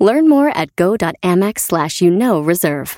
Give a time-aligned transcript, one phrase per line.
[0.00, 2.96] Learn more at go.amex slash you know reserve.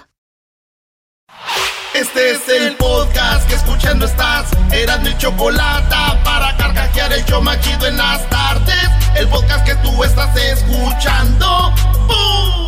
[1.95, 4.51] Este es el podcast que escuchando estás.
[4.73, 5.95] Eran mi chocolate
[6.25, 8.89] para carcajear el yo machido en las tardes.
[9.15, 11.75] El podcast que tú estás escuchando.
[12.07, 12.62] ¡Bum!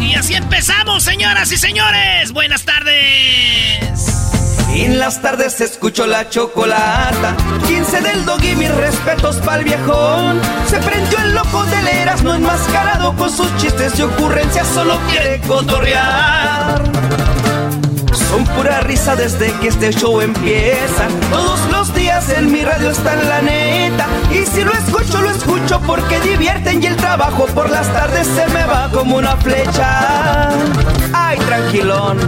[0.00, 2.32] Y así empezamos, señoras y señores.
[2.32, 4.10] Buenas tardes.
[4.72, 7.36] En las tardes escucho la chocolata.
[7.66, 10.40] 15 del dog y mis respetos pa'l viejón.
[10.68, 15.40] Se prendió el loco de leras, no enmascarado con sus chistes y ocurrencias, solo quiere
[15.42, 16.82] cotorrear.
[18.30, 21.08] Son pura risa desde que este show empieza.
[21.30, 24.06] Todos los días en mi radio está en la neta.
[24.30, 28.46] Y si lo escucho, lo escucho porque divierten y el trabajo por las tardes se
[28.48, 30.50] me va como una flecha.
[31.12, 32.18] Ay, tranquilón.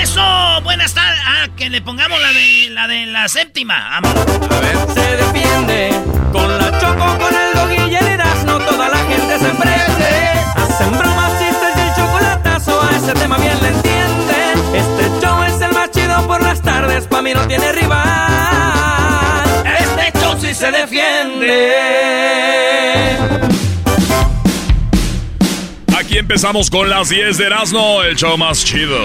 [0.00, 0.22] Eso,
[0.62, 1.20] buenas tardes.
[1.26, 4.00] Ah, que le pongamos la de la de la séptima.
[4.00, 4.14] Vamos.
[4.50, 4.76] A ver.
[4.94, 5.90] Se defiende
[6.32, 10.30] con la choco, con el dog y el no toda la gente se prende.
[10.54, 14.74] Hacen bromas, chistes y el chocolatazo, a ese tema bien le entienden.
[14.74, 15.45] Este show
[16.24, 19.44] por las tardes, pa' mí no tiene rival.
[19.78, 21.72] Este show sí se defiende.
[25.96, 28.98] Aquí empezamos con las 10 de Erasmo, el show más chido.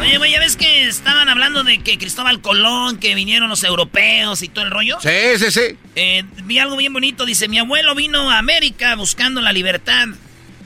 [0.00, 4.42] Oye, güey, ¿ya ves que estaban hablando de que Cristóbal Colón, que vinieron los europeos
[4.42, 4.98] y todo el rollo?
[5.00, 5.76] Sí, sí, sí.
[5.94, 7.24] Eh, vi algo bien bonito.
[7.24, 10.08] Dice, mi abuelo vino a América buscando la libertad,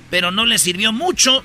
[0.09, 1.45] pero no le sirvió mucho.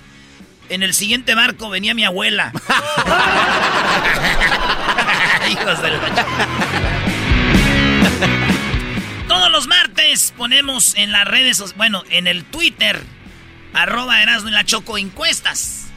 [0.71, 2.53] En el siguiente barco venía mi abuela.
[5.51, 5.99] Hijos del...
[9.27, 13.03] Todos los martes ponemos en las redes, bueno, en el Twitter,
[13.73, 15.87] arroba Erasmo y la Choco, encuestas.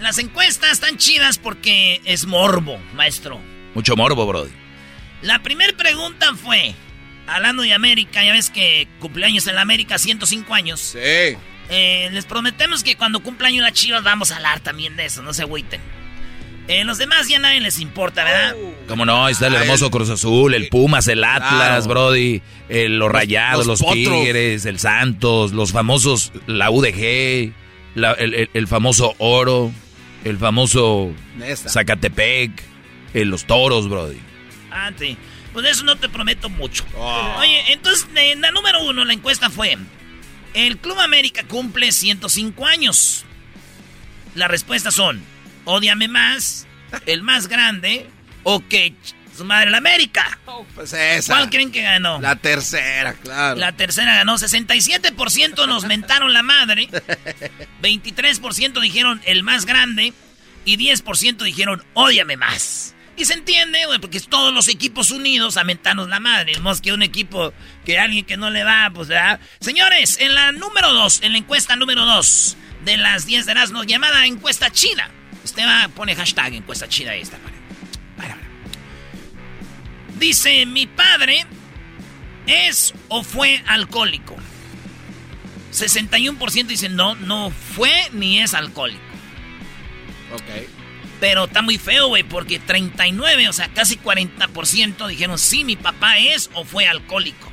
[0.00, 3.40] Las encuestas están chidas porque es morbo, maestro.
[3.74, 4.48] Mucho morbo, bro.
[5.22, 6.74] La primera pregunta fue,
[7.28, 10.80] hablando de América, ya ves que cumpleaños en la América, 105 años.
[10.80, 11.36] Sí.
[11.70, 15.32] Eh, les prometemos que cuando cumpleaños la Chivas vamos a hablar también de eso, no
[15.32, 15.80] se agüiten.
[16.66, 18.54] Eh, los demás ya nadie les importa, ¿verdad?
[18.88, 23.10] Como no, ahí está el hermoso Cruz Azul, el Pumas, el Atlas, Brody, el- los
[23.12, 23.80] Rayados, los.
[23.80, 27.52] Tigres, el Santos, los famosos, la UDG,
[27.94, 29.72] la- el, el- el famoso Oro,
[30.24, 31.12] el famoso.
[31.68, 32.50] Zacatepec,
[33.12, 34.18] eh, los Toros, Brody.
[34.70, 35.16] Ah, sí.
[35.52, 36.84] Pues eso no te prometo mucho.
[36.96, 37.36] Oh.
[37.40, 39.76] Oye, entonces, en la número uno, la encuesta fue:
[40.54, 43.24] El Club América cumple 105 años.
[44.34, 45.22] Las respuestas son:
[45.64, 46.66] Ódiame más,
[47.06, 48.06] el más grande,
[48.44, 48.94] o que
[49.36, 50.38] su madre la América.
[50.74, 51.34] Pues esa.
[51.34, 52.20] ¿Cuál creen que ganó?
[52.20, 53.56] La tercera, claro.
[53.58, 56.88] La tercera ganó 67% nos mentaron la madre,
[57.82, 60.12] 23% dijeron el más grande
[60.64, 62.94] y 10% dijeron ódiame más.
[63.16, 66.52] Y se entiende, güey, porque todos los equipos unidos a mentarnos la madre.
[66.52, 67.52] Es que un equipo,
[67.84, 69.40] que alguien que no le va, pues, ¿verdad?
[69.60, 73.84] Señores, en la número 2, en la encuesta número 2 de las 10 de Erasmo,
[73.84, 75.08] llamada encuesta china.
[75.44, 77.22] Usted va, pone hashtag encuesta china ahí.
[80.18, 81.46] Dice, mi padre
[82.46, 84.36] ¿Es o fue alcohólico?
[85.72, 89.00] 61% dicen no, no fue ni es alcohólico.
[90.32, 90.68] Ok.
[91.20, 96.18] Pero está muy feo, güey, porque 39, o sea, casi 40% dijeron sí, mi papá
[96.18, 97.50] es o fue alcohólico.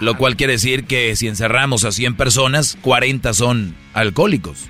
[0.00, 4.66] Lo cual quiere decir que si encerramos a 100 personas, 40 son alcohólicos.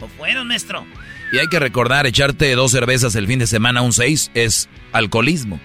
[0.00, 0.86] ¿O fueron, maestro?
[1.32, 5.58] Y hay que recordar, echarte dos cervezas el fin de semana, un 6, es alcoholismo.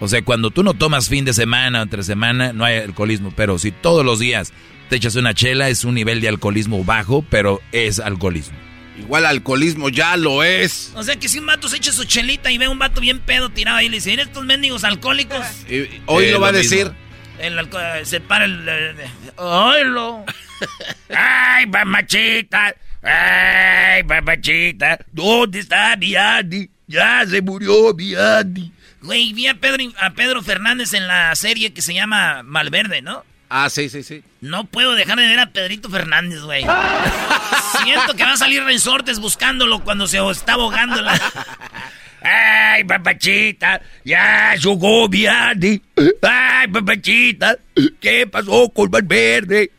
[0.00, 3.32] O sea, cuando tú no tomas fin de semana o entre semana, no hay alcoholismo.
[3.36, 4.52] Pero si todos los días
[4.88, 8.56] te echas una chela, es un nivel de alcoholismo bajo, pero es alcoholismo.
[8.98, 10.92] Igual alcoholismo ya lo es.
[10.94, 13.00] O sea que si un vato se echa su chelita y ve a un vato
[13.00, 15.44] bien pedo tirado ahí y le dice, ¿eres estos mendigos alcohólicos?
[15.68, 16.76] Y hoy Eh, lo va a mismo.
[16.76, 16.92] decir.
[17.38, 18.68] El alco- se para el...
[18.68, 18.96] el-
[19.36, 20.24] ¡Oílo!
[21.08, 22.74] ¡Ay, mamachita!
[23.02, 24.98] ¡Ay, mamachita!
[25.10, 26.70] ¿Dónde está mi Andy?
[26.86, 28.70] Ya se murió mi Andy.
[29.00, 33.24] Güey, vi a Pedro, a Pedro Fernández en la serie que se llama Malverde, ¿no?
[33.54, 34.22] Ah, sí, sí, sí.
[34.40, 36.64] No puedo dejar de ver a Pedrito Fernández, güey.
[37.84, 41.20] Siento que va a salir resortes buscándolo cuando se está ahogando la...
[42.22, 43.82] ¡Ay, papachita!
[44.04, 45.82] ¡Ya jugó mi Andy!
[46.22, 47.58] ¡Ay, papachita!
[48.00, 49.70] ¿Qué pasó con Valverde?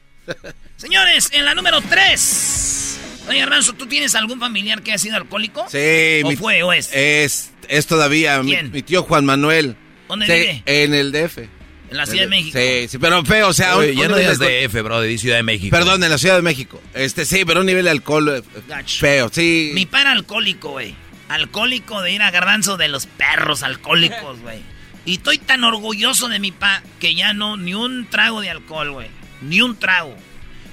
[0.75, 2.99] Señores, en la número 3.
[3.29, 5.65] Oye, Garbanzo, ¿tú tienes algún familiar que ha sido alcohólico?
[5.67, 6.21] Sí.
[6.23, 6.91] ¿O mi- fue o es?
[6.93, 8.71] Es, es todavía mi, ¿Quién?
[8.71, 9.75] mi tío Juan Manuel.
[10.07, 10.63] ¿Dónde vive?
[10.67, 11.39] En el DF.
[11.93, 12.57] En la Ciudad de México.
[12.59, 13.77] Sí, sí, pero feo, o sea...
[13.77, 15.75] Oye, un- ya un no digas de de F, bro, de Ciudad de México.
[15.75, 16.81] Perdón, en la Ciudad de México.
[16.95, 18.99] Este, sí, pero un nivel de alcohol eh, Gacho.
[18.99, 19.71] feo, sí.
[19.75, 20.95] Mi para alcohólico, güey.
[21.29, 24.59] Alcohólico de ir a garbanzo de los perros alcohólicos, güey.
[25.05, 28.91] Y estoy tan orgulloso de mi pa que ya no, ni un trago de alcohol,
[28.91, 29.07] güey.
[29.41, 30.15] Ni un trago.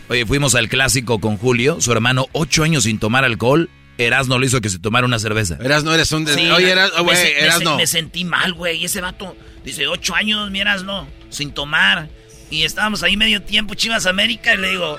[0.09, 3.69] Oye, fuimos al clásico con Julio, su hermano, ocho años sin tomar alcohol.
[3.99, 5.59] Erasno le hizo que se tomara una cerveza.
[5.63, 6.25] Eras no eres un...
[6.25, 8.79] des- Sí, Oye, eras, me güey, me sentí mal, güey.
[8.79, 12.09] Y ese vato dice, ocho años, miras, no, sin tomar.
[12.51, 14.99] Y estábamos ahí medio tiempo, Chivas América, y le digo,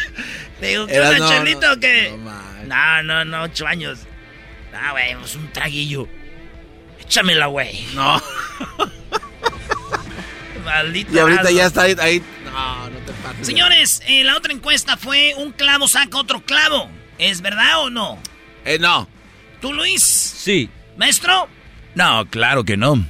[0.60, 2.14] le digo, ¿qué onda, no, Chelito, no, o qué?
[2.66, 3.02] no.
[3.02, 4.00] No, no, ocho años.
[4.72, 6.08] No, güey, pues un traguillo.
[7.00, 7.86] Échamela, güey.
[7.94, 8.20] No.
[10.64, 11.12] Maldito.
[11.14, 11.96] Y ahorita ya está ahí...
[12.00, 13.46] ahí- No, no te pases.
[13.46, 16.90] Señores, eh, la otra encuesta fue un clavo saca otro clavo.
[17.18, 18.18] ¿Es verdad o no?
[18.64, 19.08] Eh, no.
[19.60, 20.02] ¿Tú, Luis?
[20.02, 20.68] Sí.
[20.96, 21.48] ¿Maestro?
[21.94, 23.04] No, claro que no.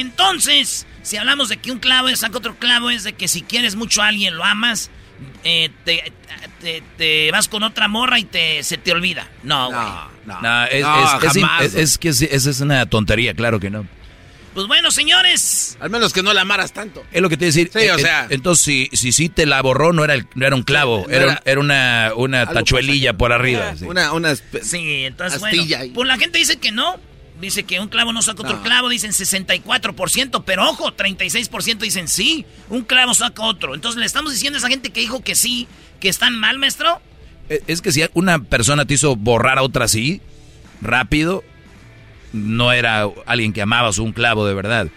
[0.00, 3.76] Entonces, si hablamos de que un clavo saca otro clavo, es de que si quieres
[3.76, 4.90] mucho a alguien, lo amas,
[5.44, 6.12] eh, te,
[6.60, 9.28] te- te vas con otra morra y te, se te olvida.
[9.42, 9.78] No, güey.
[9.80, 10.40] No, no.
[10.42, 11.62] No, es, No, es- es- jamás.
[11.64, 13.86] es- es que sí, esa es una tontería, claro que no.
[14.54, 15.76] Pues bueno, señores.
[15.78, 17.04] Al menos que no la amaras tanto.
[17.12, 17.70] Es lo que te iba a decir.
[17.72, 18.24] Sí, o Eh, sea.
[18.24, 21.04] eh, Entonces, si, si sí te la borró, no era, el- no era un clavo,
[21.06, 23.74] no era, era- era una, una tachuelilla por arriba.
[23.76, 23.84] sí.
[23.84, 24.32] Una, una...
[24.32, 25.62] espe- Sí, entonces bueno.
[25.78, 25.90] ahí.
[25.90, 26.98] Pues la gente dice que no.
[27.40, 28.62] Dice que un clavo no saca otro No.
[28.62, 33.74] clavo, dicen 64%, pero ojo, 36% dicen sí, un clavo saca otro.
[33.74, 35.68] Entonces le estamos diciendo a esa gente que dijo que sí,
[36.00, 37.00] que están mal, maestro.
[37.48, 40.20] Eh, Es que si una persona te hizo borrar a otra así,
[40.80, 41.44] rápido,
[42.32, 44.88] no era alguien que amabas un clavo de verdad.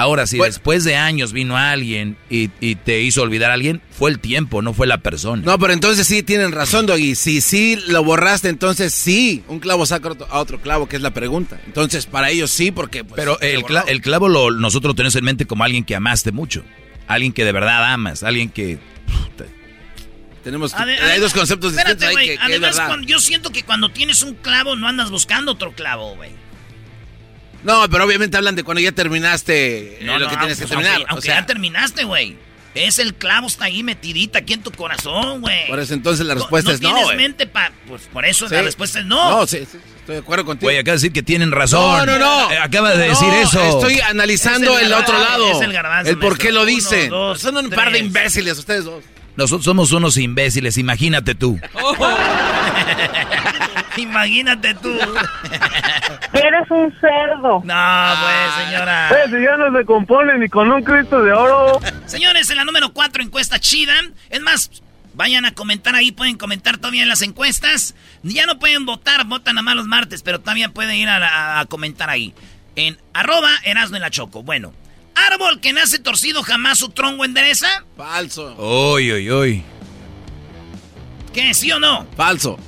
[0.00, 0.52] Ahora, si Bueno.
[0.52, 4.62] después de años vino alguien y, y te hizo olvidar a alguien, fue el tiempo,
[4.62, 5.42] no fue la persona.
[5.44, 7.14] No, pero entonces sí tienen razón, Doggy.
[7.14, 9.42] Si sí lo borraste, entonces sí.
[9.48, 11.60] Un clavo saca a otro clavo, que es la pregunta.
[11.66, 13.04] Entonces, para ellos sí, porque...
[13.04, 13.74] pues, Pero el, borró.
[13.76, 16.64] cla- el clavo lo, nosotros lo tenemos en mente como alguien que amaste mucho.
[17.06, 18.78] Alguien que de verdad amas, alguien que...
[19.06, 19.44] puta,
[20.44, 20.72] Tenemos...
[20.74, 22.86] Ade- hay dos conceptos espérate, distintos ahí güey, que, que es Además, verdad.
[22.88, 26.30] cuando- yo siento que cuando tienes un clavo no andas buscando otro clavo, güey.
[27.62, 30.66] No, pero obviamente hablan de cuando ya terminaste eh, No, lo no, que tienes que
[30.66, 30.96] pues, terminar.
[31.08, 32.36] Aunque, o sea, ya terminaste, güey.
[32.72, 35.66] Es el clavo, está ahí metidita aquí en tu corazón, güey.
[35.66, 37.72] por eso entonces la respuesta no, es no, tienes mente para...
[37.88, 38.54] Pues por eso Sí.
[38.54, 39.28] la respuesta es no.
[39.40, 40.66] No, sí, sí, estoy de acuerdo contigo.
[40.68, 42.06] Güey, acaba de decir que tienen razón.
[42.06, 42.52] No, no, no.
[42.52, 43.60] Eh, Acaba de No, decir eso.
[43.80, 45.50] Estoy analizando Es el el, otro lado.
[45.50, 47.10] es el garbanzo, por qué lo Uno, dicen.
[47.10, 49.02] dos, Son un par de imbéciles ustedes dos.
[49.34, 51.58] Nosotros somos unos imbéciles, imagínate tú.
[53.96, 54.92] Imagínate tú.
[56.32, 57.60] Eres un cerdo.
[57.64, 59.10] No, pues, señora.
[59.10, 61.80] Eh, si ya no se compone ni con un Cristo de oro.
[62.06, 63.94] Señores, en la número 4 encuesta chida.
[64.28, 64.70] Es más,
[65.14, 67.94] vayan a comentar ahí, pueden comentar todavía en las encuestas.
[68.22, 71.58] Ya no pueden votar, votan a más los martes, pero todavía pueden ir a, la-
[71.60, 72.32] a comentar ahí.
[72.76, 74.44] En arroba Erasmo en la Choco.
[74.44, 74.72] Bueno,
[75.16, 77.66] árbol que nace torcido jamás su tronco endereza.
[77.96, 78.54] Falso.
[78.94, 79.62] Uy, uy, uy.
[81.32, 81.54] ¿Qué?
[81.54, 82.06] ¿Sí o no?
[82.16, 82.58] Falso.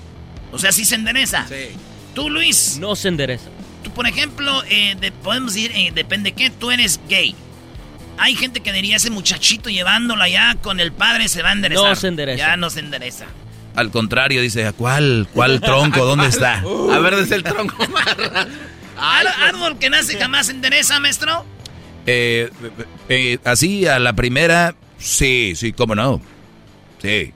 [0.51, 1.47] O sea, sí se endereza.
[1.49, 1.77] Sí.
[2.15, 3.49] Tú, Luis, No se endereza.
[3.95, 7.35] Por ejemplo, eh, de- podemos decir, eh, depende qué, tú eres gay.
[8.19, 11.89] Hay gente que diría, ese muchachito llevándolo allá con el padre se va a enderezar.
[11.89, 12.39] No se endereza.
[12.39, 13.27] Ya no se endereza.
[13.75, 15.27] Al contrario, dice, ¿cuál?
[15.33, 16.05] ¿Cuál tronco?
[16.05, 16.59] ¿Dónde está?
[16.93, 17.77] A ver, desde el tronco.
[18.99, 21.45] Ar- árbol que nace jamás se endereza, maestro.
[22.07, 22.51] Eh,
[23.09, 26.21] eh, así a la primera, sí, sí, cómo no.
[27.01, 27.33] Sí.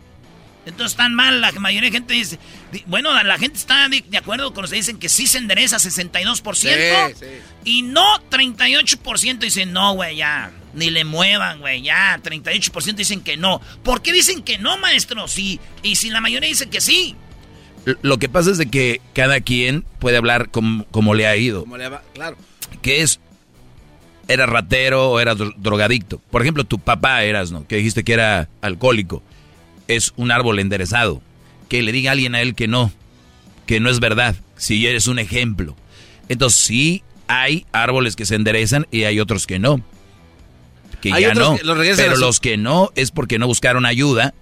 [0.66, 2.38] Entonces están mal, la mayoría de gente dice...
[2.86, 6.54] Bueno, la, gente está de, de acuerdo con que dicen que sí se endereza 62%.
[6.54, 7.26] Sí, sí.
[7.64, 10.50] Y no 38% dicen no, güey, ya.
[10.74, 12.20] Ni le muevan, güey, ya.
[12.22, 13.60] 38% dicen que no.
[13.82, 15.26] ¿Por qué dicen que no, maestro?
[15.28, 15.60] Sí.
[15.82, 17.14] Y si la mayoría dice que sí.
[18.02, 21.60] Lo que pasa es de que cada quien puede hablar como, como le ha ido.
[21.60, 22.36] Como le va- Claro.
[22.82, 23.20] que es
[24.28, 26.20] era ratero o era dro- drogadicto.
[26.30, 27.64] Por ejemplo, tu papá eras, ¿no?
[27.66, 29.22] Que dijiste que era alcohólico.
[29.86, 31.22] Es un árbol enderezado.
[31.68, 32.92] Que le diga a alguien a él que no,
[33.66, 34.36] que no es verdad.
[34.56, 35.76] Si eres un ejemplo.
[36.28, 39.80] Entonces sí hay árboles que se enderezan y hay otros que no.
[41.00, 41.56] Que Hay ya no.
[41.56, 44.32] que los regresan Pero los que no es porque no buscaron ayuda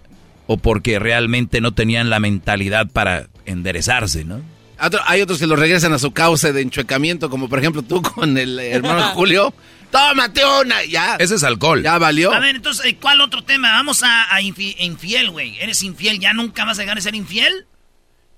[0.47, 4.41] o porque realmente no tenían la mentalidad para enderezarse, ¿no?
[4.81, 8.03] Otro- hay otros que lo regresan a su cauce de enchuecamiento, como por ejemplo tú
[8.03, 9.55] con el hermano Julio.
[9.99, 11.15] Tómate una, ya.
[11.21, 11.83] Ese es alcohol.
[11.83, 12.33] Ya valió.
[12.33, 13.71] A ver, entonces, eh, ¿cuál otro tema?
[13.71, 15.57] Vamos a, a infi- infiel, güey.
[15.61, 16.19] ¿Eres infiel?
[16.19, 17.67] ¿Ya nunca vas a dejar de ser infiel?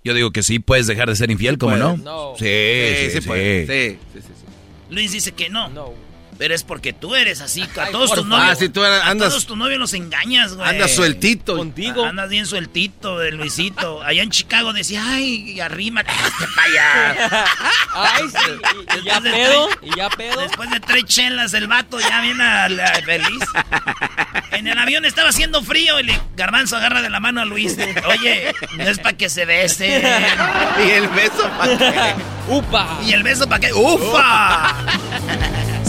[0.05, 1.83] Yo digo que sí puedes dejar de ser infiel, ¿cómo puede.
[1.83, 1.97] no?
[1.97, 2.35] No.
[2.39, 3.27] Sí, Sí, sí, sí, sí.
[3.27, 3.67] puede.
[3.95, 4.45] Sí, sí, sí, sí.
[4.95, 5.69] Luis dice que no.
[5.71, 5.95] No.
[6.39, 8.49] Pero es porque tú eres así, a todos tus novios.
[8.51, 10.69] Ah, sí, tú eras- a andas- todos tus novios los engañas, güey.
[10.69, 11.57] Anda sueltito.
[11.57, 12.05] Contigo.
[12.05, 14.03] Andas bien sueltito, de Luisito.
[14.05, 17.45] Allá en Chicago decía, ay, y arrima, este pa' allá.
[17.99, 18.37] Ay, sí.
[18.97, 19.69] Y, y ya Después de pedo.
[19.69, 20.41] tres- Y ya pedo.
[20.43, 23.41] Después de tres chelas, el vato ya viene a la- feliz.
[24.53, 27.77] En el avión estaba haciendo frío y le Garbanzo agarra de la mano a Luis.
[28.09, 30.03] Oye, no es para que se bese.
[30.87, 32.15] Y el beso para qué?
[32.49, 32.99] ¡Upa!
[33.07, 33.73] ¿Y el beso para qué?
[33.73, 34.75] ¡Ufa!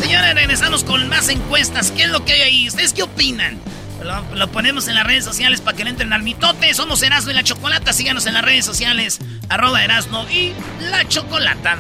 [0.08, 1.92] Señores, regresamos con más encuestas.
[1.92, 2.68] ¿Qué es lo que hay ahí?
[2.70, 3.60] ¿Ustedes qué opinan?
[4.02, 6.74] Lo, lo ponemos en las redes sociales para que le entren al mitote.
[6.74, 7.92] Somos Erasmo y la Chocolata.
[7.92, 9.20] Síganos en las redes sociales.
[9.50, 11.78] Arroba Erasmo y la Chocolata.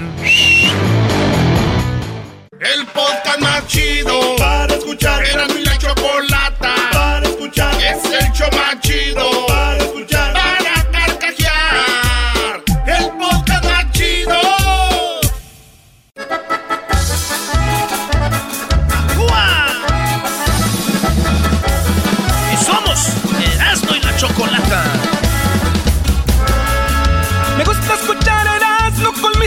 [2.59, 5.23] El podcast más chido para escuchar.
[5.23, 7.73] Era mi la chocolata para escuchar.
[7.75, 9.47] Es el show más chido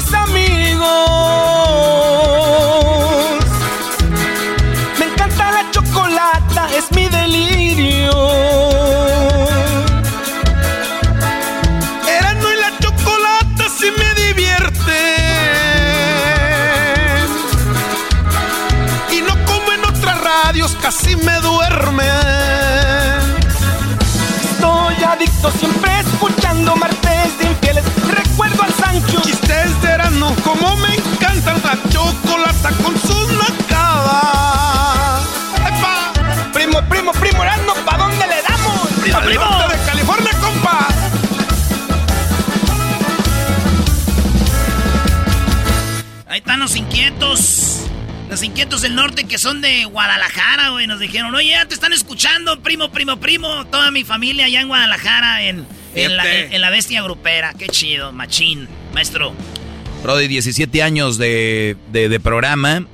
[0.01, 0.89] mis amigos.
[4.99, 8.13] Me encanta la chocolata, es mi delirio.
[12.09, 14.99] Erasmo y la chocolata sí me divierte.
[19.13, 22.09] Y no como en otras radios, casi me duerme.
[24.45, 25.90] Estoy adicto siempre
[32.61, 35.27] chocolata con sus nacadas.
[35.59, 36.13] ¡Epa!
[36.53, 38.89] Primo, primo, primo Erasmo, ¿pa' dónde le damos?
[39.01, 39.45] ¡Primo, ¡Al primo!
[39.45, 40.89] norte de California, compa!
[46.27, 47.87] Ahí están los inquietos.
[48.29, 50.87] Los inquietos del norte que son de Guadalajara, güey.
[50.87, 53.67] Nos dijeron, oye, ya te están escuchando, primo, primo, primo.
[53.67, 57.53] Toda mi familia allá en Guadalajara, en, en, la, en- en la bestia grupera.
[57.59, 59.35] Qué chido, machín, maestro.
[60.03, 62.87] Brody, 17 años de, de- de programa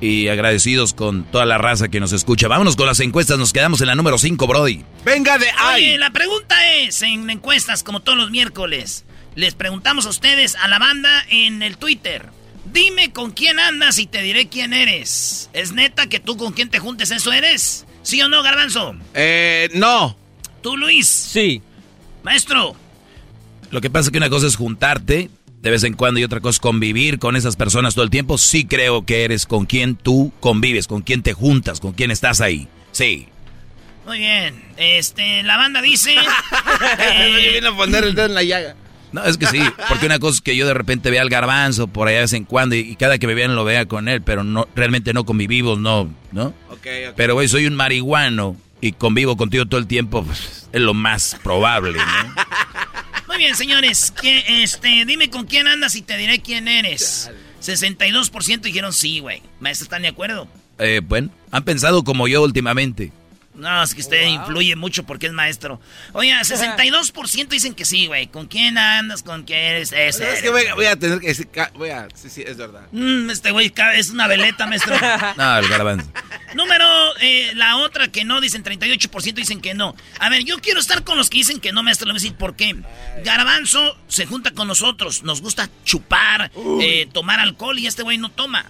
[0.00, 2.46] y agradecidos con toda la raza que nos escucha.
[2.48, 4.84] Vámonos con las encuestas, nos quedamos en la número 5, Brody.
[5.04, 5.98] Venga de Oye, ahí.
[5.98, 10.78] la pregunta es, en encuestas, como todos los miércoles, les preguntamos a ustedes, a la
[10.78, 12.26] banda, en el Twitter.
[12.72, 15.50] Dime con quién andas y te diré quién eres.
[15.52, 17.84] ¿Es neta que tú con quién te juntes eso eres?
[18.02, 18.94] ¿Sí o no, Garbanzo?
[19.14, 20.16] Eh, no.
[20.62, 21.06] Tú, Luis.
[21.08, 21.62] Sí.
[22.22, 22.74] Maestro.
[23.70, 25.30] Lo que pasa es que una cosa es juntarte
[25.64, 28.36] de vez en cuando y otra cosa es convivir con esas personas todo el tiempo.
[28.36, 32.42] Sí creo que eres con quien tú convives, con quien te juntas, con quien estás
[32.42, 32.68] ahí.
[32.92, 33.28] Sí.
[34.06, 34.62] Muy bien.
[34.76, 36.14] Este, la banda dice...
[36.98, 38.76] Eh, viene a poner el dedo en la llaga.
[39.12, 41.86] No, es que sí, porque una cosa es que yo de repente vea al garbanzo
[41.86, 44.08] por allá de vez en cuando y, y cada que me vean lo vea con
[44.08, 46.46] él, pero no realmente no convivimos, no, ¿no?
[46.70, 47.14] Ok, ok.
[47.16, 51.38] Pero güey, soy un marihuano y convivo contigo todo el tiempo, pues, es lo más
[51.42, 52.04] probable, ¿no?
[53.34, 54.12] Muy bien, señores.
[54.12, 57.30] que, este, dime con quién andas y te diré quién eres.
[57.60, 59.42] 62% dijeron sí, güey.
[59.58, 60.46] Maestro, ¿están de acuerdo?
[60.78, 63.10] Eh, bueno, han pensado como yo últimamente.
[63.54, 65.80] No, es que usted influye mucho porque es maestro.
[66.12, 68.26] Oye, 62% dicen que sí, güey.
[68.26, 69.22] ¿Con quién andas?
[69.22, 69.92] ¿Con quién eres?
[69.92, 71.34] Ese Es que voy, voy a tener que
[71.74, 72.08] Voy a.
[72.14, 72.88] Sí, sí, es verdad.
[72.92, 74.94] Mm, este güey es una veleta, maestro.
[75.36, 76.10] No, el garbanzo.
[76.54, 76.86] Número,
[77.20, 79.94] eh, la otra que no, dicen 38% dicen que no.
[80.18, 82.06] A ver, yo quiero estar con los que dicen que no, maestro.
[82.06, 82.76] Le voy a decir por qué.
[83.24, 85.22] Garbanzo se junta con nosotros.
[85.22, 88.66] Nos gusta chupar, eh, tomar alcohol y este güey no toma.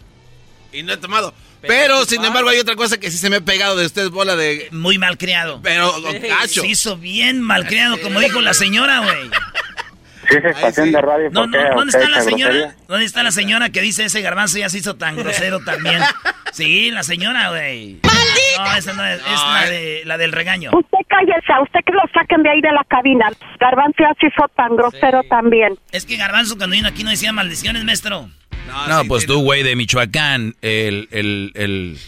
[0.72, 1.34] Y no he tomado.
[1.66, 4.36] Pero, sin embargo, hay otra cosa que sí se me ha pegado de ustedes, bola
[4.36, 4.68] de.
[4.70, 5.60] Muy mal criado.
[5.62, 6.62] Pero, don Cacho.
[6.62, 9.30] Se hizo bien mal criado, como dijo la señora, güey.
[10.28, 12.52] Si es estación de radio, No, ¿por no, ¿dónde está la señora?
[12.54, 12.76] grosería?
[12.88, 16.00] ¿Dónde está la señora que dice ese garbanzo ya se hizo tan grosero también?
[16.52, 17.98] Sí, la señora, güey.
[18.58, 20.70] No, esa no es, es la, de, la del regaño.
[20.72, 23.28] Usted cállese, a usted que lo saquen de ahí de la cabina.
[23.58, 25.74] Garbanzo ya se hizo tan grosero también.
[25.90, 28.28] Es que Garbanzo cuando vino aquí no decía maldiciones, maestro.
[28.88, 31.98] No, sí, pues sí, tú, güey, de Michoacán, el, el, el...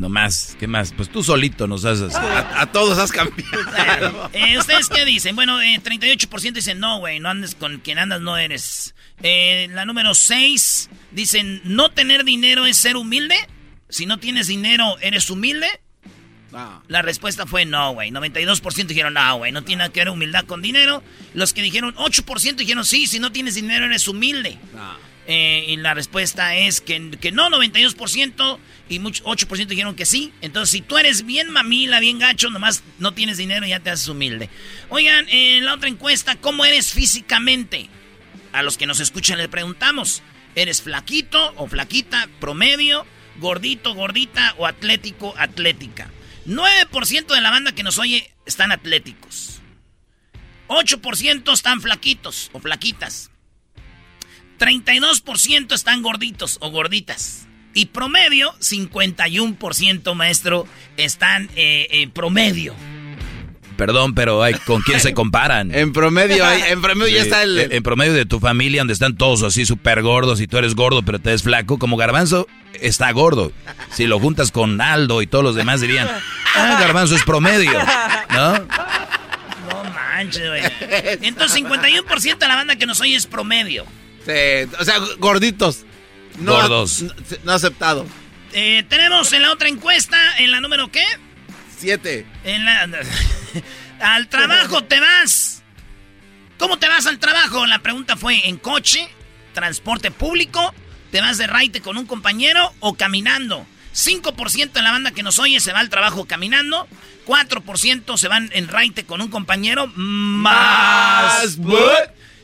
[0.00, 0.94] No más, ¿qué más?
[0.94, 2.14] Pues tú solito nos haces.
[2.14, 4.30] A, a todos has cambiado.
[4.32, 5.36] Eh, ¿Ustedes qué dicen?
[5.36, 8.94] Bueno, eh, 38% dicen no, güey, no andes con quien andas, no eres.
[9.22, 13.36] Eh, la número 6 dicen no tener dinero es ser humilde.
[13.90, 15.68] Si no tienes dinero, ¿eres humilde?
[16.50, 16.82] No.
[16.88, 18.10] La respuesta fue no, güey.
[18.10, 21.02] 92% dijeron no, güey, no tiene nada que ver humildad con dinero.
[21.34, 24.56] Los que dijeron 8% dijeron sí, si no tienes dinero eres humilde.
[24.74, 25.09] No.
[25.26, 28.58] Eh, y la respuesta es que, que no, 92%,
[28.88, 30.32] y mucho, 8% dijeron que sí.
[30.40, 34.08] Entonces, si tú eres bien mamila, bien gacho, nomás no tienes dinero, ya te haces
[34.08, 34.50] humilde.
[34.88, 37.88] Oigan, en la otra encuesta, ¿cómo eres físicamente?
[38.52, 40.22] A los que nos escuchan le preguntamos,
[40.56, 43.06] ¿eres flaquito o flaquita, promedio?
[43.40, 46.10] gordito, gordita o atlético, atlética.
[46.46, 49.60] 9% de la banda que nos oye están atléticos.
[50.68, 53.29] 8% están flaquitos o flaquitas.
[54.60, 57.46] 32% están gorditos o gorditas.
[57.72, 62.74] Y promedio, 51% maestro, están eh, en promedio.
[63.76, 65.74] Perdón, pero hay, ¿con quién se comparan?
[65.74, 67.72] en promedio, en promedio ya está el...
[67.72, 71.02] En promedio de tu familia, donde están todos así súper gordos y tú eres gordo,
[71.02, 73.52] pero te ves flaco, como Garbanzo está gordo.
[73.92, 76.08] Si lo juntas con Aldo y todos los demás dirían,
[76.54, 77.72] ah, Garbanzo es promedio,
[78.30, 78.52] ¿no?
[78.58, 80.62] No manches, güey.
[81.22, 83.86] Entonces, 51% de la banda que nos oye es promedio.
[84.24, 85.84] Sí, o sea, gorditos.
[86.38, 87.02] No, Gordos.
[87.02, 87.12] No,
[87.44, 88.06] no aceptado.
[88.52, 91.04] Eh, tenemos en la otra encuesta, en la número qué?
[91.78, 92.26] Siete.
[92.44, 92.88] En la...
[94.00, 95.62] al trabajo te vas.
[96.58, 97.66] ¿Cómo te vas al trabajo?
[97.66, 99.08] La pregunta fue en coche,
[99.54, 100.74] transporte público,
[101.10, 103.66] te vas de raite con un compañero o caminando.
[103.94, 106.86] 5% de la banda que nos oye se va al trabajo caminando.
[107.26, 109.86] 4% se van en raite con un compañero.
[109.94, 111.58] Más.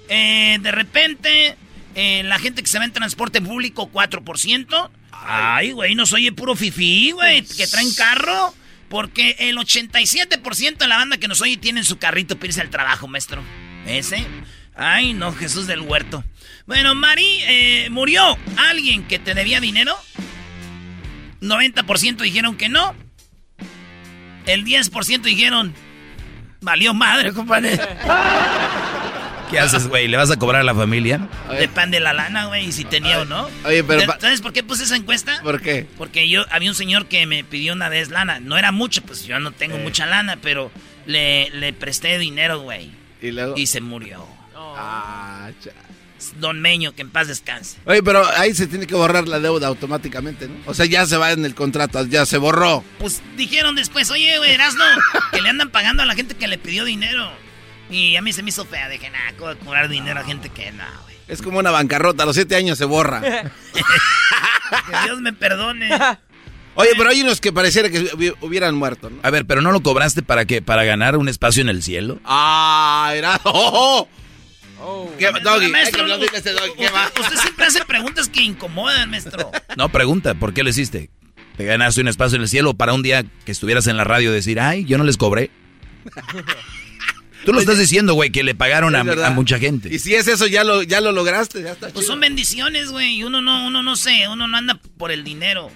[0.08, 1.56] Eh, de repente,
[1.96, 4.90] eh, la gente que se va en transporte público, 4%.
[5.12, 8.54] Ay, güey, nos oye puro fifí, güey, que traen carro.
[8.90, 12.70] Porque el 87% de la banda que nos oye tiene su carrito para irse al
[12.70, 13.42] trabajo, maestro.
[13.86, 14.24] ¿Ese?
[14.76, 16.22] Ay, no, Jesús del huerto.
[16.66, 19.96] Bueno, Mari, eh, ¿murió alguien que te debía dinero?
[21.40, 22.94] 90% dijeron que no.
[24.44, 25.74] El 10% dijeron,
[26.60, 27.80] valió madre, compadre.
[29.50, 30.08] ¿Qué haces, güey?
[30.08, 31.28] ¿Le vas a cobrar a la familia?
[31.58, 33.48] Depende de la lana, güey, si tenía o no.
[33.64, 34.00] Oye, pero...
[34.20, 35.40] ¿Sabes por qué puse esa encuesta?
[35.42, 35.86] ¿Por qué?
[35.96, 38.40] Porque yo, había un señor que me pidió una vez lana.
[38.40, 39.82] No era mucho, pues yo no tengo Eh.
[39.82, 40.70] mucha lana, pero
[41.06, 42.90] le, le presté dinero, güey.
[43.22, 43.54] ¿Y luego?
[43.56, 44.26] Y se murió.
[44.56, 45.70] Ah, cha-
[46.40, 47.76] Don Meño, que en paz descanse.
[47.84, 50.54] Oye, pero ahí se tiene que borrar la deuda automáticamente, ¿no?
[50.66, 52.82] O sea, ya se va en el contrato, ya se borró.
[52.98, 54.82] Pues dijeron después, oye, güey, Erasno,
[55.32, 57.30] que le andan pagando a la gente que le pidió dinero.
[57.90, 58.88] Y a mí se me hizo fea.
[58.88, 61.16] Dije, nah, ¿cómo cobrar dinero a gente que no, güey?
[61.28, 63.22] Es como una bancarrota, a los siete años se borra.
[64.90, 65.88] Que Dios me perdone.
[66.74, 69.18] Oye, pero hay unos que pareciera que hubi- hubieran muerto, ¿no?
[69.22, 70.60] A ver, pero no lo cobraste para qué?
[70.60, 72.18] ¿Para ganar un espacio en el cielo?
[72.24, 73.40] Ah, era...
[73.44, 74.08] ¡Oh!
[74.80, 75.10] oh.
[75.18, 77.06] ¿Qué, Doggy, que Maestro, aplaudirle a este doggy, ¿qué usted, va?
[77.20, 79.52] usted siempre hace preguntas que incomodan, maestro.
[79.76, 81.10] No, pregunta, ¿por qué lo hiciste?
[81.56, 84.32] ¿Te ganaste un espacio en el cielo para un día que estuvieras en la radio
[84.32, 85.50] decir, ay, yo no les cobré?
[87.46, 89.88] Tú lo estás diciendo, güey, que le pagaron a, mucha gente.
[89.94, 92.12] Y si es eso, ya lo, ya lo lograste, ya está Pues chido.
[92.14, 93.14] son bendiciones, güey.
[93.14, 95.70] Y uno no, uno no sé, uno no anda por el dinero.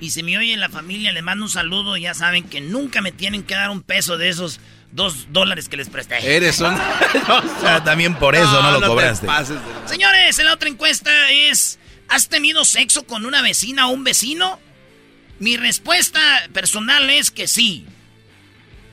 [0.00, 1.96] Y si me oye la familia, le mando un saludo.
[1.96, 4.58] Ya saben que nunca me tienen que dar un peso de esos
[4.90, 6.36] dos dólares que les presté.
[6.36, 6.74] Eres un...
[7.28, 9.26] O sea, también por eso no, lo te cobraste.
[9.26, 14.02] pases Señores, en la otra encuesta es: ¿Has tenido sexo con una vecina o un
[14.02, 14.58] vecino?
[15.38, 16.20] Mi respuesta
[16.52, 17.86] personal es que sí.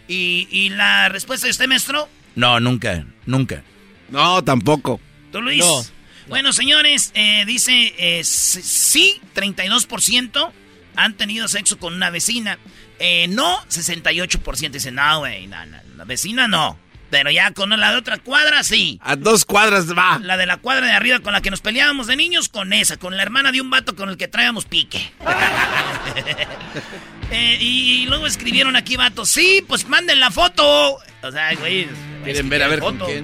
[0.08, 2.08] ¿Y, y la respuesta de usted, maestro?
[2.40, 3.64] No, nunca, nunca.
[4.08, 5.02] No, tampoco.
[5.30, 5.60] ¿Tú, Luis?
[5.60, 5.84] No.
[6.30, 10.50] Bueno, señores, eh, dice eh, sí, 32%
[10.96, 12.58] han tenido sexo con una vecina.
[12.98, 16.80] Eh, no, 68% dicen, no, güey, no, no, la vecina no.
[17.10, 19.02] Pero ya con la de otra cuadra, sí.
[19.04, 20.20] A dos cuadras va.
[20.20, 22.96] La de la cuadra de arriba con la que nos peleábamos de niños, con esa.
[22.96, 25.12] Con la hermana de un vato con el que traíamos pique.
[27.32, 30.96] Eh, y, y luego escribieron aquí, vato, sí, pues manden la foto.
[31.22, 31.88] O sea, güey.
[32.24, 33.12] Quieren ver a ver con foto.
[33.12, 33.24] quién.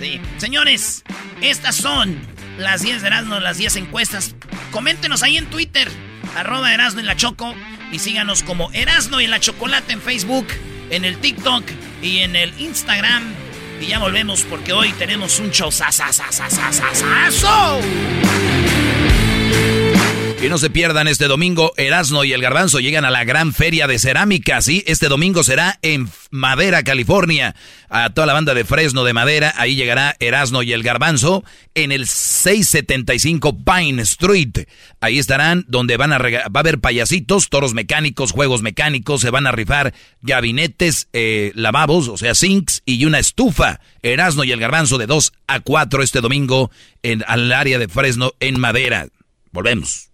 [0.00, 0.18] Sí.
[0.38, 1.04] Señores,
[1.40, 2.18] estas son
[2.58, 4.34] las 10 de Erasmo, las 10 encuestas.
[4.70, 5.88] Coméntenos ahí en Twitter,
[6.36, 7.54] arroba Erasmo y la Choco.
[7.92, 10.46] Y síganos como Erasmo y la Chocolate en Facebook,
[10.90, 11.64] en el TikTok
[12.02, 13.22] y en el Instagram.
[13.80, 17.80] Y ya volvemos porque hoy tenemos un show sasasasasasasaso.
[20.44, 23.86] Y no se pierdan este domingo, Erasno y el Garbanzo llegan a la gran feria
[23.86, 24.84] de cerámica, ¿sí?
[24.86, 27.56] Este domingo será en Madera, California.
[27.88, 31.92] A toda la banda de Fresno de Madera, ahí llegará Erasno y el Garbanzo en
[31.92, 34.68] el 675 Pine Street.
[35.00, 39.46] Ahí estarán donde van a va a haber payasitos, toros mecánicos, juegos mecánicos, se van
[39.46, 43.80] a rifar gabinetes, eh, lavabos, o sea, sinks y una estufa.
[44.02, 46.70] Erasno y el Garbanzo de 2 a 4 este domingo
[47.02, 49.08] en al área de Fresno en Madera.
[49.50, 50.13] Volvemos.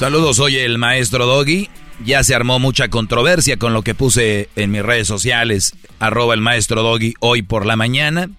[0.00, 1.68] Saludos, soy el maestro Doggy.
[2.06, 6.40] Ya se armó mucha controversia con lo que puse en mis redes sociales, arroba el
[6.40, 8.30] maestro Doggy hoy por la mañana.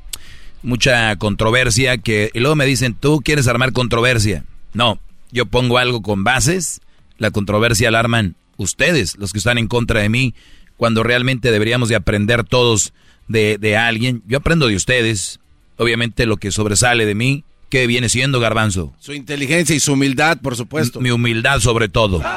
[0.63, 2.31] Mucha controversia que...
[2.33, 4.43] Y luego me dicen, ¿tú quieres armar controversia?
[4.73, 4.99] No,
[5.31, 6.81] yo pongo algo con bases.
[7.19, 10.33] La controversia la arman ustedes, los que están en contra de mí,
[10.77, 12.91] cuando realmente deberíamos de aprender todos
[13.27, 14.23] de, de alguien.
[14.25, 15.39] Yo aprendo de ustedes.
[15.77, 18.93] Obviamente lo que sobresale de mí, ¿qué viene siendo garbanzo?
[18.99, 21.01] Su inteligencia y su humildad, por supuesto.
[21.01, 22.21] Mi humildad sobre todo.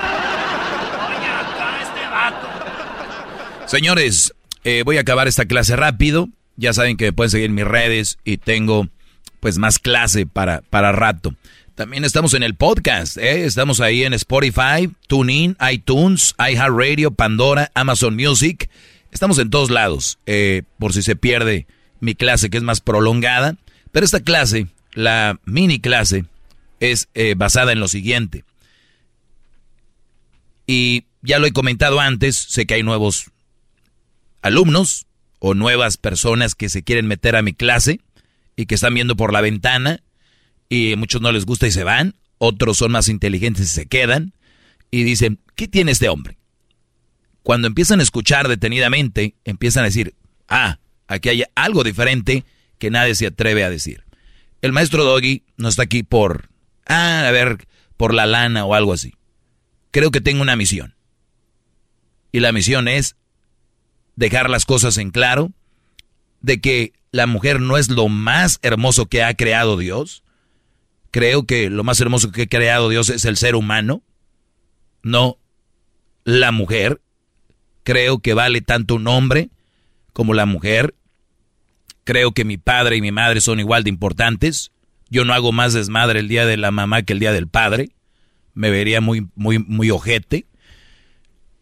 [3.67, 6.31] Señores, eh, voy a acabar esta clase rápido.
[6.57, 8.89] Ya saben que me pueden seguir en mis redes y tengo
[9.41, 11.35] pues más clase para, para rato.
[11.75, 13.45] También estamos en el podcast, ¿eh?
[13.45, 18.71] estamos ahí en Spotify, TuneIn, iTunes, iHeartRadio, Pandora, Amazon Music.
[19.11, 21.67] Estamos en todos lados, eh, por si se pierde
[21.99, 23.57] mi clase que es más prolongada.
[23.91, 26.25] Pero esta clase, la mini clase,
[26.81, 28.45] es eh, basada en lo siguiente.
[30.67, 33.31] Y ya lo he comentado antes, sé que hay nuevos
[34.43, 35.07] alumnos
[35.39, 38.01] o nuevas personas que se quieren meter a mi clase
[38.57, 40.01] y que están viendo por la ventana
[40.69, 44.33] y muchos no les gusta y se van, otros son más inteligentes y se quedan
[44.91, 46.39] y dicen, ¿qué tiene este hombre?
[47.43, 50.15] Cuando empiezan a escuchar detenidamente, empiezan a decir,
[50.49, 50.79] ah,
[51.09, 52.45] aquí hay algo diferente
[52.79, 54.04] que nadie se atreve a decir.
[54.65, 56.49] El maestro Doggy no está aquí por,
[56.87, 59.13] ah, a ver, por la lana o algo así.
[59.91, 60.95] Creo que tengo una misión.
[62.33, 63.15] Y la misión es
[64.17, 65.53] dejar las cosas en claro
[66.41, 70.25] de que la mujer no es lo más hermoso que ha creado Dios.
[71.11, 74.03] Creo que lo más hermoso que ha creado Dios es el ser humano,
[75.03, 75.37] no
[76.25, 77.03] la mujer.
[77.83, 79.51] Creo que vale tanto un hombre
[80.15, 80.95] como la mujer.
[82.05, 84.71] Creo que mi padre y mi madre son igual de importantes.
[85.11, 87.91] Yo no hago más desmadre el día de la mamá que el día del padre.
[88.53, 90.47] Me vería muy, muy, muy ojete.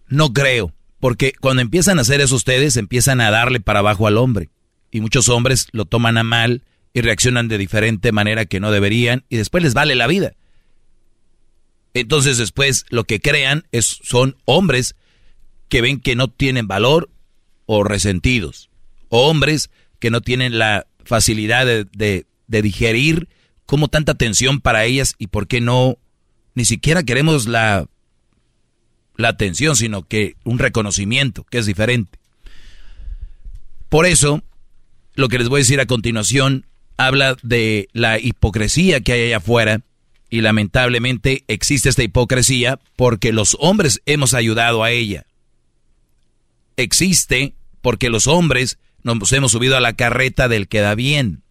[0.09, 4.19] No creo, porque cuando empiezan a hacer eso ustedes, empiezan a darle para abajo al
[4.19, 4.51] hombre.
[4.91, 9.25] Y muchos hombres lo toman a mal y reaccionan de diferente manera que no deberían
[9.29, 10.35] y después les vale la vida.
[11.95, 14.95] Entonces después lo que crean es, son hombres
[15.69, 17.11] que ven que no tienen valor
[17.67, 18.71] o resentidos.
[19.09, 19.71] Hombres
[20.03, 23.29] que no tienen la facilidad de, digerir
[23.67, 25.97] como tanta atención para ellas y por qué no
[26.55, 27.87] ni siquiera queremos la,
[29.17, 32.19] la atención, sino que un reconocimiento, que es diferente.
[33.89, 34.43] Por eso,
[35.15, 39.37] lo que les voy a decir a continuación habla de la hipocresía que hay allá
[39.37, 39.83] afuera
[40.29, 45.27] y lamentablemente existe esta hipocresía porque los hombres hemos ayudado a ella.
[46.77, 51.43] Existe porque los hombres nos hemos subido a la carreta del queda bien.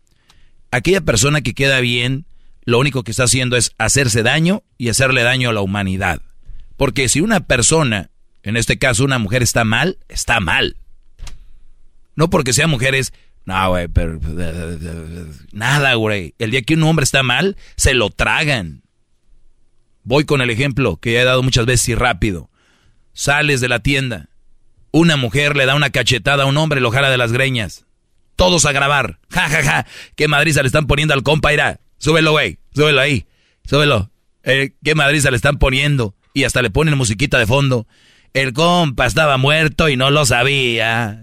[0.71, 2.25] Aquella persona que queda bien,
[2.63, 6.21] lo único que está haciendo es hacerse daño y hacerle daño a la humanidad.
[6.77, 8.09] Porque si una persona,
[8.43, 10.77] en este caso una mujer, está mal, está mal.
[12.15, 13.13] No porque sea mujer es,
[13.45, 14.19] no, güey, pero...
[15.51, 16.35] Nada, güey.
[16.39, 18.83] El día que un hombre está mal, se lo tragan.
[20.03, 22.49] Voy con el ejemplo que he dado muchas veces y rápido.
[23.13, 24.29] Sales de la tienda,
[24.91, 27.85] una mujer le da una cachetada a un hombre, lo jala de las greñas.
[28.35, 29.19] Todos a grabar.
[29.29, 29.87] Ja, ja, ja.
[30.15, 31.53] ¿Qué madriza le están poniendo al compa?
[31.53, 31.79] Irá.
[31.97, 32.57] Súbelo, güey.
[32.75, 33.25] Súbelo ahí.
[33.65, 34.11] Súbelo.
[34.43, 36.15] Eh, ¿Qué madriza le están poniendo?
[36.33, 37.87] Y hasta le ponen musiquita de fondo.
[38.33, 41.21] El compa estaba muerto y no lo sabía.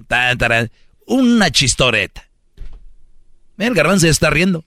[1.06, 2.28] Una chistoreta.
[3.58, 4.64] El garbanzo ya está riendo.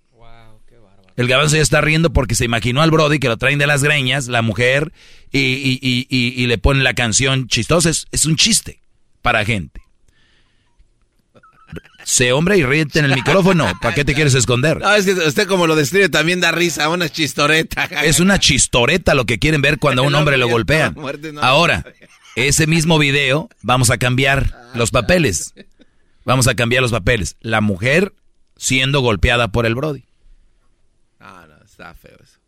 [1.15, 3.83] El garbanzo ya está riendo porque se imaginó al Brody que lo traen de las
[3.83, 4.91] greñas, la mujer,
[5.31, 7.89] y, y, y, y le ponen la canción chistosa.
[7.89, 8.80] es un chiste
[9.21, 9.81] para gente.
[12.03, 13.71] Sé hombre y ríete en el micrófono.
[13.81, 14.79] ¿Para qué te quieres esconder?
[14.79, 17.85] No, es que usted como lo describe también da risa, una chistoreta.
[18.03, 20.95] Es una chistoreta lo que quieren ver cuando a un hombre lo golpean.
[21.41, 21.85] Ahora,
[22.35, 25.53] ese mismo video, vamos a cambiar los papeles.
[26.25, 27.37] Vamos a cambiar los papeles.
[27.39, 28.13] La mujer
[28.57, 30.05] siendo golpeada por el Brody.
[31.19, 32.39] Ah, no, está feo eso.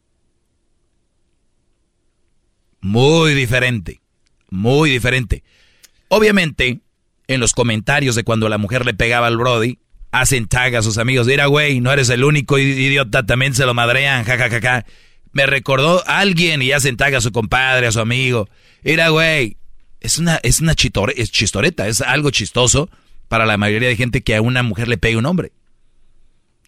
[2.82, 4.02] Muy diferente.
[4.50, 5.44] Muy diferente.
[6.16, 6.80] Obviamente,
[7.26, 9.80] en los comentarios de cuando la mujer le pegaba al Brody,
[10.12, 11.26] hacen tag a sus amigos.
[11.26, 14.86] Mira, güey, no eres el único idiota, también se lo madrean, jajajaja.
[15.32, 18.48] Me recordó a alguien y hacen tag a su compadre, a su amigo.
[18.84, 19.58] Mira, güey,
[20.02, 22.92] es una, es una es chistoreta, es algo chistoso
[23.28, 25.52] para la mayoría de gente que a una mujer le pegue un hombre.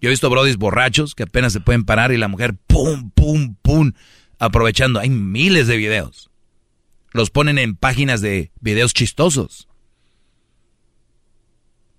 [0.01, 3.53] Yo he visto brodis borrachos que apenas se pueden parar y la mujer pum, pum,
[3.61, 3.91] pum,
[4.39, 4.99] aprovechando.
[4.99, 6.31] Hay miles de videos
[7.15, 9.67] los ponen en páginas de videos chistosos.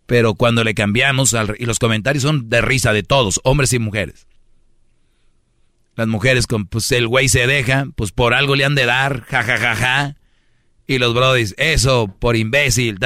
[0.06, 4.28] Pero cuando le cambiamos, y los comentarios son de risa de todos, hombres y mujeres.
[5.96, 9.22] Las mujeres, con, pues el güey se deja, pues por algo le han de dar,
[9.22, 9.58] jajajaja.
[9.58, 10.16] Ja, ja, ja.
[10.86, 12.98] Y los brodis, eso, por imbécil.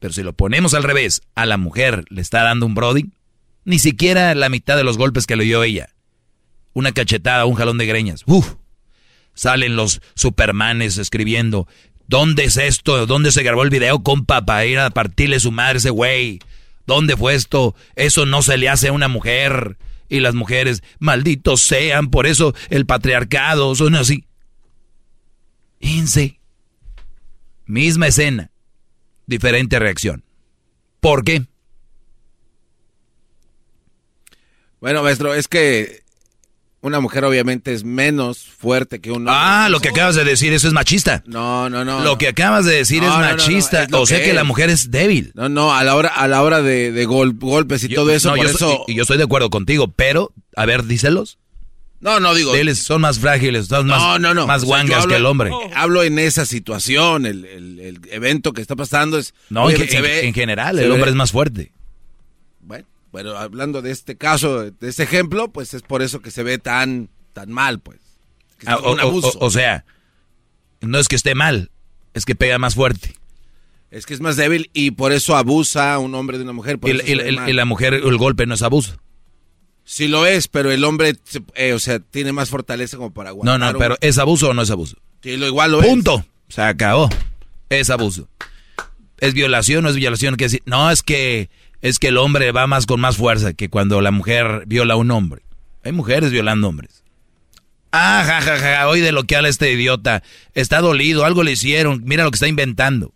[0.00, 3.12] Pero si lo ponemos al revés, a la mujer le está dando un brody,
[3.64, 5.90] ni siquiera la mitad de los golpes que le dio ella.
[6.72, 8.22] Una cachetada, un jalón de greñas.
[8.26, 8.54] Uf,
[9.34, 11.68] salen los supermanes escribiendo,
[12.06, 13.06] ¿dónde es esto?
[13.06, 16.40] ¿Dónde se grabó el video, compa, para ir a partirle su madre ese güey?
[16.86, 17.74] ¿Dónde fue esto?
[17.94, 19.78] Eso no se le hace a una mujer.
[20.08, 24.24] Y las mujeres, malditos sean, por eso el patriarcado, son así.
[25.80, 26.40] Fíjense.
[27.64, 28.50] Misma escena,
[29.26, 30.24] diferente reacción.
[30.98, 31.46] ¿Por qué?
[34.80, 36.02] Bueno, maestro, es que
[36.82, 39.34] una mujer obviamente es menos fuerte que un hombre.
[39.36, 41.22] Ah, lo que acabas de decir, eso es machista.
[41.26, 42.02] No, no, no.
[42.02, 43.86] Lo que acabas de decir es machista.
[43.92, 45.32] o sea que, la mujer es débil.
[45.34, 48.50] No, no, a la hora, a la hora de, golpes y todo eso, por yo
[48.50, 48.84] eso...
[48.86, 51.38] y yo estoy de acuerdo contigo, pero, a ver, díselos.
[52.00, 52.54] No, no digo.
[52.74, 55.50] son más frágiles, son más, más guangas que el hombre.
[55.74, 59.34] Hablo en esa situación, el, evento que está pasando es.
[59.50, 61.72] No, en, en, general, el hombre es más fuerte.
[63.12, 66.58] Bueno, hablando de este caso, de este ejemplo, pues es por eso que se ve
[66.58, 67.98] tan, tan mal, pues.
[68.66, 69.84] Ah, o, sea,
[70.80, 71.70] no es que esté mal,
[72.14, 73.14] es que pega más fuerte.
[73.90, 76.78] Es que es más débil y por eso abusa un hombre de una mujer.
[76.84, 78.96] y, la mujer, el golpe no es abuso.
[79.84, 81.16] Sí lo es, pero el hombre,
[81.54, 83.58] eh, o sea, tiene más fortaleza como para aguantar.
[83.58, 84.96] No, no, pero ¿es abuso o no es abuso?
[85.20, 85.88] Sí, lo igual lo es.
[85.88, 86.24] Punto.
[86.48, 87.08] Se acabó.
[87.70, 88.28] Es abuso.
[89.18, 90.36] ¿Es violación o es violación?
[90.36, 91.50] Que no, es que
[91.82, 94.96] es que el hombre va más con más fuerza que cuando la mujer viola a
[94.96, 95.42] un hombre.
[95.84, 97.02] Hay mujeres violando hombres.
[97.92, 100.22] Ah, jajaja, ja, ja, hoy de lo que habla este idiota.
[100.54, 102.02] Está dolido, algo le hicieron.
[102.04, 103.12] Mira lo que está inventando.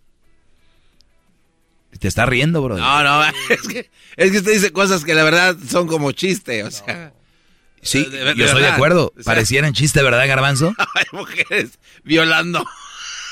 [1.99, 2.77] Te está riendo, bro.
[2.77, 6.65] No, no, es que, es que usted dice cosas que la verdad son como chiste,
[6.65, 7.13] o sea.
[7.83, 9.13] Sí, yo estoy de acuerdo.
[9.25, 10.75] Parecieran chiste, ¿verdad, Garbanzo?
[10.95, 12.65] Hay mujeres violando.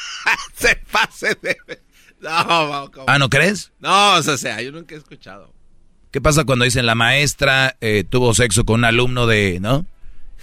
[0.55, 1.57] Se pase de...
[2.33, 3.73] No, ¿Ah, no crees?
[3.81, 5.53] No, o sea, yo nunca he escuchado.
[6.13, 9.87] ¿Qué pasa cuando dicen la maestra eh, tuvo sexo con un alumno de, ¿no?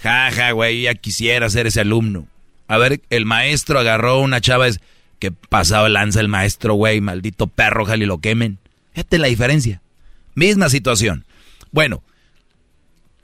[0.02, 2.26] Jaja, ja, güey, ya quisiera ser ese alumno.
[2.68, 4.80] A ver, el maestro agarró una chava, es
[5.18, 8.58] que pasado lanza el maestro, güey, maldito perro, ojalá y lo quemen.
[8.92, 9.80] Fíjate la diferencia.
[10.34, 11.24] Misma situación.
[11.70, 12.02] Bueno,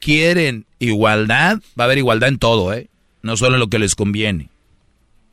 [0.01, 2.89] quieren igualdad, va a haber igualdad en todo, ¿eh?
[3.23, 4.49] No solo en lo que les conviene.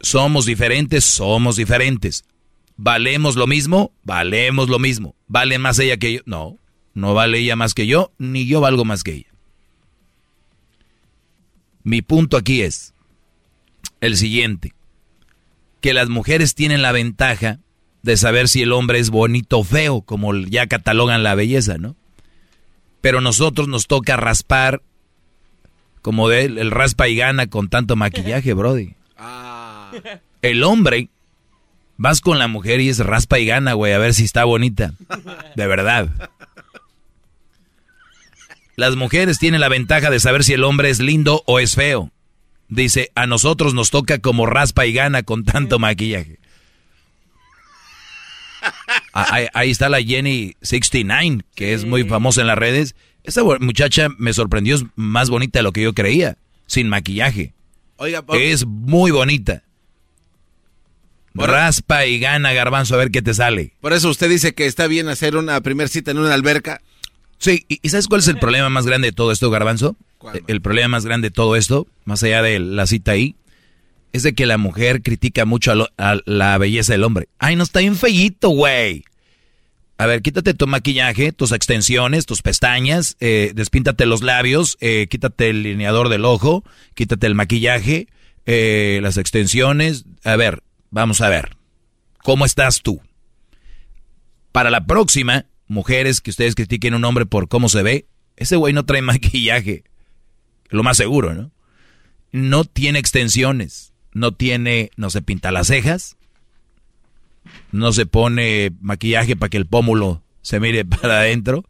[0.01, 2.25] Somos diferentes, somos diferentes.
[2.77, 3.91] ¿Valemos lo mismo?
[4.03, 5.15] Valemos lo mismo.
[5.27, 6.19] ¿Vale más ella que yo?
[6.25, 6.57] No,
[6.93, 9.33] no vale ella más que yo, ni yo valgo más que ella.
[11.83, 12.93] Mi punto aquí es
[13.99, 14.73] el siguiente,
[15.81, 17.59] que las mujeres tienen la ventaja
[18.01, 21.95] de saber si el hombre es bonito o feo, como ya catalogan la belleza, ¿no?
[23.01, 24.81] Pero nosotros nos toca raspar
[26.01, 28.95] como de el raspa y gana con tanto maquillaje, Brody.
[29.17, 29.91] Ah.
[30.41, 31.09] El hombre,
[31.97, 34.93] vas con la mujer y es raspa y gana, güey, a ver si está bonita.
[35.55, 36.09] De verdad.
[38.75, 42.11] Las mujeres tienen la ventaja de saber si el hombre es lindo o es feo.
[42.69, 46.39] Dice, a nosotros nos toca como raspa y gana con tanto maquillaje.
[49.13, 52.95] Ah, ahí, está la Jenny 69, que es muy famosa en las redes.
[53.23, 57.53] Esta muchacha me sorprendió, es más bonita de lo que yo creía, sin maquillaje.
[57.97, 59.62] Oiga, Es muy bonita.
[61.35, 63.73] Raspa y gana, garbanzo, a ver qué te sale.
[63.81, 66.81] Por eso usted dice que está bien hacer una primera cita en una alberca.
[67.39, 69.97] Sí, ¿y sabes cuál es el problema más grande de todo esto, Garbanzo?
[70.47, 73.35] El problema más grande de todo esto, más allá de la cita ahí,
[74.13, 77.27] es de que la mujer critica mucho a, la belleza del hombre.
[77.39, 79.03] Ay, no está bien feyito, güey.
[79.97, 85.49] A ver, quítate tu maquillaje, tus extensiones, tus pestañas, eh, despíntate los labios, eh, quítate
[85.49, 88.07] el lineador del ojo, quítate el maquillaje,
[88.45, 90.05] eh, las extensiones.
[90.23, 91.57] A ver, vamos a ver.
[92.23, 93.01] ¿Cómo estás tú?
[94.51, 98.55] Para la próxima, mujeres que ustedes critiquen a un hombre por cómo se ve, ese
[98.55, 99.83] güey no trae maquillaje.
[100.69, 101.51] Lo más seguro, ¿no?
[102.31, 106.15] No tiene extensiones, no tiene, no se pinta las cejas,
[107.71, 111.65] no se pone maquillaje para que el pómulo se mire para adentro.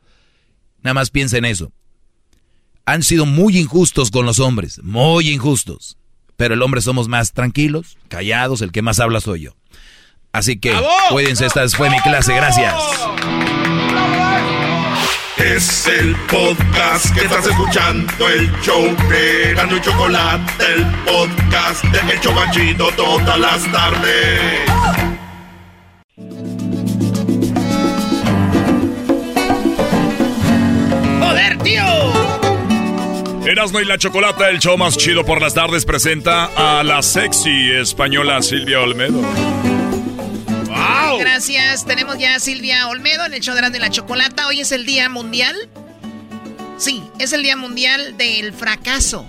[0.83, 1.71] Nada más piensa en eso.
[2.85, 5.97] Han sido muy injustos con los hombres, muy injustos.
[6.37, 9.55] Pero el hombre somos más tranquilos, callados, el que más habla soy yo.
[10.31, 10.73] Así que
[11.09, 12.73] cuídense, esta fue mi clase, gracias.
[15.37, 22.13] Es el podcast que estás escuchando, el show de Gano y Chocolate, el podcast de
[22.13, 24.61] Hecho Chocachito todas las tardes.
[31.19, 32.22] ¡Joder, tío!
[33.45, 37.71] Erasmo y la Chocolata, el show más chido por las tardes, presenta a la sexy
[37.71, 39.21] española Silvia Olmedo.
[41.19, 41.85] Gracias.
[41.85, 44.47] Tenemos ya a Silvia Olmedo en el show de y la Chocolata.
[44.47, 45.55] Hoy es el Día Mundial.
[46.77, 49.25] Sí, es el Día Mundial del Fracaso.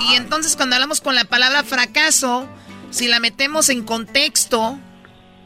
[0.00, 2.48] Y entonces cuando hablamos con la palabra fracaso,
[2.90, 4.78] si la metemos en contexto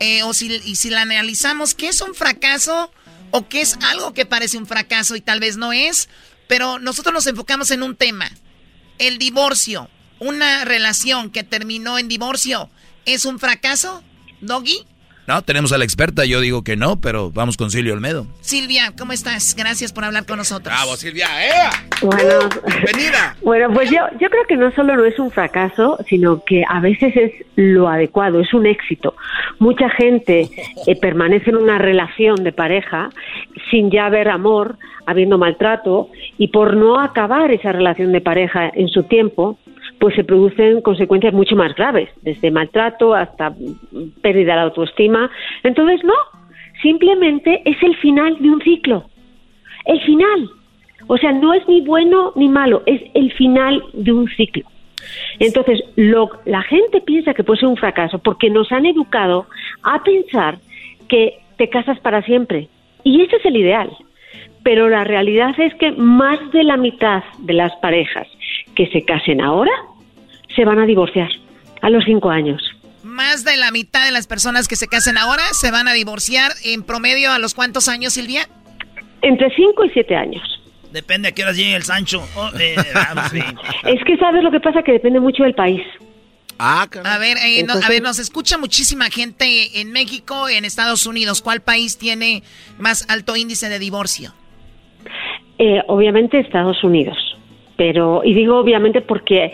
[0.01, 2.91] eh, o si, y si la analizamos, ¿qué es un fracaso?
[3.31, 6.09] ¿O qué es algo que parece un fracaso y tal vez no es?
[6.49, 8.31] Pero nosotros nos enfocamos en un tema.
[8.99, 9.89] El divorcio.
[10.19, 12.69] Una relación que terminó en divorcio.
[13.05, 14.03] ¿Es un fracaso?
[14.41, 14.85] ¿Doggy?
[15.29, 18.27] No, tenemos a la experta, yo digo que no, pero vamos con Silvia Olmedo.
[18.41, 19.55] Silvia, ¿cómo estás?
[19.55, 20.75] Gracias por hablar con nosotros.
[20.75, 21.69] Bravo, Silvia, ¡eh!
[22.01, 23.37] Bueno, bienvenida.
[23.43, 26.81] Bueno, pues yo, yo creo que no solo no es un fracaso, sino que a
[26.81, 29.17] veces es lo adecuado, es un éxito.
[29.59, 30.49] Mucha gente
[30.87, 33.11] eh, permanece en una relación de pareja
[33.71, 38.89] sin ya haber amor, habiendo maltrato, y por no acabar esa relación de pareja en
[38.89, 39.59] su tiempo,
[39.99, 43.53] pues se producen consecuencias mucho más graves, desde maltrato hasta
[44.23, 45.31] pérdida de la autoestima.
[45.63, 46.15] Entonces, no,
[46.83, 49.05] simplemente es el final de un ciclo.
[49.85, 50.51] El final.
[51.07, 54.65] O sea, no es ni bueno ni malo, es el final de un ciclo.
[55.39, 59.47] Entonces, lo, la gente piensa que puede ser un fracaso porque nos han educado
[59.83, 60.59] a pensar
[61.09, 62.69] que te casas para siempre.
[63.05, 63.91] Y ese es el ideal.
[64.63, 68.29] Pero la realidad es que más de la mitad de las parejas
[68.79, 69.73] que se casen ahora
[70.55, 71.29] se van a divorciar
[71.83, 72.63] a los cinco años.
[73.03, 76.53] Más de la mitad de las personas que se casen ahora se van a divorciar
[76.65, 78.49] en promedio a los cuántos años, Silvia?
[79.21, 80.43] Entre cinco y siete años.
[80.93, 82.25] Depende a qué hora llegue el Sancho.
[82.37, 82.77] Oh, eh,
[83.85, 85.83] es que sabes lo que pasa que depende mucho del país.
[86.61, 91.43] Ah, a ver, eh, a ver, nos escucha muchísima gente en México, en Estados Unidos.
[91.43, 92.45] ¿Cuál país tiene
[92.79, 94.35] más alto índice de divorcio?
[95.59, 97.38] Eh, obviamente Estados Unidos
[97.79, 99.53] pero y digo obviamente porque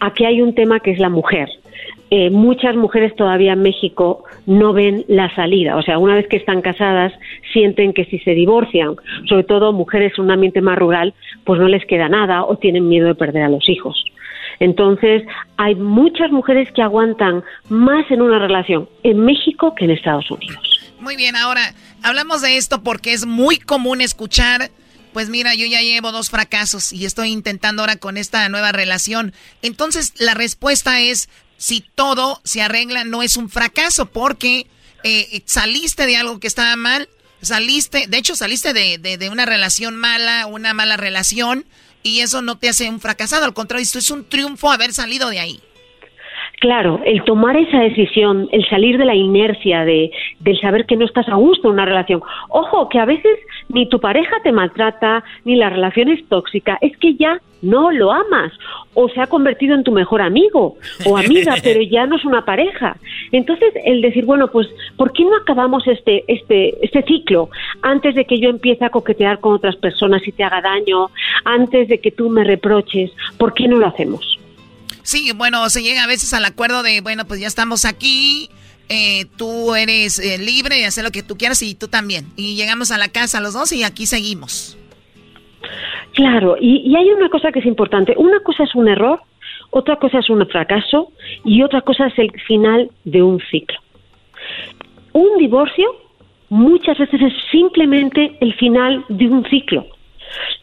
[0.00, 1.48] aquí hay un tema que es la mujer.
[2.08, 6.36] Eh, muchas mujeres todavía en México no ven la salida, o sea, una vez que
[6.36, 7.12] están casadas
[7.52, 8.94] sienten que si se divorcian,
[9.28, 12.88] sobre todo mujeres en un ambiente más rural, pues no les queda nada o tienen
[12.88, 14.02] miedo de perder a los hijos.
[14.58, 15.24] Entonces,
[15.58, 20.94] hay muchas mujeres que aguantan más en una relación en México que en Estados Unidos.
[21.00, 21.60] Muy bien, ahora
[22.02, 24.70] hablamos de esto porque es muy común escuchar
[25.16, 29.32] pues mira, yo ya llevo dos fracasos y estoy intentando ahora con esta nueva relación.
[29.62, 34.66] Entonces la respuesta es, si todo se arregla, no es un fracaso, porque
[35.04, 37.08] eh, saliste de algo que estaba mal,
[37.40, 41.64] saliste, de hecho saliste de, de, una relación mala, una mala relación,
[42.02, 45.30] y eso no te hace un fracasado, al contrario, esto es un triunfo haber salido
[45.30, 45.62] de ahí.
[46.58, 51.04] Claro, el tomar esa decisión, el salir de la inercia, de, del saber que no
[51.04, 52.22] estás a gusto en una relación.
[52.48, 53.38] Ojo, que a veces
[53.68, 58.10] ni tu pareja te maltrata, ni la relación es tóxica, es que ya no lo
[58.10, 58.52] amas
[58.94, 62.44] o se ha convertido en tu mejor amigo o amiga, pero ya no es una
[62.46, 62.96] pareja.
[63.32, 67.50] Entonces, el decir, bueno, pues, ¿por qué no acabamos este, este, este ciclo
[67.82, 71.08] antes de que yo empiece a coquetear con otras personas y te haga daño,
[71.44, 73.10] antes de que tú me reproches?
[73.36, 74.38] ¿Por qué no lo hacemos?
[75.06, 78.50] Sí, bueno, se llega a veces al acuerdo de, bueno, pues ya estamos aquí,
[78.88, 82.26] eh, tú eres eh, libre de hacer lo que tú quieras y tú también.
[82.34, 84.76] Y llegamos a la casa los dos y aquí seguimos.
[86.12, 88.14] Claro, y, y hay una cosa que es importante.
[88.16, 89.20] Una cosa es un error,
[89.70, 91.12] otra cosa es un fracaso
[91.44, 93.78] y otra cosa es el final de un ciclo.
[95.12, 95.86] Un divorcio
[96.48, 99.86] muchas veces es simplemente el final de un ciclo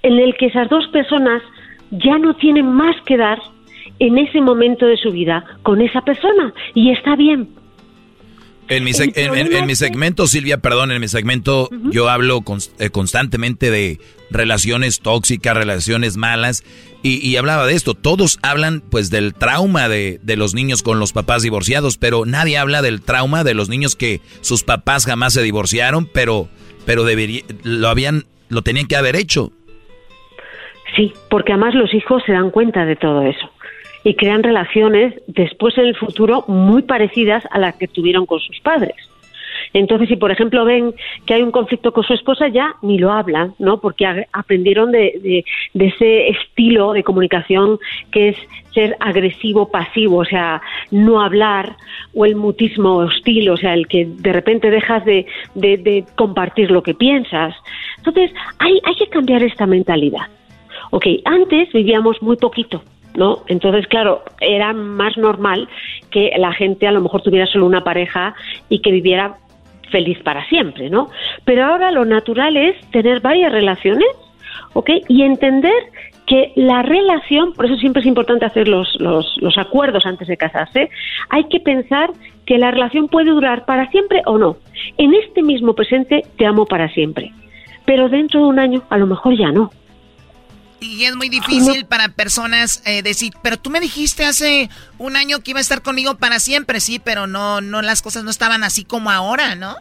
[0.01, 1.41] en el que esas dos personas
[1.91, 3.39] ya no tienen más que dar
[3.99, 7.49] en ese momento de su vida con esa persona y está bien.
[8.69, 12.43] En mi, en, mi segmento, Silvia, perdón, en mi segmento yo hablo
[12.79, 13.99] eh, constantemente de
[14.31, 16.63] relaciones tóxicas, relaciones malas,
[17.05, 17.95] y, hablaba de esto.
[17.95, 22.57] Todos hablan pues del trauma de, de, los niños con los papás divorciados, pero nadie
[22.57, 26.47] habla del trauma de los niños que sus papás jamás se divorciaron, pero,
[26.85, 29.51] pero debería, lo habían, lo tenían que haber hecho.
[30.95, 33.53] Sí, porque además los hijos se dan cuenta de todo eso
[34.04, 38.60] y crean relaciones después en el futuro muy parecidas a las que tuvieron con sus
[38.60, 38.95] padres.
[39.74, 40.93] Entonces, si por ejemplo ven
[41.26, 43.80] que hay un conflicto con su esposa, ya ni lo hablan, ¿no?
[43.80, 45.43] Porque aprendieron de,
[45.74, 47.80] de, ese estilo de comunicación
[48.12, 48.38] que es
[48.74, 51.76] ser agresivo, pasivo, o sea, no hablar,
[52.14, 55.26] o el mutismo hostil, o sea, el que de repente dejas de,
[55.56, 57.56] de compartir lo que piensas.
[57.97, 60.28] Entonces, hay, hay que cambiar esta mentalidad.
[60.91, 62.84] Ok, antes vivíamos muy poquito,
[63.16, 63.43] ¿no?
[63.47, 65.68] Entonces, claro, era más normal
[66.11, 68.34] que la gente a lo mejor tuviera solo una pareja
[68.70, 69.36] y que viviera
[69.91, 71.09] feliz para siempre, ¿no?
[71.45, 74.07] Pero ahora lo natural es tener varias relaciones,
[74.74, 74.89] ¿ok?
[75.07, 75.74] Y entender
[76.26, 80.38] que la relación, por eso siempre es importante hacer los, los, los acuerdos antes de
[80.38, 80.89] casarse,
[81.30, 82.09] hay que pensar
[82.45, 84.57] que la relación puede durar para siempre o no.
[84.97, 87.32] En este mismo presente te amo para siempre,
[87.86, 89.72] pero dentro de un año a lo mejor ya no.
[90.84, 95.39] Y es muy difícil para personas eh, decir, pero tú me dijiste hace un año
[95.39, 98.63] que iba a estar conmigo para siempre, sí, pero no, no, las cosas no estaban
[98.63, 99.75] así como ahora, ¿no?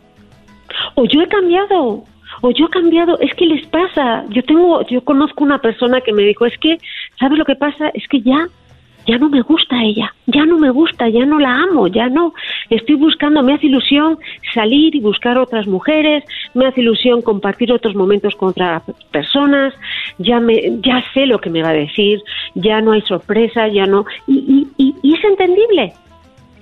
[0.95, 2.05] O yo he cambiado,
[2.41, 4.25] o yo he cambiado, es que les pasa.
[4.31, 6.79] Yo tengo, yo conozco una persona que me dijo, es que,
[7.19, 7.89] ¿sabes lo que pasa?
[7.95, 8.49] Es que ya
[9.07, 12.35] ya no me gusta ella, ya no me gusta, ya no la amo, ya no.
[12.71, 14.19] Estoy buscando, me hace ilusión
[14.55, 16.25] salir y buscar otras mujeres,
[16.55, 19.75] me hace ilusión compartir otros momentos con otras personas,
[20.19, 22.21] ya, me, ya sé lo que me va a decir,
[22.55, 24.05] ya no hay sorpresa, ya no.
[24.27, 25.93] Y, y, y, es entendible.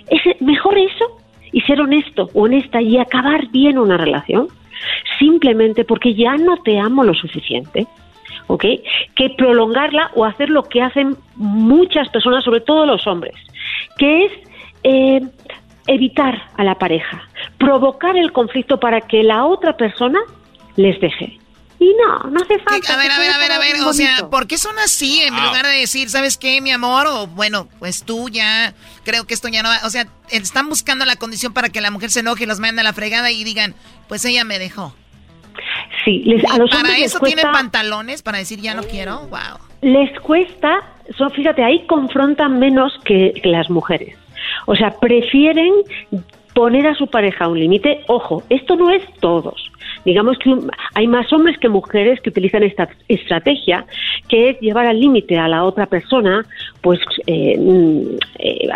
[0.09, 1.19] Es mejor eso
[1.53, 4.49] y ser honesto, honesta y acabar bien una relación,
[5.19, 7.87] simplemente porque ya no te amo lo suficiente
[8.51, 8.65] ¿ok?
[9.15, 13.35] Que prolongarla o hacer lo que hacen muchas personas, sobre todo los hombres,
[13.97, 14.33] que es
[14.83, 15.21] eh,
[15.87, 17.29] evitar a la pareja,
[17.59, 20.19] provocar el conflicto para que la otra persona
[20.75, 21.39] les deje.
[21.79, 22.93] Y no, no hace falta.
[22.93, 25.23] A ver, a ver, a ver, a ver, o sea, ¿por qué son así?
[25.23, 27.07] En lugar de decir, ¿sabes qué, mi amor?
[27.07, 28.75] O bueno, pues tú ya,
[29.05, 29.81] creo que esto ya no va.
[29.85, 32.83] O sea, están buscando la condición para que la mujer se enoje y los mande
[32.83, 33.75] a la fregada y digan,
[34.09, 34.95] pues ella me dejó.
[36.05, 39.27] Sí, les, a los ¿Para eso tienen pantalones para decir ya no quiero?
[39.29, 39.59] Wow.
[39.83, 40.83] Les cuesta,
[41.35, 44.17] fíjate, ahí confrontan menos que, que las mujeres.
[44.67, 45.73] O sea, prefieren
[46.55, 48.03] poner a su pareja un límite.
[48.09, 49.71] Ojo, esto no es todos.
[50.05, 50.55] Digamos que
[50.95, 53.85] hay más hombres que mujeres que utilizan esta estrategia,
[54.29, 56.45] que es llevar al límite a la otra persona,
[56.81, 58.69] pues eh, mm, eh,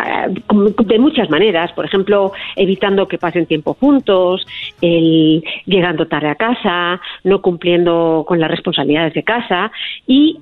[0.85, 1.73] de muchas maneras.
[1.73, 4.47] Por ejemplo, evitando que pasen tiempo juntos,
[4.81, 9.71] el, llegando tarde a casa, no cumpliendo con las responsabilidades de casa
[10.07, 10.39] y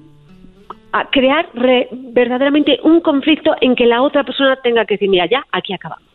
[0.93, 5.45] a crear verdaderamente un conflicto en que la otra persona tenga que decir, mira, ya,
[5.51, 6.12] aquí acabamos.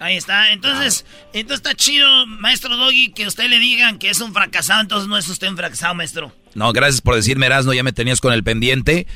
[0.00, 0.52] Ahí está.
[0.52, 4.80] Entonces, entonces está chido, maestro Doggy, que usted le digan que es un fracasado.
[4.80, 6.32] Entonces no es usted un fracasado, maestro.
[6.54, 9.06] No, gracias por decirme, Erasno, ya me tenías con el pendiente.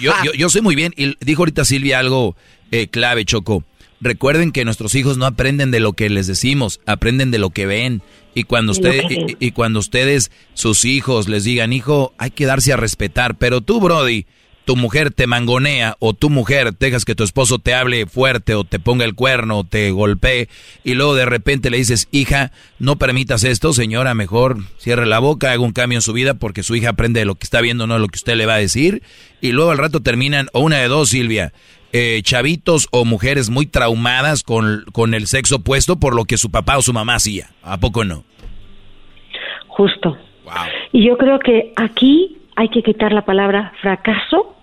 [0.00, 0.92] Yo, yo, yo, soy muy bien.
[0.96, 2.36] Y dijo ahorita Silvia algo
[2.70, 3.64] eh, clave, Choco.
[4.00, 7.66] Recuerden que nuestros hijos no aprenden de lo que les decimos, aprenden de lo que
[7.66, 8.02] ven.
[8.34, 9.02] Y cuando, usted,
[9.40, 13.36] y cuando ustedes, sus hijos, les digan, hijo, hay que darse a respetar.
[13.36, 14.26] Pero tú, Brody,
[14.68, 18.64] tu mujer te mangonea o tu mujer dejas que tu esposo te hable fuerte o
[18.64, 20.50] te ponga el cuerno o te golpee
[20.84, 25.52] y luego de repente le dices, hija, no permitas esto, señora, mejor cierre la boca,
[25.52, 27.86] haga un cambio en su vida porque su hija aprende de lo que está viendo,
[27.86, 29.02] no de lo que usted le va a decir.
[29.40, 31.54] Y luego al rato terminan, o una de dos, Silvia,
[31.94, 36.50] eh, chavitos o mujeres muy traumadas con, con el sexo opuesto por lo que su
[36.50, 37.48] papá o su mamá hacía.
[37.62, 38.24] ¿A poco no?
[39.68, 40.18] Justo.
[40.92, 44.57] Y yo creo que aquí hay que quitar la palabra fracaso,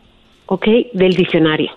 [0.48, 0.68] ¿ok?
[0.94, 1.72] Del diccionario.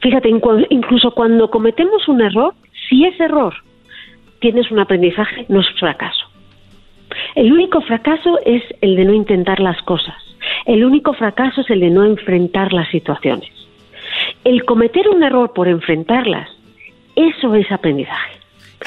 [0.00, 2.54] Fíjate, incluso cuando cometemos un error,
[2.88, 3.54] si ese error
[4.40, 6.26] tienes un aprendizaje, no es fracaso.
[7.34, 10.14] El único fracaso es el de no intentar las cosas.
[10.66, 13.50] El único fracaso es el de no enfrentar las situaciones.
[14.44, 16.50] El cometer un error por enfrentarlas,
[17.16, 18.34] eso es aprendizaje.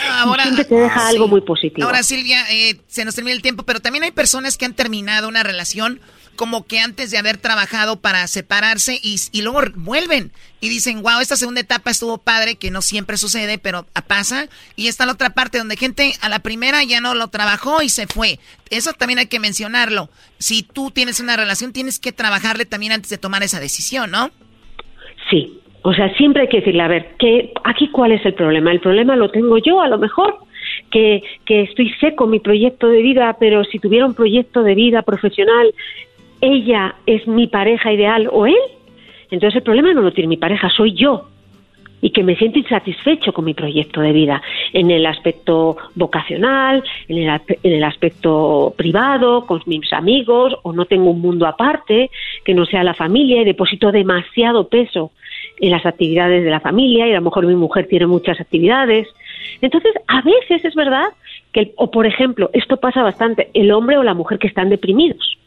[0.10, 1.88] Ahora, siempre te deja algo muy positivo.
[1.88, 5.28] Ahora, Silvia, eh, se nos termina el tiempo, pero también hay personas que han terminado
[5.28, 5.99] una relación
[6.38, 10.31] como que antes de haber trabajado para separarse y, luego vuelven
[10.61, 14.47] y dicen, wow, esta segunda etapa estuvo padre, que no siempre sucede, pero pasa.
[14.77, 17.89] Y está la otra parte donde gente a la primera ya no lo trabajó y
[17.89, 18.39] se fue.
[18.69, 20.09] Eso también hay que mencionarlo.
[20.38, 24.31] Si tú tienes una relación, tienes que trabajarle también antes de tomar esa decisión, ¿no?
[25.29, 25.59] Sí.
[25.83, 28.71] O sea, siempre hay que decirle, a ver, ¿qué, aquí cuál es el problema.
[28.71, 30.35] El problema lo tengo yo, a lo mejor,
[30.91, 35.01] que, que estoy seco mi proyecto de vida, pero si tuviera un proyecto de vida
[35.01, 35.73] profesional
[36.41, 38.55] ella es mi pareja ideal o él,
[39.31, 41.27] entonces el problema no lo tiene mi pareja, soy yo.
[41.99, 47.17] Y que me siento insatisfecho con mi proyecto de vida, en el aspecto vocacional, en
[47.17, 52.11] el, en el aspecto privado, con mis amigos, o no tengo un mundo aparte,
[52.45, 55.11] que no sea la familia, y deposito demasiado peso
[55.59, 59.07] en las actividades de la familia, y a lo mejor mi mujer tiene muchas actividades.
[59.61, 61.07] Entonces, a veces es verdad
[61.51, 65.38] que, o por ejemplo, esto pasa bastante, el hombre o la mujer que están deprimidos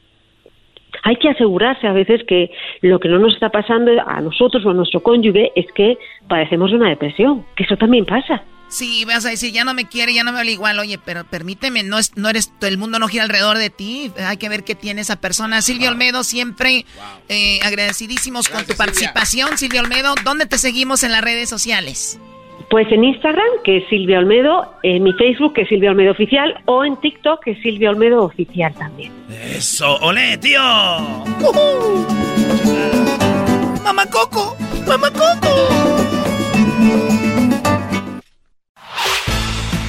[1.02, 2.50] hay que asegurarse a veces que
[2.82, 5.98] lo que no nos está pasando a nosotros o a nuestro cónyuge es que
[6.28, 8.42] padecemos de una depresión, que eso también pasa.
[8.68, 11.24] Sí, vas a decir, ya no me quiere, ya no me habla igual, oye, pero
[11.24, 14.62] permíteme, no, es, no eres, el mundo no gira alrededor de ti, hay que ver
[14.62, 15.60] qué tiene esa persona.
[15.60, 16.86] Silvio Olmedo, siempre
[17.28, 19.58] eh, agradecidísimos con tu participación.
[19.58, 22.20] Silvio Olmedo, ¿dónde te seguimos en las redes sociales?
[22.70, 26.54] Pues en Instagram, que es Silvia Olmedo, en mi Facebook, que es Silvia Olmedo Oficial,
[26.66, 29.10] o en TikTok, que es Silvia Olmedo Oficial también.
[29.28, 29.96] ¡Eso!
[30.02, 30.60] ¡Olé, tío!
[31.40, 32.06] Uh
[33.82, 34.56] ¡Mamá Coco!
[34.86, 35.48] ¡Mamá Coco!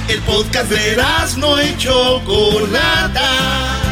[0.08, 0.96] El podcast de
[1.38, 3.91] no hecho Chocolata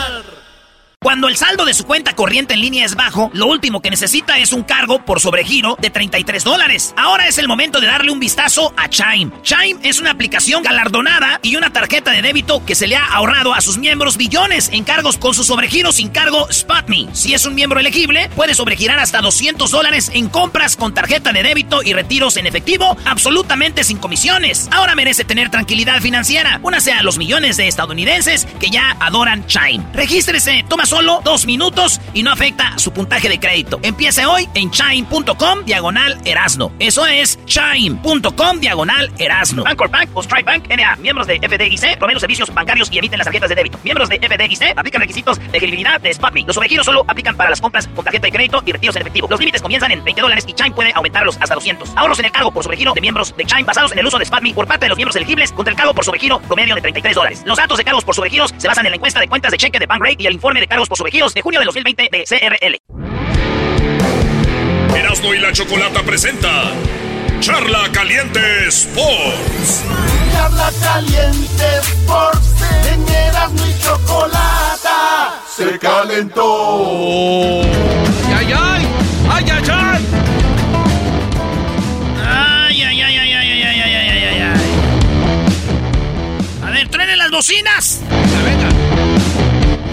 [1.03, 4.37] Cuando el saldo de su cuenta corriente en línea es bajo, lo último que necesita
[4.37, 6.93] es un cargo por sobregiro de 33 dólares.
[6.95, 9.31] Ahora es el momento de darle un vistazo a Chime.
[9.41, 13.55] Chime es una aplicación galardonada y una tarjeta de débito que se le ha ahorrado
[13.55, 17.07] a sus miembros billones en cargos con su sobregiro sin cargo SpotMe.
[17.13, 21.41] Si es un miembro elegible, puede sobregirar hasta 200 dólares en compras con tarjeta de
[21.41, 24.69] débito y retiros en efectivo absolutamente sin comisiones.
[24.71, 26.59] Ahora merece tener tranquilidad financiera.
[26.61, 29.83] Únase a los millones de estadounidenses que ya adoran Chime.
[29.93, 33.79] Regístrese, toma solo dos minutos y no afecta su puntaje de crédito.
[33.81, 36.73] Empiece hoy en chime.com diagonal erasno.
[36.79, 39.63] Eso es chime.com diagonal erasno.
[39.63, 40.97] Bancorp Bank o Stripe Bank NA.
[40.97, 43.79] Miembros de FDIC proveen los servicios bancarios y emiten las tarjetas de débito.
[43.85, 46.43] Miembros de FDIC aplican requisitos de elegibilidad de SpotMe.
[46.45, 49.27] Los sobregiros solo aplican para las compras con tarjeta de crédito y retiros en efectivo.
[49.29, 51.93] Los límites comienzan en 20 dólares y Chime puede aumentarlos hasta 200.
[51.95, 54.25] Ahorros en el cargo por sobregiro de miembros de Chime basados en el uso de
[54.25, 57.15] SpotMe por parte de los miembros elegibles contra el cargo por sobregiro promedio de 33
[57.15, 57.43] dólares.
[57.45, 59.79] Los datos de cargos por sobregiros se basan en la encuesta de cuentas de cheque
[59.79, 62.77] de Bankrate y el informe de cargos por sobregiros de junio de 2020 de CRL.
[64.95, 66.73] Erasmo y la Chocolata presenta
[67.39, 69.83] Charla Caliente Sports.
[70.31, 72.47] Charla Caliente Sports.
[72.91, 77.61] En Erasmo y Chocolata se calentó.
[78.35, 78.87] ¡Ay, ay, ay!
[79.29, 80.05] ¡Ay, ay, ay!
[82.23, 84.61] ¡Ay, ay, ay, ay, ay, ay, ay, ay, ay, ay, ay!
[86.63, 88.01] A ver, tráenle las bocinas.
[88.43, 88.80] Venga.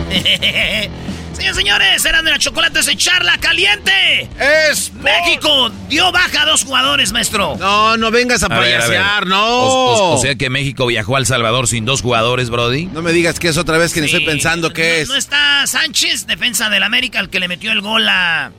[1.38, 4.28] Señores, señores, eran de la chocolate se charla caliente.
[4.70, 7.56] Es México dio baja a dos jugadores, maestro.
[7.56, 10.14] No, no vengas a, payasear, no.
[10.14, 12.86] O, sea que México viajó al Salvador sin dos jugadores, Brody.
[12.86, 15.08] No me digas que es otra vez que estoy pensando que es.
[15.08, 18.50] No está Sánchez, defensa del América, el que le metió el gol a,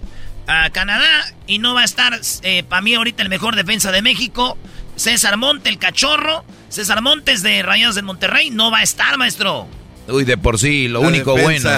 [0.71, 1.25] Canadá.
[1.47, 4.57] Y no va a estar, eh, para mí, ahorita el mejor defensa de México.
[4.95, 6.45] César Monte, el cachorro.
[6.69, 9.67] César Montes de Rayados de Monterrey no va a estar, maestro.
[10.11, 11.69] Uy, de por sí, lo único bueno.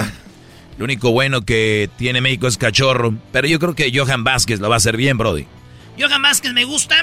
[0.78, 3.14] Lo único bueno que tiene México es cachorro.
[3.30, 5.46] Pero yo creo que Johan Vázquez lo va a hacer bien, Brody.
[5.98, 6.96] Johan Vázquez me gusta.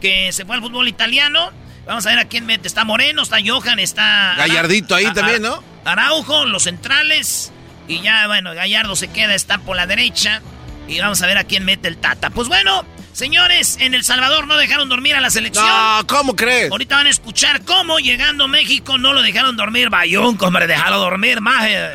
[0.00, 1.50] Que se fue al fútbol italiano.
[1.86, 2.66] Vamos a ver a quién mete.
[2.66, 4.34] Está Moreno, está Johan, está.
[4.36, 5.62] Gallardito ahí también, ¿no?
[5.84, 7.52] Araujo, los centrales.
[7.86, 10.42] Y ya, bueno, Gallardo se queda, está por la derecha.
[10.88, 12.30] Y vamos a ver a quién mete el Tata.
[12.30, 15.64] Pues bueno, Señores, en El Salvador no dejaron dormir a la selección.
[15.64, 16.72] No, ¿cómo crees?
[16.72, 19.88] Ahorita van a escuchar cómo llegando a México no lo dejaron dormir.
[19.88, 21.90] Bayón, hombre, déjalo dormir, maje.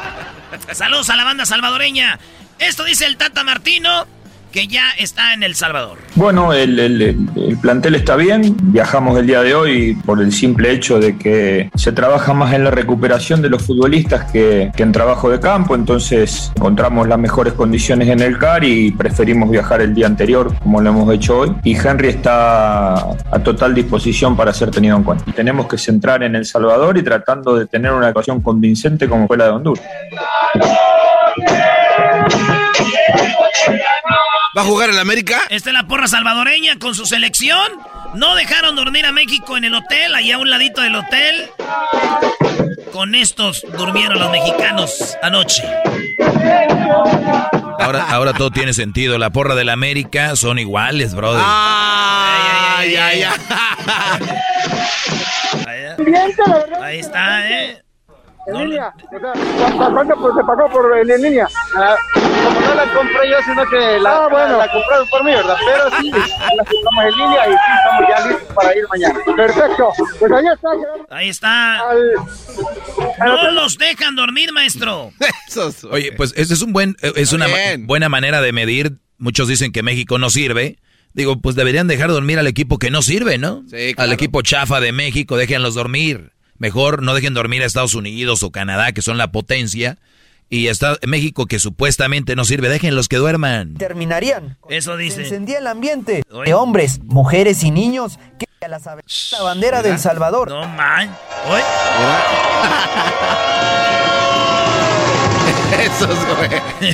[0.72, 2.18] Saludos a la banda salvadoreña.
[2.58, 4.06] Esto dice el Tata Martino,
[4.52, 5.98] que ya está en El Salvador.
[6.14, 8.56] Bueno, el, el- el plantel está bien.
[8.62, 12.64] Viajamos el día de hoy por el simple hecho de que se trabaja más en
[12.64, 15.74] la recuperación de los futbolistas que, que en trabajo de campo.
[15.74, 20.80] Entonces encontramos las mejores condiciones en el CAR y preferimos viajar el día anterior, como
[20.80, 21.52] lo hemos hecho hoy.
[21.64, 25.24] Y Henry está a total disposición para ser tenido en cuenta.
[25.32, 29.36] Tenemos que centrar en El Salvador y tratando de tener una actuación convincente como fue
[29.36, 29.84] la de Honduras.
[34.56, 35.42] ¿Va a jugar en América?
[35.50, 37.72] Esta es la porra salvadoreña con su selección.
[38.14, 41.50] No dejaron dormir a México en el hotel, allá a un ladito del hotel.
[42.90, 45.62] Con estos durmieron los mexicanos anoche.
[47.78, 49.18] Ahora, ahora todo tiene sentido.
[49.18, 51.42] La porra del América son iguales, brother.
[51.44, 53.34] Ay, ay, ay.
[56.80, 57.85] Ahí está, ¿eh?
[58.46, 61.48] En línea, o sea, ¿cuánto pues, se pagó por en, en línea?
[61.76, 64.52] Ah, como no la compré yo, sino que la, Ah, bueno.
[64.58, 65.56] la, la compraron por mí, ¿verdad?
[65.66, 69.18] Pero sí, la compramos en línea y sí, estamos ya listos para ir mañana.
[69.36, 69.88] Perfecto,
[70.20, 70.68] pues ahí está.
[71.10, 71.82] Ahí está.
[73.24, 75.10] No los dejan dormir, maestro.
[75.90, 78.98] Oye, pues ese es un buen, es una ma- buena manera de medir.
[79.18, 80.78] Muchos dicen que México no sirve.
[81.14, 83.62] Digo, pues deberían dejar dormir al equipo que no sirve, ¿no?
[83.70, 86.32] Sí, Al equipo chafa de México, déjenlos dormir.
[86.58, 89.98] Mejor no dejen dormir a Estados Unidos o Canadá, que son la potencia.
[90.48, 93.74] Y está México, que supuestamente no sirve, déjenlos que duerman.
[93.74, 94.56] terminarían.
[94.68, 95.22] Eso Se dice.
[95.22, 100.48] encendía el ambiente de hombres, mujeres y niños que a la, la bandera del Salvador.
[100.48, 101.14] No man.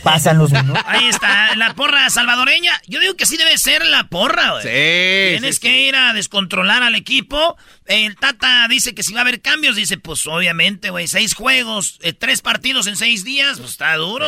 [0.02, 0.82] Pasan los minutos.
[0.86, 2.72] Ahí está, la porra salvadoreña.
[2.86, 4.62] Yo digo que sí debe ser la porra, güey.
[4.62, 7.56] Sí, Tienes sí, que ir a descontrolar al equipo.
[7.86, 11.98] El Tata dice que si va a haber cambios, dice, pues obviamente, güey, seis juegos,
[12.02, 14.26] eh, tres partidos en seis días, pues está duro.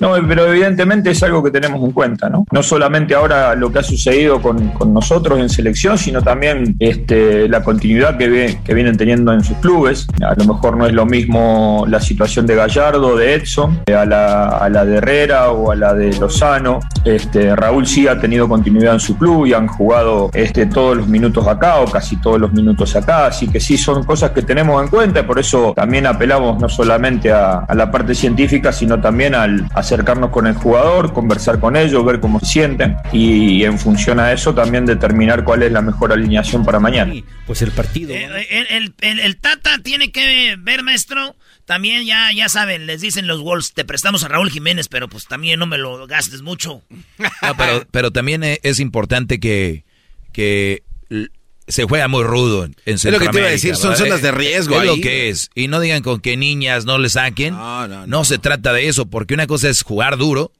[0.00, 2.44] No, pero evidentemente es algo que tenemos en cuenta, ¿no?
[2.50, 7.62] No solamente ahora lo que ha sucedido con, nosotros en selección, sino también este, la
[7.62, 8.26] continuidad que,
[8.74, 10.06] vienen teniendo en sus clubes.
[10.22, 14.48] A lo mejor no es lo mismo la situación de Gallardo, de Edson, a la,
[14.48, 16.80] a la de Herrera o a la de Lozano.
[17.04, 21.08] Este, Raúl sí ha tenido continuidad en su club y han jugado este, todos los
[21.08, 24.82] minutos acá o casi todos los minutos acá, así que sí son cosas que tenemos
[24.82, 29.00] en cuenta y por eso también apelamos no solamente a, a la parte científica, sino
[29.00, 33.78] también al acercarnos con el jugador, conversar con ellos, ver cómo se sienten y, en
[33.78, 37.12] función a eso también determinar cuál es la mejor alineación para mañana.
[37.46, 38.14] Pues el partido.
[38.14, 41.36] Eh, el, el- el- el Tata tiene que ver, maestro.
[41.64, 45.26] También ya, ya saben, les dicen los Wolves, te prestamos a Raúl Jiménez, pero pues
[45.26, 46.82] también no me lo gastes mucho.
[47.18, 49.84] No, pero, pero también e- es importante que,
[50.32, 50.82] que
[51.68, 53.90] se juega muy rudo en en Es lo que te iba a Centroamérica, decir, son
[53.90, 54.04] ¿verdad?
[54.04, 55.00] zonas de riesgo Es lo ahí.
[55.00, 55.50] que es.
[55.54, 57.54] Y no digan con que niñas no le saquen.
[58.06, 60.52] No, se trata de eso, porque una cosa es jugar duro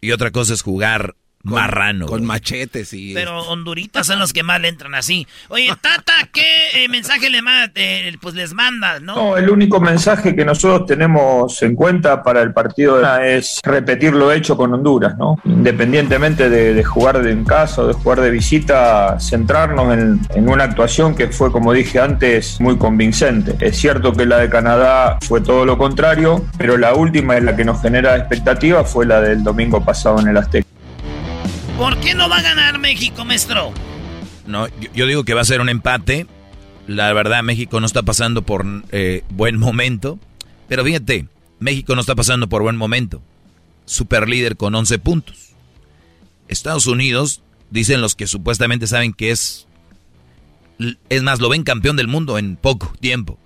[0.00, 1.14] y otra cosa es jugar
[1.44, 2.06] marrano.
[2.06, 3.14] Con machetes y...
[3.14, 5.26] Pero honduritas son los que más le entran así.
[5.48, 6.42] Oye, Tata, ¿qué
[6.74, 9.14] eh, mensaje le ma- eh, pues les manda, no?
[9.14, 14.32] No, el único mensaje que nosotros tenemos en cuenta para el partido es repetir lo
[14.32, 15.36] hecho con Honduras, ¿no?
[15.44, 20.48] Independientemente de, de jugar de en casa o de jugar de visita, centrarnos en, en
[20.48, 23.56] una actuación que fue, como dije antes, muy convincente.
[23.60, 27.56] Es cierto que la de Canadá fue todo lo contrario, pero la última en la
[27.56, 30.66] que nos genera expectativa fue la del domingo pasado en el Azteca.
[31.76, 33.72] ¿Por qué no va a ganar México, maestro?
[34.46, 36.26] No, yo, digo que va a ser un empate.
[36.86, 40.20] La verdad, México no está pasando por eh, buen momento.
[40.68, 41.26] Pero fíjate,
[41.58, 43.22] México no está pasando por buen momento.
[43.86, 45.54] Super líder con 11 puntos.
[46.46, 49.66] Estados Unidos, dicen los que supuestamente saben que es...
[51.08, 53.38] Es más, lo ven campeón del mundo en poco tiempo.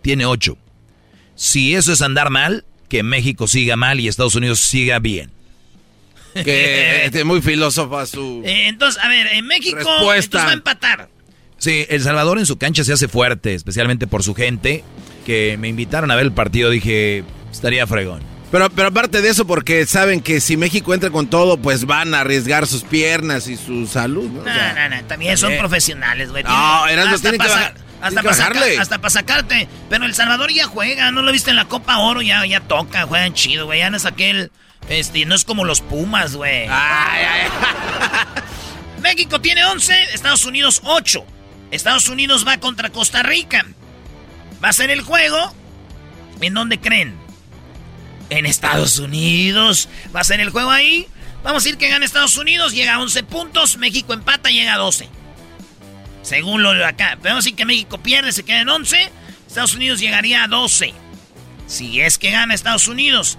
[0.00, 0.56] Tiene 8.
[1.34, 5.30] Si eso es andar mal, que México siga mal y Estados Unidos siga bien.
[6.34, 8.42] Que este, muy filósofa su...
[8.44, 10.24] Eh, entonces, a ver, en México Respuesta.
[10.24, 11.08] entonces va a empatar.
[11.58, 14.82] Sí, El Salvador en su cancha se hace fuerte, especialmente por su gente,
[15.24, 18.22] que me invitaron a ver el partido, dije, estaría fregón.
[18.50, 22.12] Pero, pero aparte de eso, porque saben que si México entra con todo, pues van
[22.14, 24.40] a arriesgar sus piernas y su salud, ¿no?
[24.40, 25.58] O sea, No, no, no, también son eh.
[25.58, 26.42] profesionales, güey.
[26.42, 26.50] No,
[26.84, 29.68] Tienen- Erasmo, hasta tienen que bajar- Hasta para saca- hasta para sacarte.
[29.88, 32.20] Pero El Salvador ya juega, ¿no lo viste en la Copa Oro?
[32.20, 33.78] Ya, ya toca, juegan chido, güey.
[33.78, 34.50] Ya no es aquel.
[34.88, 36.68] Este, no es como los Pumas, güey.
[39.02, 41.24] México tiene 11, Estados Unidos 8.
[41.70, 43.66] Estados Unidos va contra Costa Rica.
[44.62, 45.54] Va a ser el juego.
[46.40, 47.16] ¿En dónde creen?
[48.30, 49.88] En Estados Unidos.
[50.14, 51.08] Va a ser el juego ahí.
[51.42, 53.76] Vamos a decir que gana Estados Unidos, llega a 11 puntos.
[53.76, 55.08] México empata, llega a 12.
[56.22, 57.18] Según lo de acá.
[57.20, 59.10] Pero vamos a decir que México pierde, se queda en 11.
[59.48, 60.94] Estados Unidos llegaría a 12.
[61.66, 63.38] Si es que gana Estados Unidos.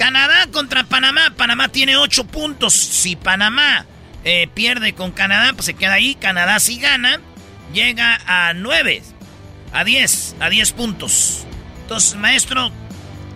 [0.00, 1.34] Canadá contra Panamá.
[1.36, 2.72] Panamá tiene 8 puntos.
[2.72, 3.84] Si Panamá
[4.24, 6.14] eh, pierde con Canadá, pues se queda ahí.
[6.14, 7.20] Canadá si gana,
[7.74, 9.02] llega a 9.
[9.74, 10.36] A 10.
[10.40, 11.44] A 10 puntos.
[11.82, 12.72] Entonces, maestro,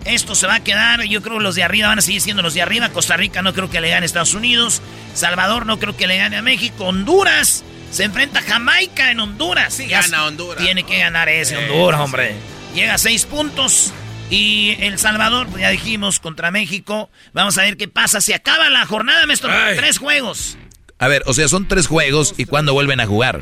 [0.05, 1.03] esto se va a quedar.
[1.03, 2.89] Yo creo que los de arriba van a seguir siendo los de arriba.
[2.89, 4.81] Costa Rica no creo que le gane a Estados Unidos.
[5.13, 6.85] Salvador no creo que le gane a México.
[6.85, 9.71] Honduras se enfrenta a Jamaica en Honduras.
[9.71, 10.63] Sí, gana Honduras.
[10.63, 12.35] Tiene que ganar ese Honduras, hombre.
[12.73, 13.93] Llega a 6 puntos.
[14.29, 17.09] Y El Salvador, pues ya dijimos, contra México.
[17.33, 18.21] Vamos a ver qué pasa.
[18.21, 19.51] Se acaba la jornada, maestro.
[19.75, 20.57] Tres juegos.
[20.97, 23.41] A ver, o sea, son tres juegos y cuándo vuelven a jugar.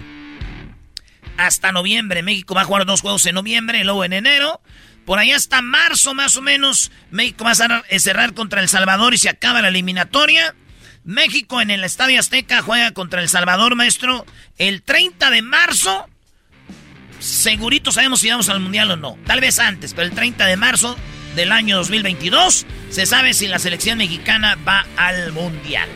[1.38, 2.22] Hasta noviembre.
[2.22, 4.62] México va a jugar dos juegos en noviembre y luego en enero.
[5.06, 6.92] Por ahí hasta marzo más o menos.
[7.12, 10.56] México va a cerrar contra El Salvador y se acaba la eliminatoria.
[11.06, 14.26] México en el Estadio Azteca juega contra El Salvador, maestro.
[14.58, 16.08] El 30 de marzo
[17.24, 19.18] segurito sabemos si vamos al Mundial o no.
[19.26, 20.98] Tal vez antes, pero el 30 de marzo
[21.36, 25.90] del año 2022 se sabe si la selección mexicana va al Mundial.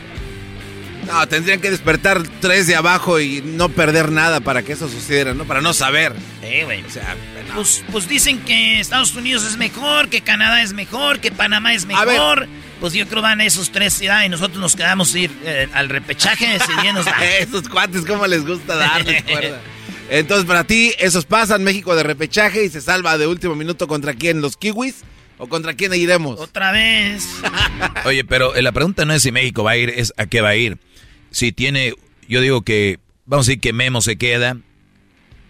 [1.06, 5.32] No, tendrían que despertar tres de abajo y no perder nada para que eso sucediera,
[5.32, 5.44] ¿no?
[5.44, 6.12] Para no saber.
[6.42, 6.82] Eh, güey.
[6.84, 7.16] O sea,
[7.54, 11.86] pues, pues, dicen que Estados Unidos es mejor, que Canadá es mejor, que Panamá es
[11.86, 12.46] mejor.
[12.78, 17.02] Pues yo creo van esos tres y nosotros nos quedamos ir eh, al repechaje decidiendo.
[17.40, 19.60] Esos cuates, ¿cómo les gusta darles cuerda?
[20.10, 24.14] Entonces, para ti, esos pasan México de repechaje y se salva de último minuto contra
[24.14, 25.04] quién, los kiwis
[25.36, 26.40] o contra quién iremos.
[26.40, 27.28] Otra vez.
[28.04, 30.40] Oye, pero eh, la pregunta no es si México va a ir, es a qué
[30.40, 30.78] va a ir.
[31.30, 31.94] Si tiene,
[32.26, 34.56] yo digo que, vamos a decir que Memo se queda,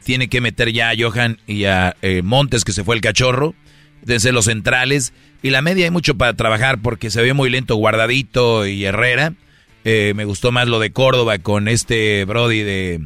[0.05, 3.55] tiene que meter ya a Johan y a eh, Montes, que se fue el cachorro,
[4.03, 5.13] desde los centrales.
[5.43, 9.35] Y la media hay mucho para trabajar porque se ve muy lento Guardadito y Herrera.
[9.85, 13.01] Eh, me gustó más lo de Córdoba con este Brody de,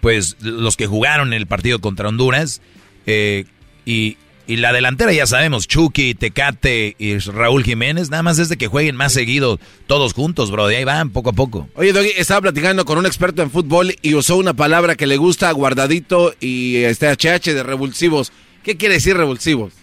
[0.00, 2.60] pues los que jugaron en el partido contra Honduras.
[3.06, 3.44] Eh,
[3.84, 8.66] y, la delantera ya sabemos, Chucky, Tecate y Raúl Jiménez, nada más es de que
[8.66, 10.66] jueguen más seguido todos juntos, bro.
[10.66, 11.68] De ahí van, poco a poco.
[11.74, 15.18] Oye, Doggy, estaba platicando con un experto en fútbol y usó una palabra que le
[15.18, 18.32] gusta, guardadito y este HH de revulsivos.
[18.62, 19.74] ¿Qué quiere decir revulsivos?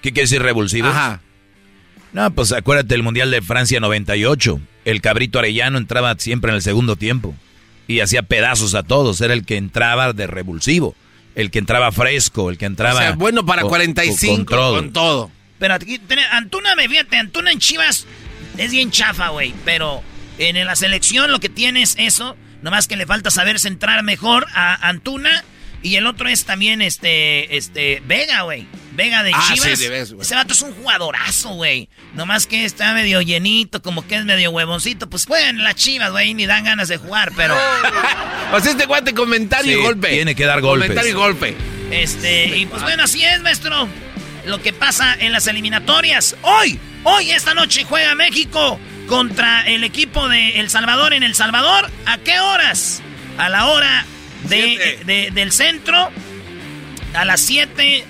[0.00, 0.90] ¿Qué quiere decir revulsivos?
[0.90, 1.20] Ajá.
[2.14, 4.58] No, pues acuérdate del Mundial de Francia 98.
[4.86, 7.34] El cabrito arellano entraba siempre en el segundo tiempo
[7.92, 9.20] y hacía pedazos a todos.
[9.20, 10.94] Era el que entraba de revulsivo,
[11.34, 13.00] el que entraba fresco, el que entraba.
[13.00, 15.30] O sea, bueno para 45 con, todo.
[15.58, 16.00] Pero aquí,
[16.32, 18.06] Antuna, me fíjate, Antuna en Chivas
[18.58, 19.54] es bien chafa, güey.
[19.64, 20.02] Pero
[20.38, 22.36] en la selección lo que tiene es eso.
[22.62, 25.44] Nomás que le falta saber centrar mejor a Antuna
[25.82, 28.66] y el otro es también este, este, Vega, güey.
[28.94, 29.78] Vega de ah, Chivas.
[29.78, 31.88] Sí, Ese vato es un jugadorazo, güey.
[32.14, 35.08] Nomás que está medio llenito, como que es medio huevoncito.
[35.08, 37.56] Pues juegan las Chivas, güey, ni dan ganas de jugar, pero.
[38.52, 40.08] o sea, este guante comentario y golpe.
[40.08, 40.88] Tiene que dar golpes.
[40.88, 41.56] Comentario y golpe.
[41.90, 43.88] Este, y pues bueno, así es, maestro.
[44.44, 46.36] Lo que pasa en las eliminatorias.
[46.42, 51.90] Hoy, hoy, esta noche juega México contra el equipo de El Salvador en El Salvador.
[52.06, 53.02] ¿A qué horas?
[53.38, 54.04] A la hora
[54.48, 56.10] de, del centro,
[57.14, 58.04] a las 7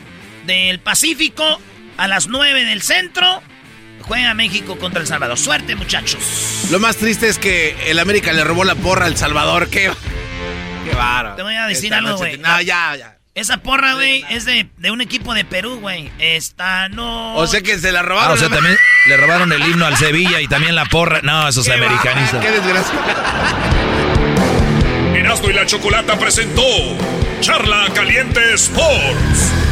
[0.46, 1.60] del Pacífico,
[1.98, 3.42] a las 9 del centro.
[4.02, 5.38] Juega México contra El Salvador.
[5.38, 6.68] Suerte, muchachos.
[6.70, 9.68] Lo más triste es que el América le robó la porra al Salvador.
[9.68, 9.90] Qué,
[10.84, 11.34] qué baro.
[11.34, 12.38] Te voy a decir algo, güey.
[12.38, 13.18] No, ya, ya.
[13.34, 16.10] Esa porra, güey, es de, de, un equipo de Perú, güey.
[16.18, 17.34] Esta no.
[17.36, 18.32] O sea que se la robaron.
[18.32, 18.76] Ah, o sea, también
[19.06, 21.22] le robaron el himno al Sevilla y también la porra.
[21.22, 22.44] No, esos americanistas.
[22.44, 22.94] Qué desgracia.
[25.14, 26.62] Erasmo y la Chocolata presentó
[27.40, 29.71] Charla Caliente Sports.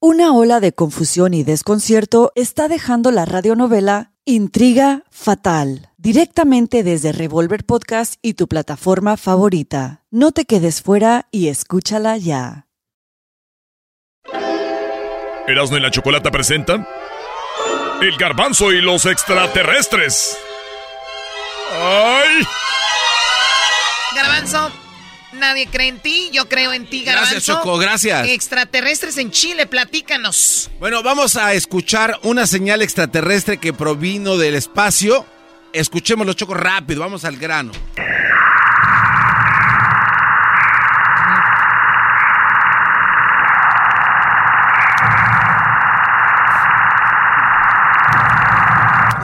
[0.00, 7.64] Una ola de confusión y desconcierto está dejando la radionovela Intriga Fatal, directamente desde Revolver
[7.64, 10.04] Podcast y tu plataforma favorita.
[10.12, 12.68] No te quedes fuera y escúchala ya.
[15.48, 16.86] Erasmo y la Chocolata presenta
[18.00, 20.38] El Garbanzo y los extraterrestres.
[21.72, 22.44] ¡Ay!
[24.14, 24.70] Garbanzo,
[25.38, 27.30] nadie cree en ti, yo creo en ti, Garbanzo.
[27.30, 28.28] Gracias, Choco, gracias.
[28.28, 30.70] Extraterrestres en Chile, platícanos.
[30.78, 35.24] Bueno, vamos a escuchar una señal extraterrestre que provino del espacio.
[35.72, 37.72] Escuchémoslo, Choco, rápido, vamos al grano.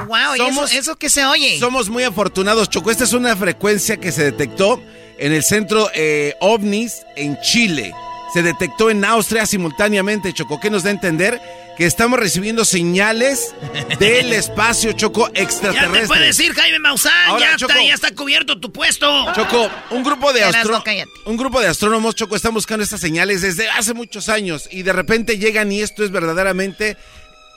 [0.06, 1.58] Wow, ¿y eso, eso qué se oye?
[1.58, 2.90] Somos muy afortunados, Choco.
[2.90, 4.80] Esta es una frecuencia que se detectó
[5.18, 7.92] en el centro eh, OVNIS en Chile.
[8.32, 10.58] Se detectó en Austria simultáneamente, Choco.
[10.58, 11.40] ¿Qué nos da a entender?
[11.76, 13.54] Que estamos recibiendo señales
[14.00, 16.00] del espacio, Choco, Ya extraterrestre.
[16.02, 17.12] te puedes ir, Jaime Maussan.
[17.28, 17.72] Ahora, ya, Choco.
[17.72, 19.06] está, ya está cubierto tu puesto.
[19.34, 21.04] Choco, un grupo de cállate.
[21.26, 24.92] un grupo de astrónomos, Choco, están buscando estas señales desde hace muchos años y de
[24.92, 26.96] repente llegan y esto es verdaderamente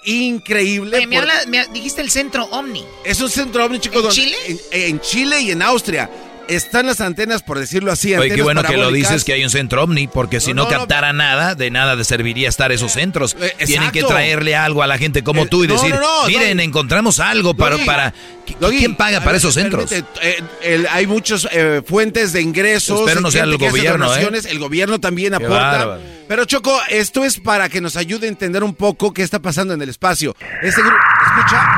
[0.05, 0.97] increíble.
[0.97, 2.83] Oye, me por- habla- me dijiste el centro Omni.
[3.03, 3.95] Es un centro ovni, chico.
[3.97, 4.37] ¿En donde- Chile?
[4.47, 6.09] En, en Chile y en Austria.
[6.47, 8.15] Están las antenas, por decirlo así.
[8.15, 10.71] Oye, qué bueno que lo dices que hay un centro ovni, porque si no, No,
[10.71, 13.35] no, captara nada, de nada de serviría estar esos centros.
[13.39, 15.99] Eh, Tienen que traerle algo a la gente como Eh, tú y no, decir, no,
[16.23, 17.77] no, miren, encontramos algo para...
[17.85, 18.13] Para
[18.45, 19.89] ¿qui- Doggy, ¿Quién paga para ver, esos centros?
[19.89, 21.47] permite, eh, el- hay muchas
[21.85, 22.99] fuentes de ingresos.
[23.01, 24.29] Espero no sea el gobierno, ¿eh?
[24.49, 25.55] El gobierno también Qué aporta.
[25.77, 26.01] bárbaro.
[26.27, 29.73] Pero Choco, esto es para que nos ayude a entender un poco qué está pasando
[29.73, 30.35] en el espacio.
[30.61, 31.69] Este grupo, escucha.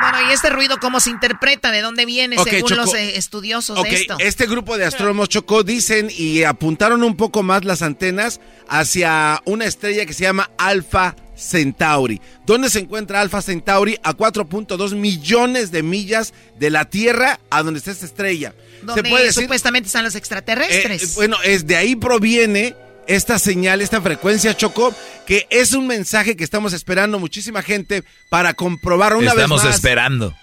[0.00, 1.70] Bueno, ¿y este ruido cómo se interpreta?
[1.70, 2.74] ¿De dónde viene según Choco.
[2.74, 4.16] los eh, estudiosos de esto?
[4.18, 9.64] este grupo de astrónomos Chocó dicen y apuntaron un poco más las antenas hacia una
[9.64, 12.20] estrella que se llama Alpha Centauri.
[12.46, 13.98] ¿Dónde se encuentra Alpha Centauri?
[14.02, 18.54] A 4.2 millones de millas de la Tierra a donde está esta estrella.
[18.82, 21.02] Donde se puede decir, supuestamente están los extraterrestres.
[21.02, 22.74] eh, bueno, es de ahí proviene
[23.06, 24.94] esta señal, esta frecuencia Chocó,
[25.26, 29.76] que es un mensaje que estamos esperando muchísima gente para comprobar una Estamos vez más.
[29.76, 30.34] esperando.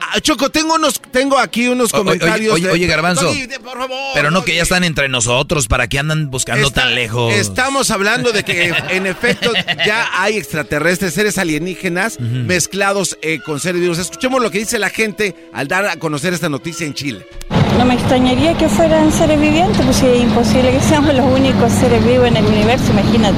[0.00, 2.54] Ah, Choco, tengo unos, tengo aquí unos O- comentarios.
[2.54, 3.24] oye, de- oye, Garbanzo.
[3.24, 6.68] Doggy, de- por favor, Pero no que ya están entre nosotros, ¿para qué andan buscando
[6.68, 7.34] Está- tan lejos?
[7.34, 9.50] Estamos hablando de que en efecto
[9.84, 13.98] ya hay extraterrestres, seres alienígenas mezclados eh, con seres vivos.
[13.98, 17.26] Escuchemos lo que dice la gente al dar a conocer esta noticia en Chile.
[17.78, 21.72] No me extrañaría que fueran seres vivientes, pues si es imposible que seamos los únicos
[21.72, 23.36] seres vivos en el universo, imagínate.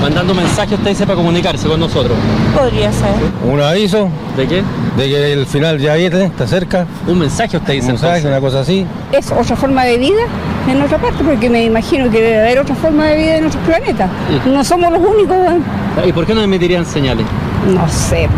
[0.00, 2.16] Mandando mensaje usted dice para comunicarse con nosotros.
[2.56, 3.10] Podría ser.
[3.44, 4.08] ¿Un aviso?
[4.36, 4.62] ¿De qué?
[4.96, 6.86] De que el final ya viene, está cerca.
[7.06, 7.86] ¿Un mensaje usted dice?
[7.86, 8.86] Un mensaje, una cosa así.
[9.12, 10.22] ¿Es otra forma de vida
[10.70, 11.22] en otra parte?
[11.22, 14.10] Porque me imagino que debe haber otra forma de vida en otros planetas.
[14.46, 16.08] No somos los únicos, ¿eh?
[16.08, 17.26] ¿Y por qué no emitirían señales?
[17.66, 18.28] no sé.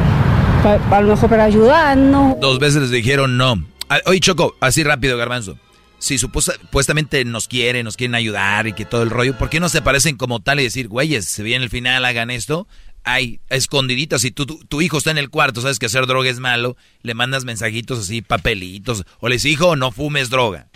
[0.64, 2.40] Pa- a lo mejor para ayudarnos.
[2.40, 3.62] Dos veces les dijeron no.
[3.88, 5.56] Ah, Oye, Choco, así rápido, Garbanzo.
[6.02, 9.60] Si supuesta- supuestamente nos quieren, nos quieren ayudar y que todo el rollo, ¿por qué
[9.60, 12.66] no se parecen como tal y decir, güeyes, se viene el final, hagan esto?
[13.04, 16.28] Hay escondiditas, si tu, tu, tu hijo está en el cuarto, sabes que hacer droga
[16.28, 20.66] es malo, le mandas mensajitos así, papelitos, o les hijo, no fumes droga.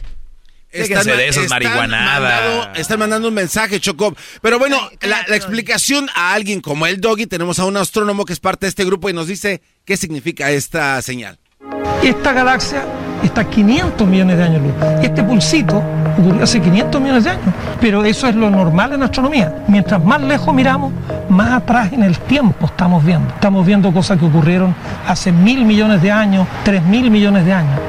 [0.72, 1.62] Déjense de esas están
[2.77, 4.14] están mandando un mensaje, Choco.
[4.43, 8.33] Pero bueno, la, la explicación a alguien como el Doggy, tenemos a un astrónomo que
[8.33, 11.39] es parte de este grupo y nos dice qué significa esta señal.
[12.05, 12.85] Esta galaxia
[13.23, 14.73] está a 500 millones de años luz.
[15.03, 15.83] Este pulsito
[16.19, 17.45] ocurrió hace 500 millones de años,
[17.81, 19.53] pero eso es lo normal en astronomía.
[19.69, 20.93] Mientras más lejos miramos,
[21.29, 23.29] más atrás en el tiempo estamos viendo.
[23.35, 24.75] Estamos viendo cosas que ocurrieron
[25.07, 27.81] hace mil millones de años, tres mil millones de años.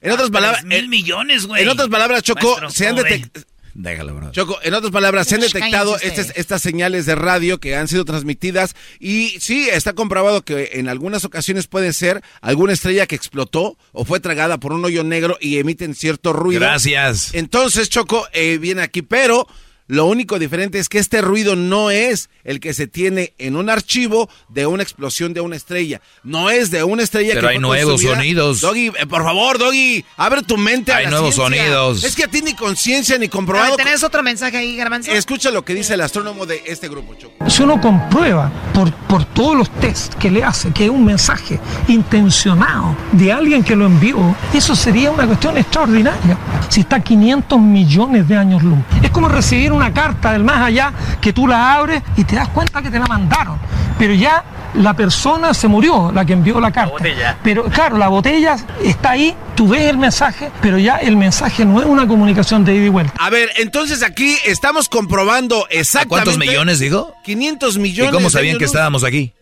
[0.00, 1.62] En otras palabras, Mil millones, güey.
[1.62, 3.44] en otras palabras, Choco, Maestro, se han, ¿cómo detec-
[3.74, 4.30] Déjalo, bro.
[4.32, 8.74] Choco, en otras palabras, se han detectado estas señales de radio que han sido transmitidas
[9.00, 14.04] y sí, está comprobado que en algunas ocasiones puede ser alguna estrella que explotó o
[14.04, 16.60] fue tragada por un hoyo negro y emiten cierto ruido.
[16.60, 17.34] Gracias.
[17.34, 19.46] Entonces, Choco, eh, viene aquí, pero
[19.88, 23.68] lo único diferente es que este ruido no es el que se tiene en un
[23.70, 26.00] archivo de una explosión de una estrella.
[26.22, 28.16] No es de una estrella Pero que hay nuevos consumida.
[28.16, 28.60] sonidos.
[28.60, 31.58] Doggy, eh, por favor, Doggy, abre tu mente a Hay la nuevos ciencia.
[31.64, 32.04] sonidos.
[32.04, 33.76] Es que a ti ni conciencia ni A comprobado.
[33.76, 35.10] ver, ¿tenés otro mensaje ahí, Garbanzo?
[35.12, 37.48] Escucha lo que dice el astrónomo de este grupo, Choco.
[37.50, 41.58] Si uno comprueba por, por todos los tests que le hace que es un mensaje
[41.88, 46.36] intencionado de alguien que lo envió, eso sería una cuestión extraordinaria.
[46.68, 48.78] Si está a 500 millones de años luz.
[49.02, 52.48] Es como recibir una carta del más allá que tú la abres y te das
[52.48, 53.58] cuenta que te la mandaron.
[53.98, 54.44] Pero ya
[54.74, 56.96] la persona se murió, la que envió la carta.
[57.42, 61.80] Pero claro, la botella está ahí, tú ves el mensaje, pero ya el mensaje no
[61.80, 63.12] es una comunicación de ida y vuelta.
[63.18, 66.30] A ver, entonces aquí estamos comprobando exactamente.
[66.30, 67.14] ¿Cuántos millones digo?
[67.24, 68.12] 500 ¿Y millones.
[68.12, 69.32] cómo de sabían que estábamos aquí?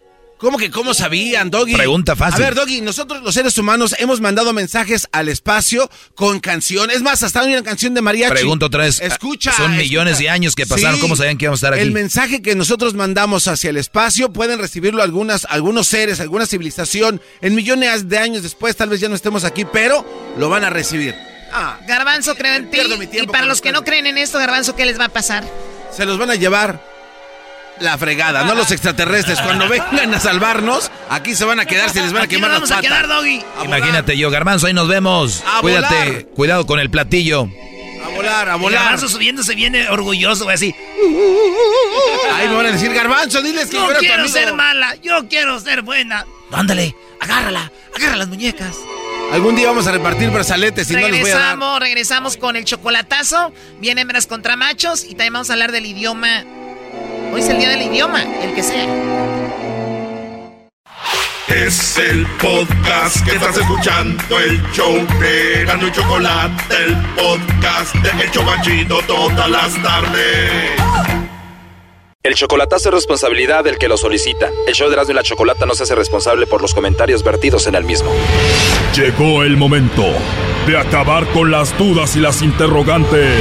[0.40, 1.74] ¿Cómo que cómo sabían, Doggy?
[1.74, 2.42] Pregunta fácil.
[2.42, 6.96] A ver, Doggy, nosotros los seres humanos hemos mandado mensajes al espacio con canciones.
[6.96, 8.32] Es más, hasta una canción de mariachi.
[8.32, 9.02] Pregunto otra vez.
[9.02, 9.52] Escucha.
[9.52, 9.82] Son escucha.
[9.82, 10.94] millones de años que pasaron.
[10.94, 11.00] Sí.
[11.02, 11.82] ¿Cómo sabían que íbamos a estar aquí?
[11.82, 17.20] El mensaje que nosotros mandamos hacia el espacio pueden recibirlo algunas, algunos seres, alguna civilización.
[17.42, 20.06] En millones de años después, tal vez ya no estemos aquí, pero
[20.38, 21.14] lo van a recibir.
[21.52, 22.78] Ah, Garbanzo, creo en ti.
[23.12, 25.44] Y para los que no creen en esto, Garbanzo, ¿qué les va a pasar?
[25.92, 26.82] se los van a llevar
[27.80, 29.40] la fregada, no los extraterrestres.
[29.40, 32.50] Cuando vengan a salvarnos, aquí se van a quedar, se les van a Aquí quemar
[32.52, 33.04] nos las vamos a patas.
[33.04, 33.42] quedar, Doggy.
[33.64, 35.42] Imagínate yo, Garbanzo, ahí nos vemos.
[35.46, 36.24] A Cuídate, volar.
[36.34, 37.48] cuidado con el platillo.
[38.04, 38.80] A volar, a volar.
[38.82, 40.74] Garbanzo subiéndose viene orgulloso, güey, así.
[42.34, 44.28] Ahí me van a decir, Garbanzo, diles que tu quiero amigo".
[44.28, 46.24] ser mala, yo quiero ser buena.
[46.52, 48.76] Ándale, agárrala, agarra las muñecas.
[49.32, 51.42] Algún día vamos a repartir brazaletes y no les voy a dar.
[51.42, 53.52] Regresamos, regresamos con el chocolatazo.
[53.78, 56.44] Vienen hembras contra machos y también vamos a hablar del idioma.
[57.32, 58.86] Hoy es el día del idioma, el que sea.
[61.48, 68.24] Es el podcast que estás escuchando, el show de Gano y Chocolate, el podcast de
[68.24, 70.80] El Chobachito todas las tardes.
[72.22, 74.50] El chocolatazo es responsabilidad del que lo solicita.
[74.66, 77.66] El show de Erasmo y la Chocolata no se hace responsable por los comentarios vertidos
[77.66, 78.12] en el mismo.
[78.94, 80.04] Llegó el momento
[80.66, 83.40] de acabar con las dudas y las interrogantes.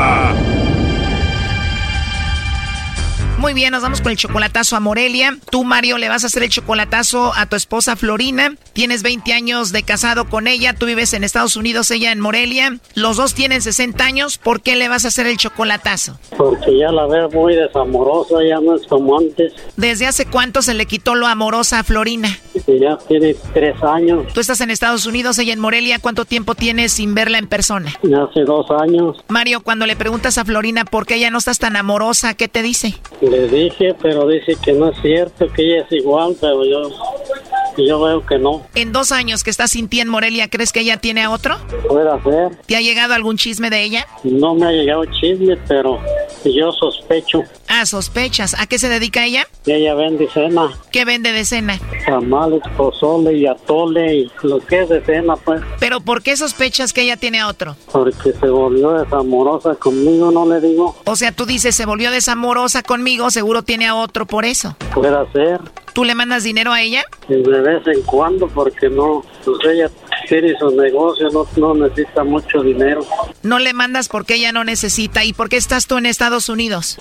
[3.41, 5.35] Muy bien, nos vamos con el chocolatazo a Morelia.
[5.49, 8.53] Tú, Mario, le vas a hacer el chocolatazo a tu esposa Florina.
[8.73, 10.75] Tienes 20 años de casado con ella.
[10.75, 12.77] Tú vives en Estados Unidos, ella en Morelia.
[12.93, 14.37] Los dos tienen 60 años.
[14.37, 16.19] ¿Por qué le vas a hacer el chocolatazo?
[16.37, 19.53] Porque ya la veo muy desamorosa, ya no es como antes.
[19.75, 22.37] ¿Desde hace cuánto se le quitó lo amorosa a Florina?
[22.67, 25.97] Y ya tiene tres años, Tú estás en Estados Unidos, ella en Morelia.
[25.97, 27.91] ¿Cuánto tiempo tienes sin verla en persona?
[28.03, 29.17] ya hace dos años.
[29.29, 32.61] Mario, cuando le preguntas a Florina por qué ella no estás tan amorosa, ¿qué te
[32.61, 32.93] dice?
[33.31, 36.81] Le dije, pero dice que no es cierto, que ella es igual, pero yo,
[37.77, 38.61] yo veo que no.
[38.75, 41.57] En dos años que estás sin ti en Morelia, ¿crees que ella tiene a otro?
[41.87, 42.55] Puede ser.
[42.65, 44.07] ¿Te ha llegado algún chisme de ella?
[44.23, 45.99] No me ha llegado chisme, pero
[46.45, 48.55] yo sospecho Ah, sospechas.
[48.59, 49.47] ¿A qué se dedica ella?
[49.65, 51.79] ella vende cena, ¿Qué vende de cena?
[52.05, 55.61] tamales, pozole y atole y lo que es de cena, pues.
[55.79, 57.75] ¿Pero por qué sospechas que ella tiene a otro?
[57.91, 60.97] Porque se volvió desamorosa conmigo, no le digo.
[61.05, 64.75] O sea, tú dices, se volvió desamorosa conmigo, seguro tiene a otro por eso.
[64.93, 65.61] Puede ser.
[65.93, 67.03] ¿Tú le mandas dinero a ella?
[67.27, 69.89] de vez en cuando porque no, pues ella
[70.27, 73.05] tiene su negocio, no, no necesita mucho dinero.
[73.43, 75.25] No le mandas porque ella no necesita.
[75.25, 76.97] ¿Y por qué estás tú en Estados Unidos?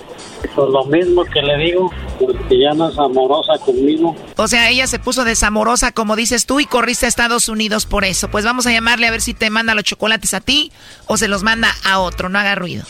[0.54, 4.16] Por lo mismo que le digo, porque ya no es amorosa conmigo.
[4.36, 8.04] O sea, ella se puso desamorosa, como dices tú, y corriste a Estados Unidos por
[8.04, 8.28] eso.
[8.28, 10.72] Pues vamos a llamarle a ver si te manda los chocolates a ti
[11.06, 12.28] o se los manda a otro.
[12.28, 12.84] No haga ruido.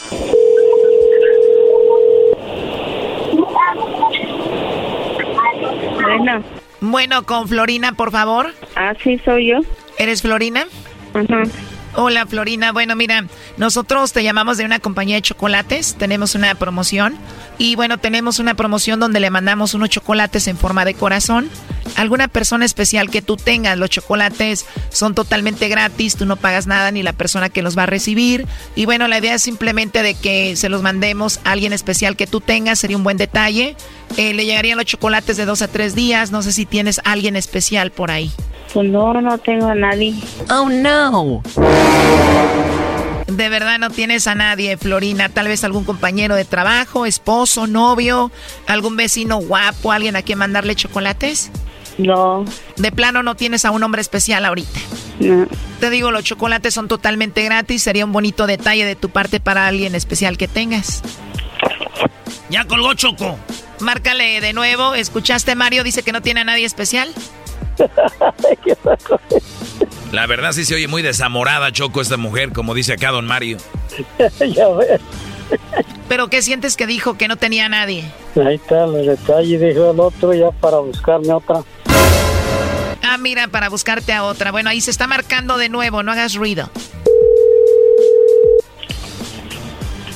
[6.16, 6.44] Bueno.
[6.80, 8.54] Bueno, con Florina, por favor.
[8.74, 9.58] Ah, sí, soy yo.
[9.98, 10.66] ¿Eres Florina?
[11.14, 11.42] Ajá.
[11.96, 13.24] Hola Florina, bueno mira,
[13.56, 17.16] nosotros te llamamos de una compañía de chocolates, tenemos una promoción
[17.58, 21.50] y bueno, tenemos una promoción donde le mandamos unos chocolates en forma de corazón.
[21.96, 26.90] Alguna persona especial que tú tengas, los chocolates son totalmente gratis, tú no pagas nada
[26.90, 28.46] ni la persona que los va a recibir.
[28.74, 32.26] Y bueno, la idea es simplemente de que se los mandemos a alguien especial que
[32.26, 33.76] tú tengas, sería un buen detalle.
[34.16, 37.36] Eh, le llegarían los chocolates de dos a tres días, no sé si tienes alguien
[37.36, 38.32] especial por ahí.
[38.72, 40.14] Pues no, no tengo a nadie.
[40.48, 41.42] Oh no.
[43.26, 45.28] De verdad no tienes a nadie, Florina.
[45.28, 48.30] Tal vez algún compañero de trabajo, esposo, novio,
[48.66, 51.50] algún vecino guapo, alguien a quien mandarle chocolates.
[52.00, 52.44] No.
[52.76, 54.80] De plano no tienes a un hombre especial ahorita.
[55.20, 55.46] No.
[55.80, 57.82] Te digo, los chocolates son totalmente gratis.
[57.82, 61.02] Sería un bonito detalle de tu parte para alguien especial que tengas.
[62.48, 63.36] Ya colgó Choco.
[63.80, 64.94] Márcale de nuevo.
[64.94, 65.84] ¿Escuchaste, Mario?
[65.84, 67.08] Dice que no tiene a nadie especial.
[70.12, 73.58] La verdad sí se oye muy desamorada, Choco, esta mujer, como dice acá don Mario.
[74.40, 75.00] ya ves.
[76.08, 78.04] ¿Pero qué sientes que dijo que no tenía a nadie?
[78.34, 81.62] Ahí está el detalle, dijo el otro, ya para buscarme otra.
[83.12, 84.52] Ah, mira, para buscarte a otra.
[84.52, 86.70] Bueno, ahí se está marcando de nuevo, no hagas ruido.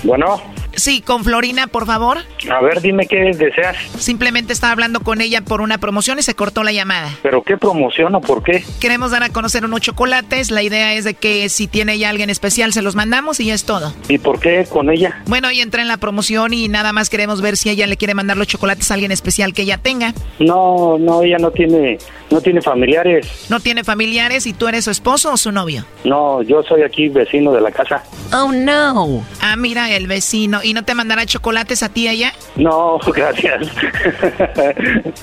[0.04, 0.40] Bueno.
[0.76, 2.18] Sí, con Florina, por favor.
[2.50, 3.76] A ver, dime qué deseas.
[3.98, 7.10] Simplemente estaba hablando con ella por una promoción y se cortó la llamada.
[7.22, 8.64] ¿Pero qué promoción o por qué?
[8.80, 10.50] Queremos dar a conocer unos chocolates.
[10.50, 13.54] La idea es de que si tiene ya alguien especial se los mandamos y ya
[13.54, 13.94] es todo.
[14.08, 15.22] ¿Y por qué con ella?
[15.26, 18.14] Bueno, ella entra en la promoción y nada más queremos ver si ella le quiere
[18.14, 20.12] mandar los chocolates a alguien especial que ella tenga.
[20.40, 21.98] No, no, ella no tiene,
[22.34, 23.46] no tiene familiares.
[23.48, 25.84] ¿No tiene familiares y tú eres su esposo o su novio?
[26.02, 28.02] No, yo soy aquí vecino de la casa.
[28.32, 29.24] Oh, no.
[29.40, 30.60] Ah, mira, el vecino.
[30.64, 32.32] ¿Y no te mandará chocolates a ti ella?
[32.56, 33.68] No, gracias.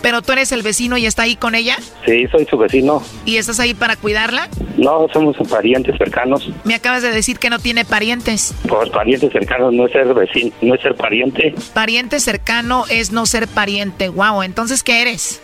[0.01, 1.75] ¿Pero tú eres el vecino y está ahí con ella?
[2.05, 3.03] Sí, soy su vecino.
[3.25, 4.47] ¿Y estás ahí para cuidarla?
[4.77, 6.49] No, somos parientes cercanos.
[6.63, 8.53] Me acabas de decir que no tiene parientes.
[8.69, 11.53] Pues parientes cercanos no es ser vecino, no es ser pariente.
[11.73, 14.07] Pariente cercano es no ser pariente.
[14.07, 15.41] Wow, entonces ¿qué eres?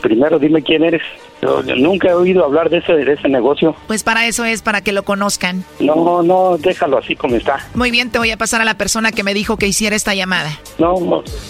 [0.00, 1.02] Primero dime quién eres.
[1.42, 3.74] Yo nunca he oído hablar de ese, de ese negocio.
[3.86, 5.64] Pues para eso es, para que lo conozcan.
[5.78, 7.66] No, no, déjalo así como está.
[7.74, 10.14] Muy bien, te voy a pasar a la persona que me dijo que hiciera esta
[10.14, 10.50] llamada.
[10.78, 10.94] No,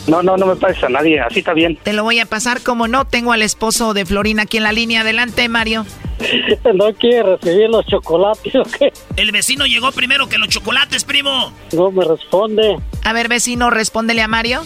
[0.09, 1.79] no, no, no me pases a nadie, así está bien.
[1.83, 3.05] Te lo voy a pasar como no.
[3.05, 5.01] Tengo al esposo de Florina aquí en la línea.
[5.01, 5.85] Adelante, Mario.
[6.75, 8.93] ¿No quiere recibir los chocolates o qué?
[9.17, 11.53] El vecino llegó primero que los chocolates, primo.
[11.73, 12.79] No me responde.
[13.05, 14.63] A ver, vecino, respóndele a Mario.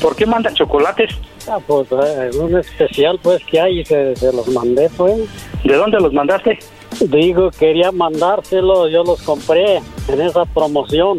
[0.00, 1.10] ¿Por qué manda chocolates?
[1.48, 5.16] Ah, pues eh, un especial pues que hay, se, se los mandé pues.
[5.64, 6.58] ¿De dónde los mandaste?
[7.00, 9.76] Digo, quería mandárselos, yo los compré
[10.08, 11.18] en esa promoción.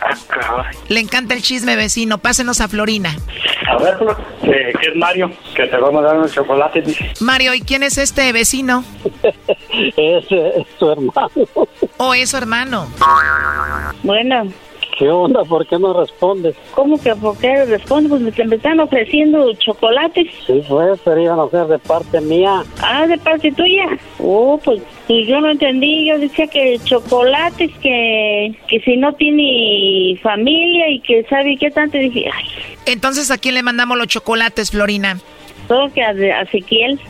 [0.00, 0.74] Ah, caray.
[0.88, 2.18] Le encanta el chisme, vecino.
[2.18, 3.14] Pásenos a Florina.
[3.68, 3.98] A ver,
[4.42, 5.30] ¿qué, qué es Mario?
[5.54, 7.12] Que te va a mandar unos chocolates, dice.
[7.20, 8.82] Mario, ¿y quién es este vecino?
[9.96, 11.30] es, es su hermano.
[11.98, 12.88] ¿O es su hermano?
[14.02, 14.44] Bueno.
[15.00, 15.44] ¿Qué onda?
[15.44, 16.54] ¿Por qué no respondes?
[16.74, 18.10] ¿Cómo que por qué respondes?
[18.10, 20.26] Pues me, me están ofreciendo chocolates.
[20.46, 22.62] Sí, pues, pero iban a ser de parte mía.
[22.82, 23.86] Ah, de parte tuya.
[24.18, 26.06] Oh, pues, pues yo no entendí.
[26.06, 31.96] Yo decía que chocolates, que, que si no tiene familia y que sabe qué tanto.
[31.96, 32.44] Dije, ay.
[32.84, 35.18] Entonces, ¿a quién le mandamos los chocolates, Florina?
[35.66, 37.00] Todo que a, a Ezequiel.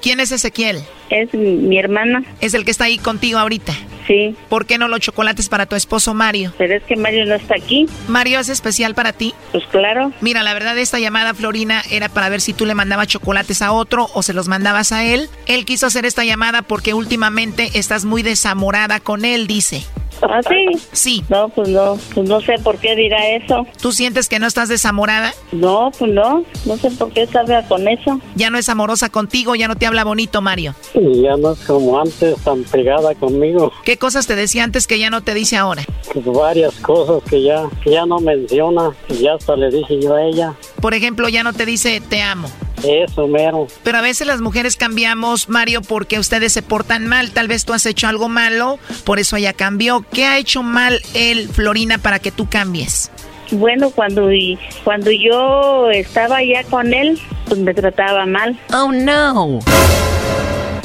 [0.00, 0.78] ¿Quién es Ezequiel?
[1.10, 2.22] Es mi, mi hermana.
[2.40, 3.72] Es el que está ahí contigo ahorita.
[4.08, 4.34] Sí.
[4.48, 6.52] ¿Por qué no los chocolates para tu esposo Mario?
[6.58, 7.86] Pero es que Mario no está aquí.
[8.08, 9.34] ¿Mario es especial para ti?
[9.52, 10.12] Pues claro.
[10.22, 13.70] Mira, la verdad esta llamada, Florina, era para ver si tú le mandabas chocolates a
[13.70, 15.28] otro o se los mandabas a él.
[15.46, 19.84] Él quiso hacer esta llamada porque últimamente estás muy desamorada con él, dice.
[20.22, 20.78] ¿Ah, sí?
[20.92, 21.24] Sí.
[21.28, 23.66] No, pues no, pues no sé por qué dirá eso.
[23.80, 25.32] ¿Tú sientes que no estás desamorada?
[25.52, 28.20] No, pues no, no sé por qué sabe con eso.
[28.34, 30.74] Ya no es amorosa contigo, ya no te habla bonito, Mario.
[30.94, 33.72] Y ya no es como antes tan pegada conmigo.
[33.84, 35.84] ¿Qué cosas te decía antes que ya no te dice ahora?
[36.12, 40.14] Pues varias cosas que ya, que ya no menciona, y ya hasta le dije yo
[40.14, 40.54] a ella.
[40.80, 42.48] Por ejemplo, ya no te dice te amo.
[42.84, 43.66] Eso, mero.
[43.82, 47.30] Pero a veces las mujeres cambiamos, Mario, porque ustedes se portan mal.
[47.32, 50.04] Tal vez tú has hecho algo malo, por eso ella cambió.
[50.12, 53.10] ¿Qué ha hecho mal él, Florina, para que tú cambies?
[53.50, 58.58] Bueno, cuando, y- cuando yo estaba ya con él, pues me trataba mal.
[58.74, 59.60] Oh, no.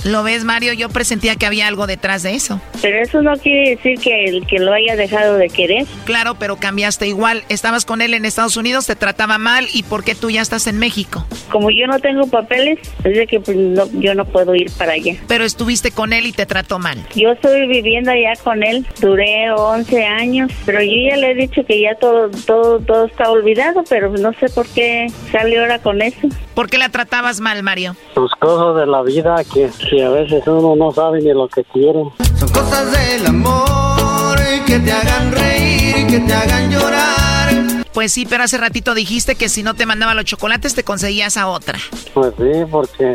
[0.03, 0.73] ¿Lo ves, Mario?
[0.73, 2.59] Yo presentía que había algo detrás de eso.
[2.81, 5.85] Pero eso no quiere decir que el que lo haya dejado de querer.
[6.05, 7.43] Claro, pero cambiaste igual.
[7.47, 9.65] Estabas con él en Estados Unidos, te trataba mal.
[9.73, 11.25] ¿Y por qué tú ya estás en México?
[11.51, 14.93] Como yo no tengo papeles, es de que pues, no- yo no puedo ir para
[14.93, 15.13] allá.
[15.27, 16.97] Pero estuviste con él y te trató mal.
[17.15, 21.63] Yo estoy viviendo allá con él, duré 11 años, pero yo ya le he dicho
[21.65, 26.01] que ya todo todo todo está olvidado, pero no sé por qué sale ahora con
[26.01, 26.27] eso.
[26.53, 27.95] ¿Por qué la tratabas mal, Mario?
[28.13, 31.63] Sus cosas de la vida que, que a veces uno no sabe ni lo que
[31.65, 31.99] quiere.
[32.39, 37.53] Son cosas del amor que te hagan reír y que te hagan llorar.
[37.93, 41.37] Pues sí, pero hace ratito dijiste que si no te mandaba los chocolates te conseguías
[41.37, 41.77] a otra.
[42.15, 43.13] Pues sí, porque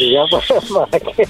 [0.00, 0.22] ya
[0.74, 1.28] para qué,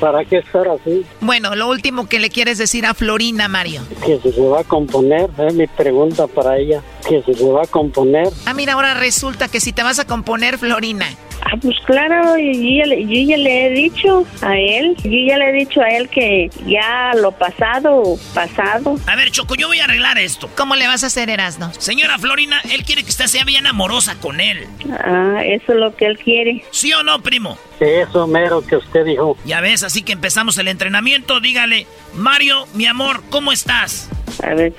[0.00, 1.04] para qué estar así.
[1.20, 3.82] Bueno, lo último que le quieres decir a Florina, Mario.
[4.02, 6.82] Que si se va a componer, es mi pregunta para ella.
[7.06, 8.28] Que si se va a componer.
[8.46, 11.06] Ah, mira, ahora resulta que si te vas a componer, Florina.
[11.44, 15.36] Ah, pues claro, yo ya, le- yo ya le he dicho a él, yo ya
[15.38, 18.94] le he dicho a él que ya lo pasado, pasado.
[19.06, 20.48] A ver, Choco, yo voy a arreglar esto.
[20.56, 21.72] ¿Cómo le vas a hacer, Erasno?
[21.74, 24.66] Señora Florina, él quiere que usted sea bien amorosa con él.
[25.04, 26.64] Ah, eso es lo que él quiere.
[26.70, 27.58] ¿Sí o no, primo?
[27.80, 29.36] Eso mero que usted dijo.
[29.44, 31.40] Ya ves, así que empezamos el entrenamiento.
[31.40, 34.08] Dígale, Mario, mi amor, ¿cómo estás?
[34.44, 34.72] A ver,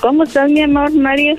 [0.00, 1.36] ¿cómo estás, mi amor, Mario?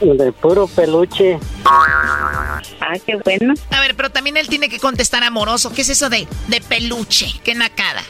[0.00, 1.38] De puro peluche.
[1.64, 2.60] Ah,
[3.04, 3.54] qué bueno.
[3.70, 5.72] A ver, pero también él tiene que contestar amoroso.
[5.72, 7.26] ¿Qué es eso de, de peluche?
[7.42, 8.02] ¡Qué nacada!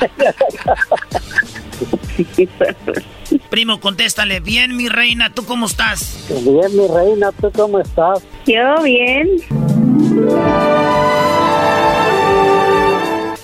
[3.50, 4.40] Primo, contéstale.
[4.40, 6.26] Bien, mi reina, ¿tú cómo estás?
[6.28, 8.22] Bien, mi reina, ¿tú cómo estás?
[8.46, 9.28] Yo bien.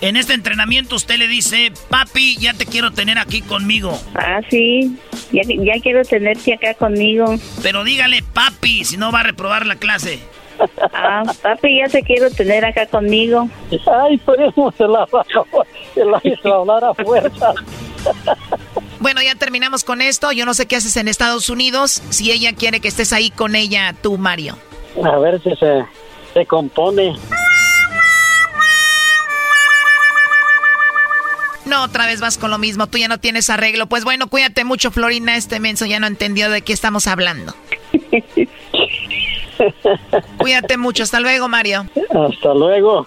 [0.00, 3.98] En este entrenamiento usted le dice, papi, ya te quiero tener aquí conmigo.
[4.14, 4.96] Ah, sí.
[5.32, 7.24] Ya, ya quiero tenerte acá conmigo.
[7.62, 10.20] Pero dígale, papi, si no va a reprobar la clase.
[10.92, 13.48] Ah, papi, ya te quiero tener acá conmigo.
[14.02, 15.06] Ay, por eso se la,
[15.94, 17.54] se la hizo hablar a fuerza.
[18.98, 20.32] Bueno, ya terminamos con esto.
[20.32, 22.02] Yo no sé qué haces en Estados Unidos.
[22.08, 24.56] Si ella quiere que estés ahí con ella, tú, Mario.
[25.04, 25.84] A ver si se,
[26.32, 27.14] se compone.
[31.66, 32.86] No, otra vez vas con lo mismo.
[32.86, 33.86] Tú ya no tienes arreglo.
[33.86, 35.36] Pues bueno, cuídate mucho, Florina.
[35.36, 37.54] Este menso ya no entendió de qué estamos hablando.
[40.38, 41.02] cuídate mucho.
[41.02, 41.86] Hasta luego, Mario.
[42.10, 43.06] Hasta luego.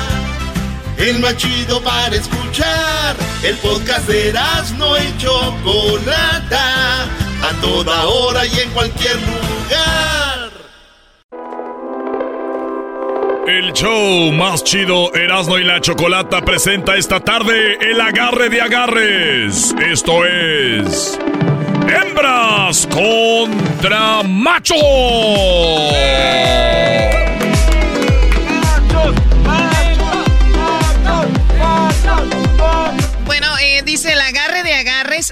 [1.01, 3.15] El más chido para escuchar.
[3.43, 4.31] El podcast de
[4.77, 7.05] no y Chocolata.
[7.41, 10.51] A toda hora y en cualquier lugar.
[13.47, 19.73] El show más chido Erasno y la Chocolata presenta esta tarde el agarre de agarres.
[19.81, 21.17] Esto es.
[21.89, 24.77] Hembras contra machos.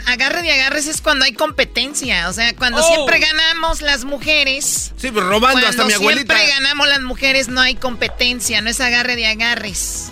[0.06, 2.30] Agarre de agarres es cuando hay competencia.
[2.30, 2.88] O sea, cuando Oh.
[2.94, 4.92] siempre ganamos las mujeres.
[4.98, 6.36] Sí, pero robando hasta mi Cuando abuelita.
[6.36, 10.12] siempre ganamos las mujeres, no hay competencia, no es agarre de agarres.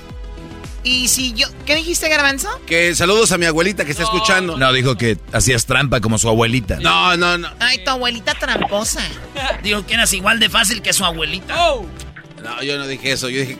[0.83, 1.47] Y si yo.
[1.65, 2.47] ¿Qué dijiste, Garbanzo?
[2.65, 4.57] Que saludos a mi abuelita que está escuchando.
[4.57, 6.77] No, dijo que hacías trampa como su abuelita.
[6.79, 7.49] No, no, no.
[7.59, 9.01] Ay, tu abuelita tramposa.
[9.63, 11.53] Digo que eras igual de fácil que su abuelita.
[11.55, 13.27] No, yo no dije eso.
[13.29, 13.57] Yo dije.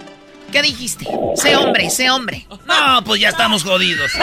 [0.53, 1.05] ¿Qué dijiste?
[1.35, 2.47] Sé hombre, sé hombre.
[2.65, 4.09] No, pues ya estamos jodidos.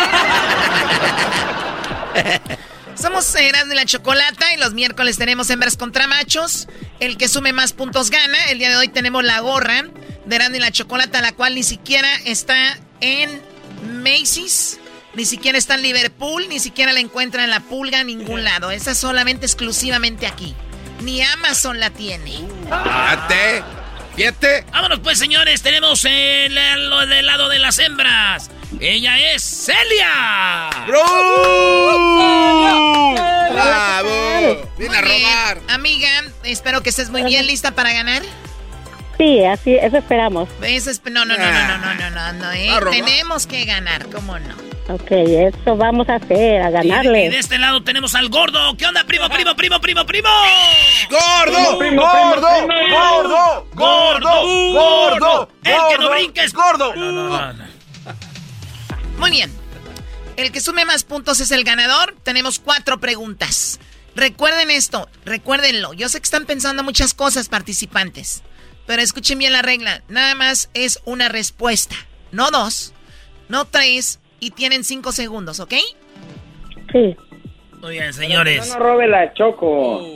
[3.00, 6.68] Somos Eras de la Chocolata y los miércoles tenemos hembras contra machos.
[7.00, 8.38] El que sume más puntos gana.
[8.50, 9.84] El día de hoy tenemos la gorra
[10.24, 13.42] de Eras de la Chocolata, la cual ni siquiera está en
[14.02, 14.78] Macy's,
[15.14, 18.70] ni siquiera está en Liverpool, ni siquiera la encuentra en la pulga en ningún lado.
[18.70, 20.54] Esa es solamente exclusivamente aquí.
[21.02, 22.30] Ni Amazon la tiene.
[22.64, 23.62] Fíjate.
[24.16, 24.64] Fíjate.
[24.70, 25.62] Vámonos pues, señores.
[25.62, 28.50] Tenemos el, el- lado de las hembras.
[28.80, 30.70] Ella es Celia.
[33.52, 34.68] ¡Bravo!
[34.78, 35.58] Viene a robar.
[35.68, 36.08] Amiga,
[36.44, 38.22] espero que estés muy bien lista para ganar.
[39.18, 40.48] Sí, así, eso esperamos.
[40.62, 42.68] Eso es- no, no, no, no, no, no, no, no, no, eh.
[42.90, 44.54] Tenemos que ganar, ¿cómo no?
[44.86, 47.30] Ok, eso vamos a hacer, a Y de, y ganarle.
[47.30, 48.76] de este lado tenemos al gordo.
[48.76, 50.28] ¿Qué onda, primo, primo, primo, primo, primo?
[51.08, 51.78] ¡Gordo!
[51.78, 52.48] Primo, ¡Gordo!
[52.66, 53.66] primo, ¡Gordo!
[53.72, 54.72] ¡Gordo!
[54.74, 55.48] ¡Gordo!
[55.62, 56.10] El que no ¡Gordo!
[56.10, 56.94] brinca es gordo.
[56.96, 57.73] No, no, no, no.
[59.18, 59.50] Muy bien.
[60.36, 62.16] El que sume más puntos es el ganador.
[62.22, 63.78] Tenemos cuatro preguntas.
[64.16, 65.92] Recuerden esto, recuérdenlo.
[65.92, 68.42] Yo sé que están pensando muchas cosas, participantes.
[68.86, 70.02] Pero escuchen bien la regla.
[70.08, 71.96] Nada más es una respuesta.
[72.32, 72.92] No dos,
[73.48, 74.20] no tres.
[74.40, 75.74] Y tienen cinco segundos, ¿ok?
[76.92, 77.16] Sí.
[77.80, 78.68] Muy bien, señores.
[78.68, 80.06] No robe la choco.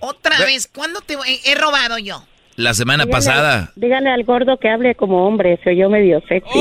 [0.00, 2.24] Otra vez, ¿cuándo te he, he robado yo?
[2.56, 3.72] La semana pasada.
[3.76, 6.58] Dígale al gordo que hable como hombre, se oyó medio sexy.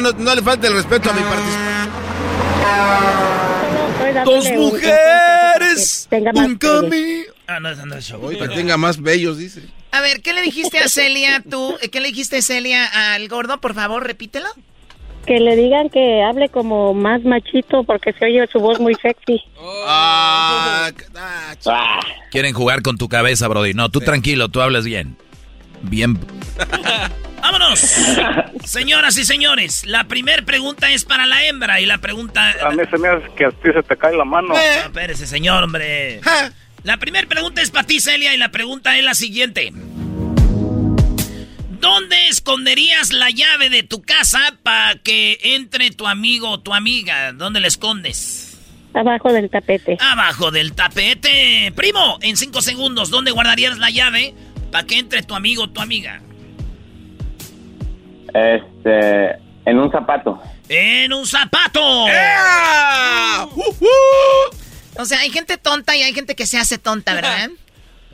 [0.00, 1.20] No, no, no le falta el respeto a mi.
[3.90, 7.24] Estoy dándole Dos mujeres, tenga más un camino.
[7.46, 9.62] Ah, no, es no que tenga más bellos, dice.
[9.92, 11.76] A ver, ¿qué le dijiste a Celia tú?
[11.90, 13.60] ¿Qué le dijiste Celia al gordo?
[13.60, 14.48] Por favor, repítelo.
[15.26, 19.42] Que le digan que hable como más machito porque se oye su voz muy sexy.
[19.86, 20.90] Ah,
[22.30, 23.74] Quieren jugar con tu cabeza, Brody.
[23.74, 25.16] No, tú tranquilo, tú hablas bien.
[25.82, 26.18] Bien.
[27.42, 27.80] ¡Vámonos!
[28.64, 32.54] Señoras y señores, la primera pregunta es para la hembra y la pregunta...
[32.62, 34.48] A mí se me hace que a ti se te cae la mano.
[34.48, 36.20] No, espérese, señor, hombre.
[36.82, 39.72] La primera pregunta es para ti, Celia, y la pregunta es la siguiente.
[41.80, 47.32] ¿Dónde esconderías la llave de tu casa para que entre tu amigo o tu amiga?
[47.32, 48.58] ¿Dónde la escondes?
[48.92, 49.96] Abajo del tapete.
[50.00, 51.72] Abajo del tapete.
[51.74, 54.34] Primo, en cinco segundos, ¿dónde guardarías la llave
[54.70, 56.20] para que entre tu amigo o tu amiga?
[58.34, 59.30] Este,
[59.64, 60.40] en un zapato.
[60.68, 61.80] ¡En un zapato!
[64.96, 67.50] O sea, hay gente tonta y hay gente que se hace tonta, ¿verdad?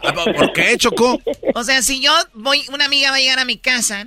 [0.02, 1.18] Ah, ¿Por qué, Choco?
[1.55, 4.06] O sea, si yo voy, una amiga va a llegar a mi casa,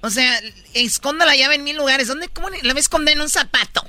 [0.00, 0.40] o sea,
[0.74, 2.08] escondo la llave en mil lugares.
[2.08, 3.86] ¿Dónde, cómo la voy a esconder en un zapato?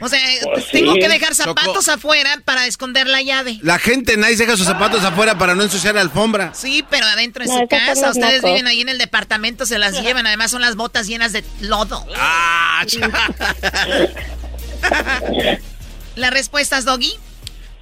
[0.00, 0.18] O sea,
[0.52, 0.98] Pues tengo sí.
[1.00, 1.92] que dejar zapatos Choco.
[1.92, 3.58] afuera para esconder la llave.
[3.62, 6.52] La gente nice deja sus zapatos afuera para no ensuciar la alfombra.
[6.54, 9.78] Sí, pero adentro de No, su casa, los ustedes viven ahí en el departamento, se
[9.78, 10.26] las llevan.
[10.26, 12.06] Además, son las botas llenas de lodo.
[12.16, 12.84] Ah,
[16.16, 17.12] ¿Las respuestas, Doggy?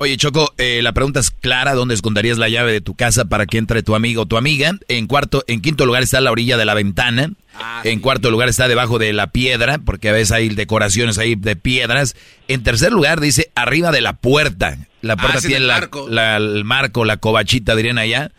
[0.00, 3.46] Oye, Choco, eh, la pregunta es clara, ¿dónde esconderías la llave de tu casa para
[3.46, 4.72] que entre tu amigo o tu amiga?
[4.86, 7.30] En cuarto, en quinto lugar está a la orilla de la ventana.
[7.84, 11.56] En cuarto lugar está debajo de la piedra, porque a veces hay decoraciones ahí de
[11.56, 12.16] piedras.
[12.48, 14.76] En tercer lugar dice arriba de la puerta.
[15.00, 16.08] La puerta Ah, en tiene el la- marco.
[16.08, 18.32] la- el marco, la cobachita, dirían allá.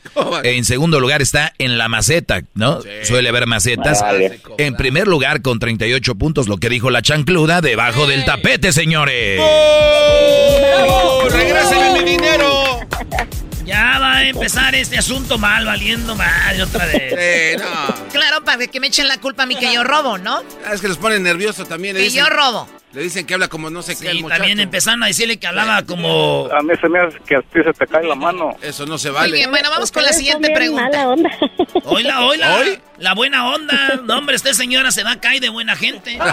[0.44, 2.80] En segundo lugar está en la maceta, ¿no?
[3.04, 4.02] Suele haber macetas.
[4.02, 4.42] Vale.
[4.58, 9.40] En primer lugar, con 38 puntos, lo que dijo la chancluda, debajo del tapete, señores.
[9.42, 11.28] ¡Oh!
[11.32, 12.80] ¡Regréseme mi dinero!
[13.70, 17.62] Ya va a empezar este asunto mal, valiendo mal otra vez.
[18.12, 20.42] Claro, para que me echen la culpa a mí que yo robo, ¿no?
[20.66, 21.96] Ah, Es que los pone nervioso también.
[21.96, 22.68] Que dicen, yo robo.
[22.92, 24.40] Le dicen que habla como no sé qué el muchacho.
[24.40, 26.50] también empezaron a decirle que hablaba como...
[26.52, 28.58] A mí se me hace que a ti se te cae la mano.
[28.64, 31.08] Eso no se Muy bien, bueno, vamos con la siguiente pregunta.
[31.86, 32.58] Oila, oila.
[32.98, 34.02] La buena onda.
[34.04, 36.18] No, hombre, esta señora se va a caer de buena gente.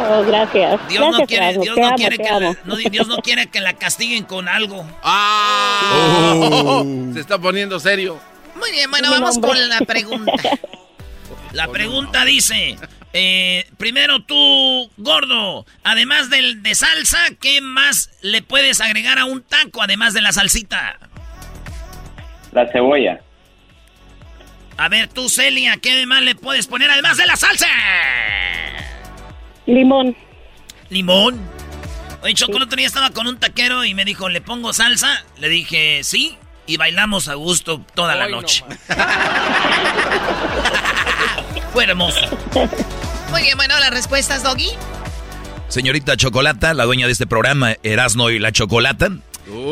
[0.00, 0.80] Oh, gracias.
[0.88, 1.58] Dios no quiere.
[1.58, 4.86] Dios no amo, quiere que la, no, Dios no quiere que la castiguen con algo.
[5.02, 6.84] ¡Ah!
[7.14, 8.16] Se está poniendo serio.
[8.54, 10.32] Muy bien, bueno, vamos con la pregunta.
[11.52, 12.76] La pregunta dice,
[13.12, 19.42] eh, primero tú, gordo, además del de salsa, ¿qué más le puedes agregar a un
[19.42, 20.98] taco además de la salsita?
[22.52, 23.20] La cebolla.
[24.76, 27.66] A ver tú, Celia, ¿qué más le puedes poner además de la salsa?
[29.66, 30.16] Limón.
[30.90, 31.40] ¿Limón?
[32.22, 35.24] Oye, Choco, el otro día estaba con un taquero y me dijo, ¿le pongo salsa?
[35.38, 38.64] Le dije, sí, y bailamos a gusto toda la noche.
[41.78, 42.18] Fue hermoso.
[43.30, 44.70] Muy bien, bueno, las respuestas, Doggy.
[45.68, 49.12] Señorita Chocolata, la dueña de este programa, Erasno y la Chocolata.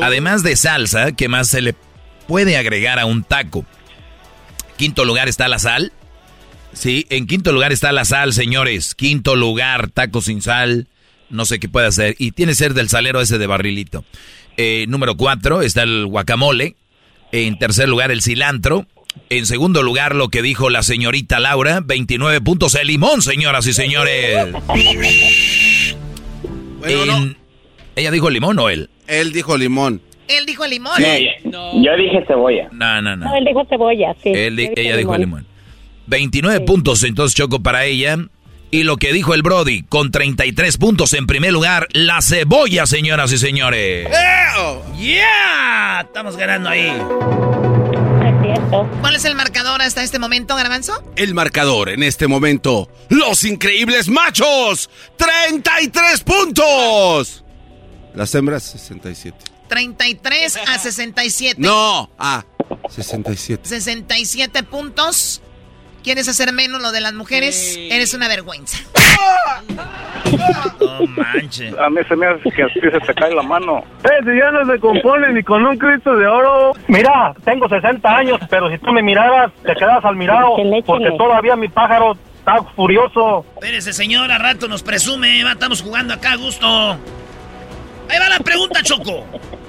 [0.00, 1.74] Además de salsa, ¿qué más se le
[2.28, 3.64] puede agregar a un taco?
[4.76, 5.92] Quinto lugar está la sal.
[6.72, 8.94] Sí, en quinto lugar está la sal, señores.
[8.94, 10.86] Quinto lugar, taco sin sal.
[11.28, 12.14] No sé qué puede hacer.
[12.20, 14.04] Y tiene que ser del salero ese de barrilito.
[14.56, 16.76] Eh, número cuatro está el guacamole.
[17.32, 18.86] En tercer lugar, el cilantro.
[19.28, 23.72] En segundo lugar, lo que dijo la señorita Laura, 29 puntos el limón, señoras y
[23.72, 24.54] señores.
[26.84, 27.36] En-
[27.96, 28.90] ¿Ella dijo limón o él?
[29.06, 30.02] Él dijo limón.
[30.28, 30.94] Él dijo limón.
[31.00, 32.68] Yo dije cebolla.
[32.72, 33.26] No, no, no.
[33.26, 34.30] No, él dijo cebolla, sí.
[34.34, 35.40] Él di- Yo ella dijo limón.
[35.42, 35.46] limón.
[36.06, 38.18] 29 puntos entonces Choco para ella.
[38.70, 43.32] Y lo que dijo el Brody, con 33 puntos en primer lugar, la cebolla, señoras
[43.32, 44.08] y señores.
[44.98, 46.00] ¡Yeah!
[46.02, 46.92] Estamos ganando ahí.
[49.00, 51.02] ¿Cuál es el marcador hasta este momento, Garbanzo?
[51.16, 52.88] El marcador en este momento.
[53.08, 54.88] Los increíbles machos.
[55.16, 57.44] 33 puntos.
[58.14, 59.36] Las hembras 67.
[59.68, 61.60] 33 a 67.
[61.60, 62.10] No.
[62.18, 62.44] Ah,
[62.88, 63.68] 67.
[63.68, 65.42] 67 puntos.
[66.06, 67.76] ¿Quieres hacer menos lo de las mujeres?
[67.76, 68.78] Eres una vergüenza.
[70.78, 71.74] No manches.
[71.76, 73.82] A mí se me hace que a ti se te cae la mano.
[74.04, 76.74] Ese ya no se compone ni con un Cristo de oro.
[76.86, 80.54] Mira, tengo 60 años, pero si tú me miraras, te quedas al mirado,
[80.86, 83.44] porque todavía mi pájaro está furioso.
[83.54, 85.42] Espérese, señor, a rato nos presume.
[85.42, 86.68] va, Estamos jugando acá a gusto.
[88.08, 89.26] Ahí va la pregunta, Choco.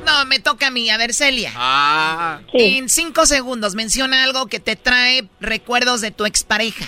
[0.08, 0.90] No, me toca a mí.
[0.90, 1.52] A ver, Celia.
[1.56, 2.40] Ah.
[2.54, 6.86] En cinco segundos, menciona algo que te trae recuerdos de tu expareja.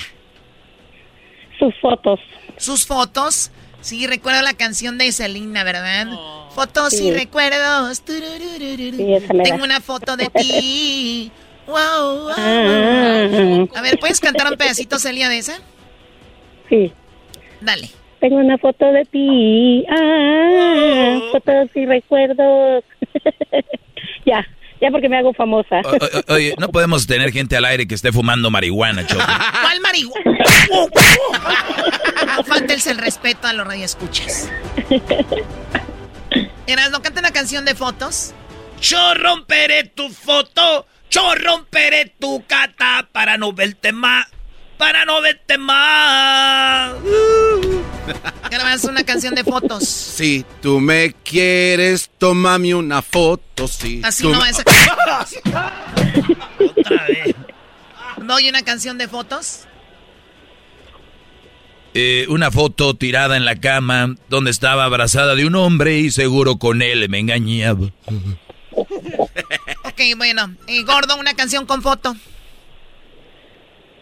[1.59, 2.19] Sus fotos.
[2.57, 3.51] Sus fotos.
[3.81, 6.07] Sí, recuerdo la canción de Selena, ¿verdad?
[6.51, 8.01] Fotos y recuerdos.
[8.05, 9.17] Sí.
[9.43, 11.31] Tengo una foto de ti.
[11.69, 11.75] Wow,
[12.23, 12.33] wow.
[12.35, 13.67] Ah.
[13.75, 15.59] A ver, ¿puedes cantar un pedacito, Celia, de esa?
[16.67, 16.91] Sí.
[17.61, 17.91] Dale.
[18.19, 19.85] Tengo una foto de ti.
[19.87, 22.83] Ah, fotos y recuerdos.
[24.25, 24.45] ya,
[24.81, 25.81] ya porque me hago famosa.
[26.27, 29.23] oye, no podemos tener gente al aire que esté fumando marihuana, Choco.
[29.61, 30.37] ¿Cuál marihuana?
[32.45, 34.51] Faltense el respeto a los radioescuchas.
[36.67, 38.33] Eras, ¿no canta una canción de fotos?
[38.81, 44.27] Yo romperé tu foto, yo romperé tu cata para no verte más,
[44.79, 46.93] para no verte más.
[48.49, 49.83] Grabas una canción de fotos.
[49.87, 54.01] Si tú me quieres, tómame una foto, sí.
[54.03, 54.57] Así tú no me- es.
[56.59, 57.35] Otra vez.
[58.25, 59.65] ¿Doy una canción de fotos?
[61.93, 66.55] Eh, una foto tirada en la cama donde estaba abrazada de un hombre y seguro
[66.57, 67.89] con él me engañaba.
[68.71, 70.55] Ok, bueno.
[70.67, 72.15] Eh, Gordo, una canción con foto.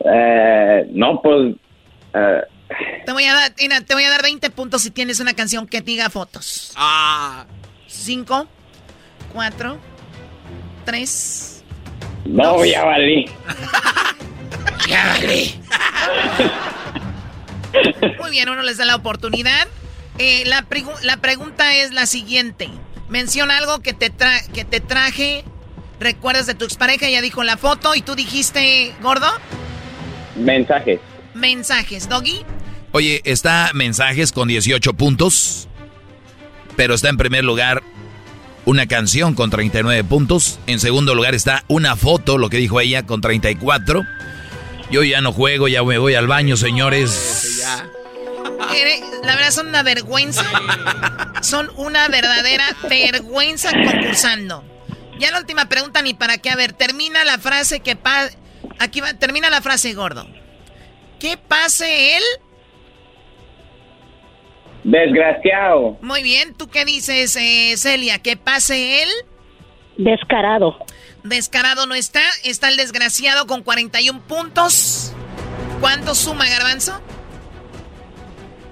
[0.05, 1.55] Eh, no, pues.
[2.13, 2.41] eh,
[3.05, 5.67] Te voy a dar, mira, te voy a dar 20 puntos si tienes una canción
[5.67, 6.71] que diga fotos.
[6.75, 7.45] Ah.
[7.87, 8.47] 5,
[9.33, 9.77] 4,
[10.85, 11.63] 3.
[12.25, 13.25] no, ya valí.
[14.87, 15.59] Ya valí.
[18.19, 19.67] Muy bien, uno les da la oportunidad.
[20.17, 22.69] Eh, la, pregu- la pregunta es la siguiente.
[23.09, 25.43] Menciona algo que te, tra- que te traje.
[25.99, 27.09] ¿Recuerdas de tu expareja?
[27.09, 27.95] Ya dijo la foto.
[27.95, 29.27] ¿Y tú dijiste, gordo?
[30.38, 30.99] Mensajes.
[31.34, 32.09] Mensajes.
[32.09, 32.41] Doggy.
[32.91, 35.68] Oye, está mensajes con 18 puntos,
[36.76, 37.84] pero está en primer lugar
[38.65, 40.59] una canción con 39 puntos.
[40.68, 44.03] En segundo lugar está una foto, lo que dijo ella, con 34.
[44.89, 47.64] Yo ya no juego, ya me voy al baño, señores.
[49.23, 50.45] La verdad son una vergüenza.
[51.41, 54.64] Son una verdadera vergüenza concursando.
[55.19, 56.49] Ya la última pregunta ni para qué.
[56.49, 57.95] A ver, termina la frase que
[58.79, 60.27] aquí va, termina la frase gordo.
[61.19, 62.23] ¿Qué pase él?
[64.83, 65.97] Desgraciado.
[66.01, 68.19] Muy bien, ¿tú qué dices, eh, Celia?
[68.19, 69.09] ¿Que pase él?
[69.97, 70.77] Descarado.
[71.23, 75.13] Descarado no está, está el desgraciado con 41 puntos.
[75.81, 77.01] ¿Cuánto suma, Garbanzo?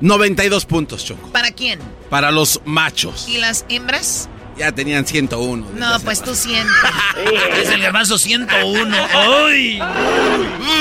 [0.02, 1.32] 92 puntos, Choco.
[1.32, 1.80] ¿Para quién?
[2.10, 3.28] Para los machos.
[3.28, 4.30] ¿Y las hembras?
[4.58, 5.68] Ya tenían 101.
[5.74, 6.74] No, pues tú siempre.
[7.62, 8.98] Es el garbanzo 101.
[9.14, 9.80] ¡Ay!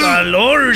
[0.01, 0.75] ¡Calor!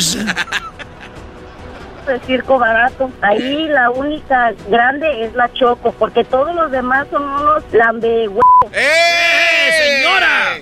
[2.07, 3.13] de circo barato.
[3.21, 8.25] Ahí la única grande es la Choco, porque todos los demás son unos lambe
[8.73, 9.71] ¡Eh,
[10.01, 10.57] señora!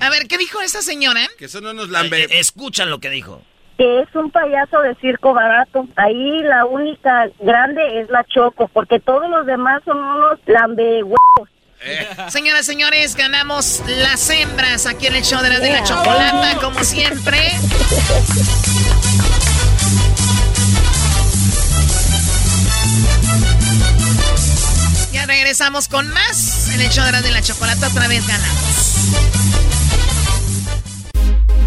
[0.00, 1.22] A ver, ¿qué dijo esa señora?
[1.38, 2.26] Que son unos lambe...
[2.38, 3.40] escuchan lo que dijo.
[3.78, 5.88] que es un payaso de circo barato.
[5.96, 10.38] Ahí la única grande es la Choco, porque todos los demás son unos
[11.84, 16.56] lambe Señoras, señores, ganamos las hembras aquí en el show de la, de la chocolata,
[16.60, 17.52] como siempre.
[25.12, 27.88] Ya regresamos con más en el show de la, de la chocolata.
[27.88, 29.71] Otra vez ganamos.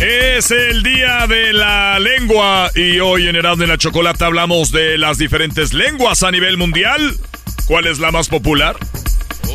[0.00, 4.96] Es el día de la lengua y hoy en Erasmo en la Chocolata hablamos de
[4.96, 7.16] las diferentes lenguas a nivel mundial.
[7.66, 8.76] ¿Cuál es la más popular?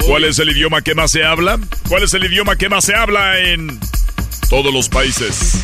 [0.06, 1.60] ¿Cuál es el idioma que más se habla?
[1.88, 3.80] ¿Cuál es el idioma que más se habla en
[4.50, 5.64] todos los países?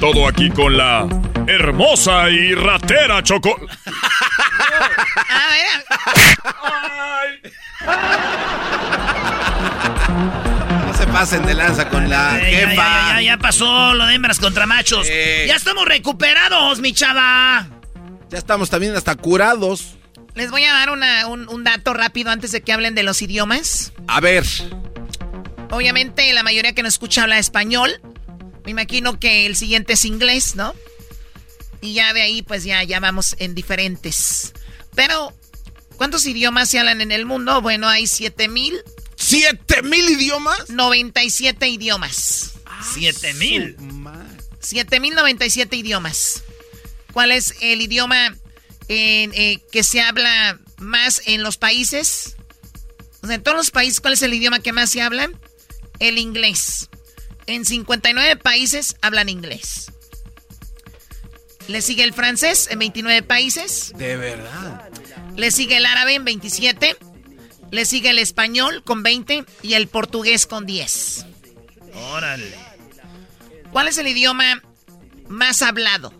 [0.00, 1.06] Todo aquí con la
[1.46, 3.54] hermosa y ratera Choco.
[11.26, 12.74] pasen de lanza con la Eh, ya, jefa.
[12.76, 15.08] ya, ya, ya pasó lo de hembras contra machos.
[15.10, 15.46] Eh.
[15.48, 17.66] Ya estamos recuperados, mi chava.
[18.30, 19.96] Ya estamos también hasta curados.
[20.36, 23.22] Les voy a dar una- un, un dato rápido antes de que hablen de los
[23.22, 23.92] idiomas.
[24.06, 24.44] A ver.
[25.72, 28.00] Obviamente la mayoría que nos escucha habla español.
[28.64, 30.74] Me imagino que el siguiente es inglés, ¿no?
[31.80, 34.52] Y ya de ahí pues ya, ya vamos en diferentes.
[34.94, 35.32] Pero,
[35.96, 37.60] ¿cuántos idiomas se hablan en el mundo?
[37.62, 38.74] Bueno, hay 7000.
[39.16, 40.68] ¿Siete mil idiomas?
[40.68, 42.52] 97 idiomas.
[42.94, 43.76] ¿Siete mil?
[44.60, 46.42] 7097 idiomas.
[47.12, 48.36] ¿Cuál es el idioma
[48.88, 52.36] en, eh, que se habla más en los países.
[53.22, 55.30] O sea, en todos los países, ¿cuál es el idioma que más se habla?
[55.98, 56.88] El inglés.
[57.46, 59.92] En 59 países hablan inglés.
[61.68, 63.92] Le sigue el francés en 29 países.
[63.96, 64.88] De verdad.
[65.34, 66.96] Le sigue el árabe en 27.
[67.70, 71.26] Le sigue el español con 20 y el portugués con 10.
[72.12, 72.54] Órale.
[73.72, 74.62] ¿Cuál es el idioma
[75.28, 76.12] más hablado?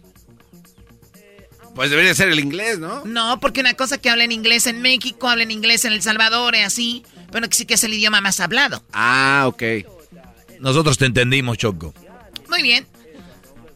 [1.74, 3.05] Pues debería ser el inglés, ¿no?
[3.05, 6.02] No, porque una cosa que habla en inglés en México, habla en inglés en El
[6.02, 8.82] Salvador y así, pero que sí que es el idioma más hablado.
[8.93, 9.62] Ah, ok.
[10.59, 11.93] Nosotros te entendimos, Choco.
[12.48, 12.86] Muy bien.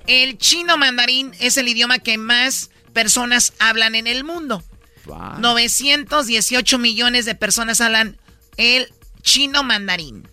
[0.06, 4.64] El chino mandarín es el idioma que más personas hablan en el mundo.
[5.38, 8.18] 918 millones de personas hablan
[8.56, 8.92] el
[9.22, 10.28] chino mandarín.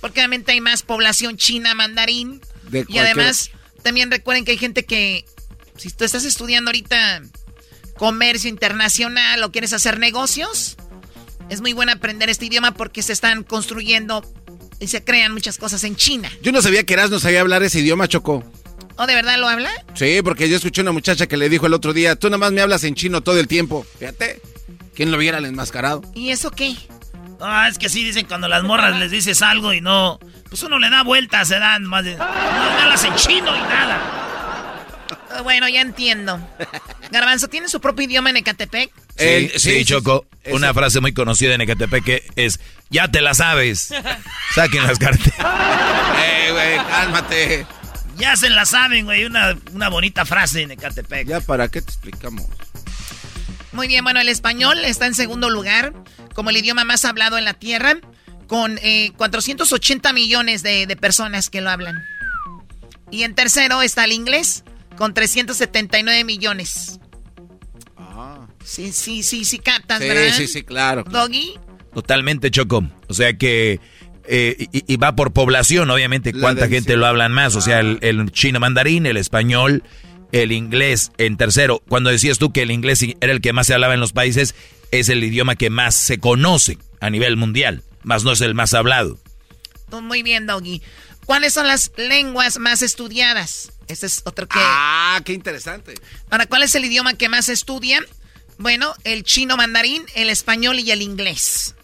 [0.00, 2.40] Porque obviamente hay más población china mandarín.
[2.88, 3.50] y además,
[3.82, 5.24] también recuerden que hay gente que,
[5.76, 7.22] si tú estás estudiando ahorita
[7.96, 10.76] comercio internacional o quieres hacer negocios,
[11.48, 14.22] es muy bueno aprender este idioma porque se están construyendo
[14.80, 16.30] y se crean muchas cosas en China.
[16.42, 18.44] Yo no sabía que no sabía hablar ese idioma, Choco.
[18.98, 19.70] ¿O de verdad lo habla?
[19.94, 22.52] Sí, porque yo escuché una muchacha que le dijo el otro día, tú nada más
[22.52, 23.86] me hablas en chino todo el tiempo.
[23.98, 24.40] Fíjate,
[24.94, 26.02] ¿quién lo viera el enmascarado?
[26.14, 26.74] ¿Y eso qué?
[27.40, 30.18] Ah, es que sí dicen cuando las morras les dices algo y no.
[30.48, 32.16] Pues uno le da vueltas, se dan más de.
[32.16, 34.00] No hablas en chino y nada.
[35.30, 36.40] Ah, bueno, ya entiendo.
[37.12, 38.90] Garbanzo, ¿tiene su propio idioma en Ecatepec?
[39.16, 40.26] Sí, sí, Choco.
[40.50, 42.58] Una frase muy conocida en Ecatepec que es:
[42.90, 43.94] Ya te la sabes.
[44.54, 45.32] Saquen las cartas.
[45.38, 46.76] ¡Eh, güey!
[46.88, 47.66] ¡Cálmate!
[48.18, 49.24] Ya se la saben, güey.
[49.24, 51.28] Una, una bonita frase en Ecatepec.
[51.28, 52.46] Ya, ¿para qué te explicamos?
[53.72, 55.92] Muy bien, bueno, el español está en segundo lugar
[56.34, 57.98] como el idioma más hablado en la Tierra,
[58.46, 58.78] con
[59.16, 61.96] 480 eh, millones de, personas que lo hablan.
[63.10, 64.62] Y en tercero está el inglés,
[64.96, 67.00] con 379 millones.
[67.96, 68.46] Ah.
[68.64, 70.32] Sí, sí, sí, sí, captas, ¿verdad?
[70.32, 71.04] Sí, sí, claro.
[71.04, 71.58] Doggy.
[71.92, 72.84] Totalmente, Choco.
[73.08, 73.80] O sea que...
[74.30, 77.56] Eh, y, va por población, obviamente, cuánta gente lo hablan más.
[77.56, 79.82] O sea, el, el, chino mandarín, el español,
[80.32, 81.82] el inglés en tercero.
[81.88, 84.54] Cuando decías tú que el inglés era el que más se hablaba en los países,
[84.90, 88.74] es el idioma que más se conoce a nivel mundial, más no es el más
[88.74, 89.18] hablado.
[90.02, 90.82] Muy bien, Doggy.
[91.24, 93.72] ¿Cuáles son las lenguas más estudiadas?
[93.86, 94.58] Este es otro que...
[94.60, 95.94] Ah, qué interesante.
[96.30, 98.04] Ahora, ¿cuál es el idioma que más se estudia?
[98.58, 101.74] Bueno, el chino mandarín, el español y el inglés.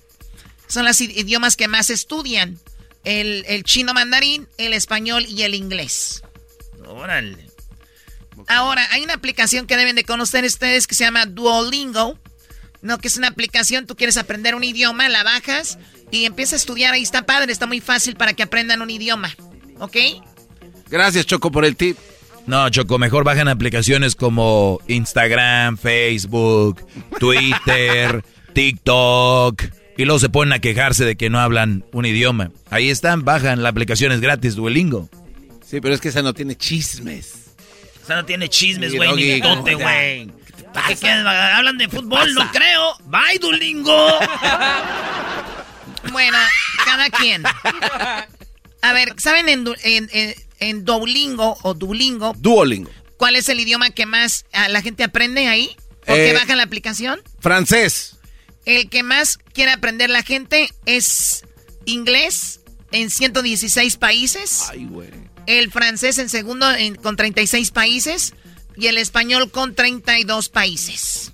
[0.67, 2.59] Son los idiomas que más estudian.
[3.05, 6.23] El, el chino mandarín, el español y el inglés.
[6.87, 7.47] Órale.
[8.49, 12.19] Ahora, hay una aplicación que deben de conocer ustedes que se llama Duolingo.
[12.83, 15.79] No, que es una aplicación, tú quieres aprender un idioma, la bajas
[16.11, 16.93] y empiezas a estudiar.
[16.93, 19.35] Ahí está padre, está muy fácil para que aprendan un idioma.
[19.79, 19.97] ¿Ok?
[20.91, 21.97] Gracias, Choco, por el tip.
[22.47, 26.87] No, Choco, mejor bajan aplicaciones como Instagram, Facebook,
[27.19, 28.23] Twitter,
[28.53, 29.63] TikTok.
[29.97, 32.51] Y luego se ponen a quejarse de que no hablan un idioma.
[32.71, 35.09] Ahí están, bajan, la aplicación es gratis, Duolingo.
[35.65, 37.35] Sí, pero es que esa no tiene chismes.
[38.03, 40.31] Esa no tiene chismes, güey, ni tonte, güey.
[41.01, 42.35] ¿Qué, hablan de fútbol?
[42.35, 42.97] No creo.
[43.05, 43.93] Bye, Duolingo.
[46.13, 46.39] bueno,
[46.85, 47.45] cada quien.
[48.83, 52.35] A ver, ¿saben en, en, en, Duolingo o Duolingo?
[52.37, 52.91] Duolingo.
[53.17, 55.77] ¿Cuál es el idioma que más la gente aprende ahí?
[56.05, 57.21] ¿Por qué eh, bajan la aplicación?
[57.41, 58.19] Francés.
[58.65, 61.45] El que más quiere aprender la gente es
[61.85, 62.61] inglés
[62.93, 64.65] en 116 países.
[64.71, 65.11] Ay, güey.
[65.47, 66.67] El francés en segundo
[67.03, 68.35] con 36 países
[68.77, 71.33] y el español con 32 países.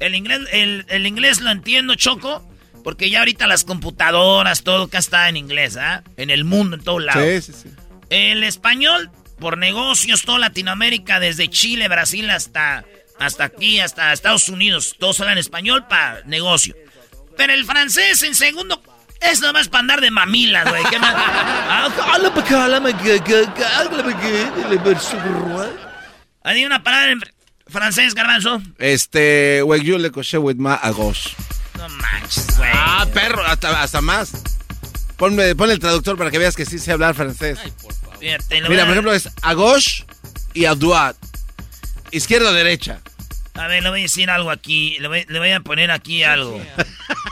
[0.00, 2.46] El inglés, el, inglés lo entiendo, Choco,
[2.82, 6.04] porque ya ahorita las computadoras, todo acá está en inglés, ¿ah?
[6.16, 7.24] En el mundo, en todo lado.
[7.24, 7.68] Sí, sí, sí.
[8.10, 12.84] El español, por negocios, toda Latinoamérica, desde Chile, Brasil hasta,
[13.18, 16.74] hasta aquí, hasta Estados Unidos, todos hablan español para negocio.
[17.36, 18.82] Pero el francés en segundo
[19.20, 20.82] es nomás para andar de mamila, güey.
[20.90, 21.14] ¿Qué más?
[26.42, 27.20] Hay una palabra en
[27.66, 28.62] francés, garbanzo.
[28.78, 31.34] Este, güey, yo le coché with ma agos.
[31.78, 32.70] No manches, güey.
[32.72, 34.32] Ah, perro, hasta, hasta más.
[35.16, 37.58] Ponme, ponle el traductor para que veas que sí sé hablar francés.
[37.62, 38.18] Ay, por favor.
[38.68, 40.04] Mira, por ejemplo, es agos
[40.52, 40.74] y a
[42.14, 43.02] Izquierda o derecha.
[43.54, 44.96] A ver, le voy a decir algo aquí.
[45.00, 46.60] Le voy, le voy a poner aquí algo.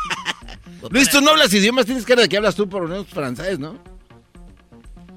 [0.90, 3.80] Luis, tú no hablas idiomas, tienes cara de que hablas tú por menos francés, ¿no?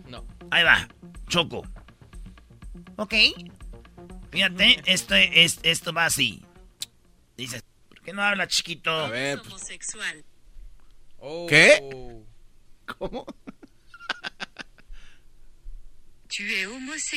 [0.07, 0.23] No.
[0.51, 0.87] Ahí va,
[1.27, 1.63] Choco.
[2.97, 3.15] Ok.
[4.29, 6.43] Fíjate, esto, es, esto va así.
[7.35, 8.91] Dices, ¿por qué no habla chiquito?
[8.91, 9.39] A ver.
[9.39, 9.47] Pues.
[9.53, 10.23] Homosexual.
[11.17, 11.47] Oh.
[11.47, 11.81] ¿Qué?
[12.99, 13.25] ¿Cómo?
[16.27, 17.11] tu es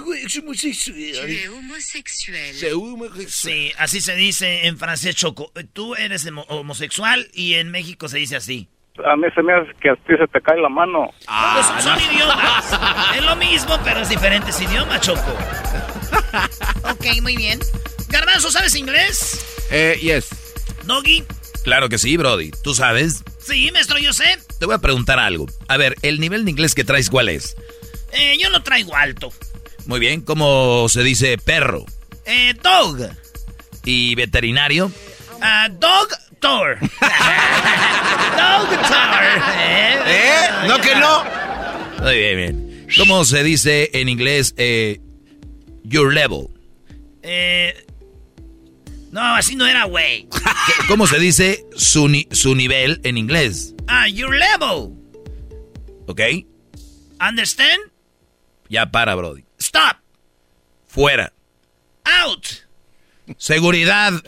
[0.00, 1.12] homosexuel.
[1.14, 3.28] Choco es homosexual.
[3.28, 5.52] Sí, así se dice en francés, Choco.
[5.72, 8.68] Tú eres homosexual y en México se dice así.
[9.06, 11.10] A mí se me hace que a ti se te cae la mano.
[11.26, 13.16] Ah, pues son idiomas.
[13.16, 15.34] es lo mismo, pero es diferentes idiomas, Choco.
[16.90, 17.58] ok, muy bien.
[18.08, 19.66] Garbanzo, ¿sabes inglés?
[19.70, 20.28] Eh, yes.
[20.84, 21.24] ¿Doggy?
[21.64, 22.50] Claro que sí, Brody.
[22.62, 23.24] ¿Tú sabes?
[23.38, 24.38] Sí, maestro, yo sé.
[24.58, 25.46] Te voy a preguntar algo.
[25.68, 27.56] A ver, ¿el nivel de inglés que traes cuál es?
[28.12, 29.32] Eh, yo lo traigo alto.
[29.86, 31.84] Muy bien, ¿cómo se dice perro?
[32.24, 32.98] Eh, dog.
[33.84, 34.92] ¿Y veterinario?
[35.40, 36.08] Ah, dog
[36.40, 36.78] tour.
[36.80, 39.22] dog tour.
[39.58, 39.98] ¿Eh?
[40.06, 40.68] ¿Eh?
[40.68, 41.24] ¿No que no?
[42.02, 42.86] Muy bien, bien.
[42.96, 45.00] ¿Cómo se dice en inglés eh,
[45.82, 46.46] your level?
[47.22, 47.74] Eh,
[49.10, 50.28] no, así no era, güey.
[50.88, 53.74] ¿Cómo se dice su, su nivel en inglés?
[53.88, 54.96] Ah, your level.
[56.06, 56.20] ¿Ok?
[57.20, 57.90] Understand?
[58.68, 59.44] Ya para, Brody.
[59.72, 59.96] Stop.
[60.86, 61.32] Fuera.
[62.04, 62.46] Out.
[63.38, 64.12] Seguridad.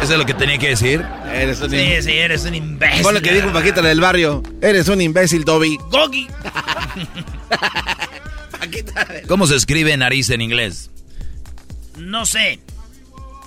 [0.00, 1.04] ¿Eso es lo que tenía que decir?
[1.32, 3.02] Eres un sí, sí, eres un imbécil.
[3.02, 4.40] Con lo que dijo Paquita del barrio.
[4.62, 5.78] Eres un imbécil, Dobby.
[5.90, 6.28] Gogi.
[9.26, 10.90] ¿Cómo se escribe nariz en inglés?
[11.96, 12.60] No sé.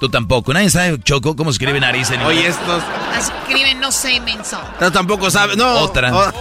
[0.01, 0.53] Tú tampoco.
[0.53, 2.37] Nadie sabe, Choco, cómo se escribe nariz en inglés.
[2.37, 2.83] Oye, estos...
[3.17, 4.61] Escriben no sé, menso.
[4.81, 5.55] No, tampoco sabe.
[5.55, 5.79] No.
[5.79, 6.13] Otra.
[6.13, 6.33] Oh.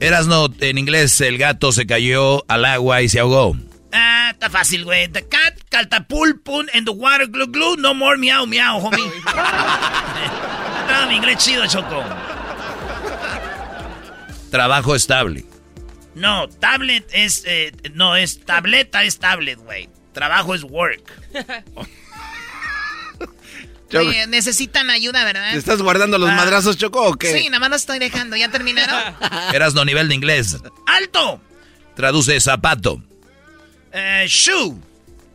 [0.00, 3.56] Eras no, en inglés el gato se cayó al agua y se ahogó.
[3.92, 5.08] Ah, está fácil, güey.
[5.08, 8.98] The cat catapult pun in the water glue glue no more miau miau, homie.
[10.90, 12.04] no, mi inglés chido, Choco.
[14.50, 15.44] Trabajo estable.
[16.14, 17.44] No, tablet es.
[17.46, 19.88] Eh, no, es tableta, es tablet, güey.
[20.12, 21.12] Trabajo es work.
[23.94, 25.52] Oye, necesitan ayuda, ¿verdad?
[25.52, 26.34] ¿Te estás guardando los ah.
[26.34, 27.38] madrazos, Choco, o qué?
[27.38, 28.36] Sí, nada más lo estoy dejando.
[28.36, 29.14] ¿Ya terminaron?
[29.54, 30.56] Eras no nivel de inglés.
[30.86, 31.40] ¡Alto!
[31.94, 33.02] Traduce zapato.
[33.92, 34.74] Eh, shoe.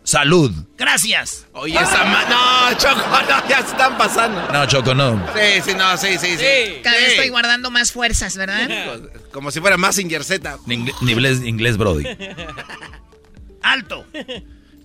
[0.04, 0.52] Salud.
[0.78, 1.48] Gracias.
[1.54, 2.96] Oye, esa No, Choco,
[3.30, 4.48] no, ya se están pasando.
[4.52, 5.26] No, Choco, no.
[5.34, 6.82] Sí, sí, no, sí, sí, sí.
[6.84, 9.00] Cada vez estoy guardando más fuerzas, ¿verdad?
[9.32, 10.60] Como si fuera más Z.
[11.02, 12.06] Nivel inglés, Brody.
[13.62, 14.06] Alto.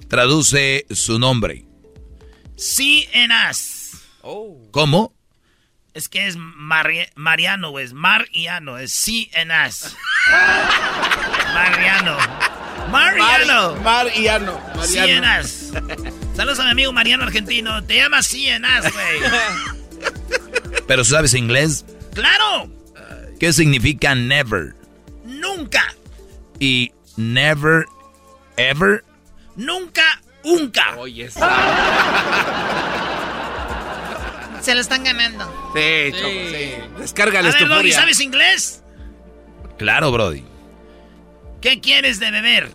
[0.08, 1.65] Traduce su nombre.
[2.56, 3.92] Sí en as.
[4.22, 4.56] Oh.
[4.70, 5.12] ¿Cómo?
[5.94, 7.84] Es que es Mariano, güey.
[7.84, 8.78] Es Mariano.
[8.78, 9.96] Es sí en as.
[11.54, 12.18] Mariano.
[12.90, 13.76] Mariano.
[13.76, 14.60] Mariano.
[14.82, 15.72] Cienas.
[16.34, 17.82] Saludos a mi amigo Mariano Argentino.
[17.84, 19.20] Te llama Cienas, güey.
[20.86, 21.84] ¿Pero sabes inglés?
[22.14, 22.70] ¡Claro!
[23.40, 24.74] ¿Qué significa never?
[25.24, 25.94] Nunca.
[26.58, 27.86] ¿Y never,
[28.56, 29.04] ever?
[29.56, 30.96] Nunca, nunca.
[30.98, 31.28] Oye,
[34.60, 35.44] Se lo están ganando.
[35.74, 36.48] Sí, sí.
[36.50, 36.70] sí.
[36.98, 38.82] Descárgales a ver, ¿sabes inglés?
[39.78, 40.44] Claro, Brody.
[41.60, 42.70] ¿Qué quieres de beber?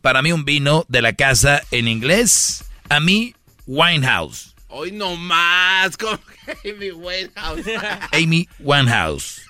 [0.00, 2.64] Para mí un vino de la casa en inglés.
[2.88, 3.34] A mí,
[3.66, 4.47] Winehouse.
[4.68, 6.18] Hoy no más, como
[6.64, 7.66] Amy Winehouse.
[8.12, 9.40] Amy Winehouse.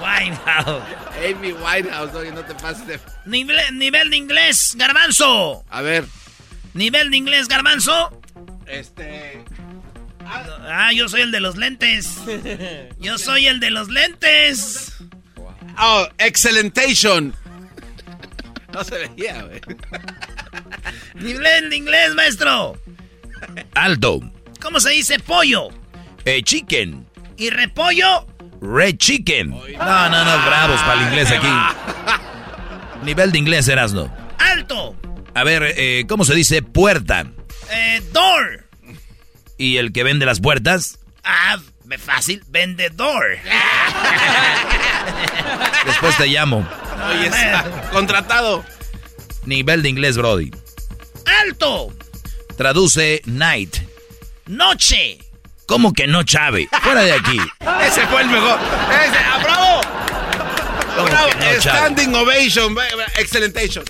[0.00, 0.82] Winehouse.
[1.18, 3.00] Amy Winehouse, oye, no te pases de...
[3.26, 5.64] Nivel, nivel de inglés, garbanzo.
[5.68, 6.04] A ver.
[6.74, 8.20] Nivel de inglés, garbanzo.
[8.66, 9.44] Este...
[10.26, 12.16] Ah, yo soy el de los lentes.
[12.98, 14.94] Yo soy el de los lentes.
[15.78, 17.34] Oh, excelentation.
[18.72, 19.60] No se veía, güey.
[21.14, 22.80] Nivel de inglés, maestro.
[23.74, 24.20] Alto.
[24.60, 25.68] ¿Cómo se dice pollo?
[26.24, 27.06] Eh, chicken.
[27.36, 28.26] ¿Y repollo?
[28.60, 29.50] Red chicken.
[29.50, 31.48] No, no, no, bravos para el inglés aquí.
[33.02, 34.14] Nivel de inglés, Erasno.
[34.38, 34.96] Alto.
[35.34, 37.26] A ver, eh, ¿cómo se dice puerta?
[37.70, 38.66] Eh, door.
[39.58, 40.98] ¿Y el que vende las puertas?
[41.24, 41.58] Ah,
[41.98, 43.24] fácil, vendedor.
[45.86, 46.66] Después te llamo.
[47.08, 47.30] Oye,
[47.92, 48.64] contratado.
[49.44, 50.50] Nivel de inglés, Brody.
[51.42, 51.92] Alto.
[52.56, 53.76] Traduce night.
[54.46, 55.18] Noche.
[55.66, 56.68] ¿Cómo que no, Chave?
[56.82, 57.38] Fuera de aquí.
[57.86, 58.58] Ese fue el mejor.
[58.60, 59.80] Ese, ¡ah, bravo!
[61.04, 61.30] bravo.
[61.60, 62.76] Standing ovation.
[63.18, 63.84] Excelentation.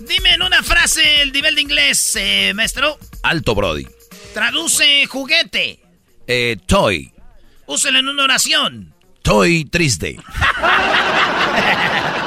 [0.00, 2.98] Dime en una frase el nivel de inglés, eh, maestro.
[3.22, 3.86] Alto, Brody.
[4.32, 5.80] Traduce juguete.
[6.26, 7.12] Eh, toy.
[7.66, 8.94] Úselo en una oración.
[9.22, 10.18] Toy triste.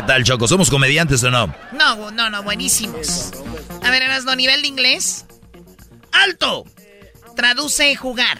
[0.00, 0.48] ¿Qué tal, Choco?
[0.48, 1.54] ¿Somos comediantes o no?
[1.72, 3.32] No, no, no, buenísimos.
[3.82, 5.26] A ver, Erasno, nivel de inglés.
[6.10, 6.64] ¡Alto!
[7.36, 8.38] Traduce jugar.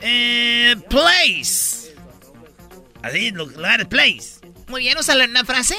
[0.00, 1.92] Eh, place.
[3.02, 4.34] Así, lugar, place.
[4.68, 5.74] Muy bien, úsalo en una frase.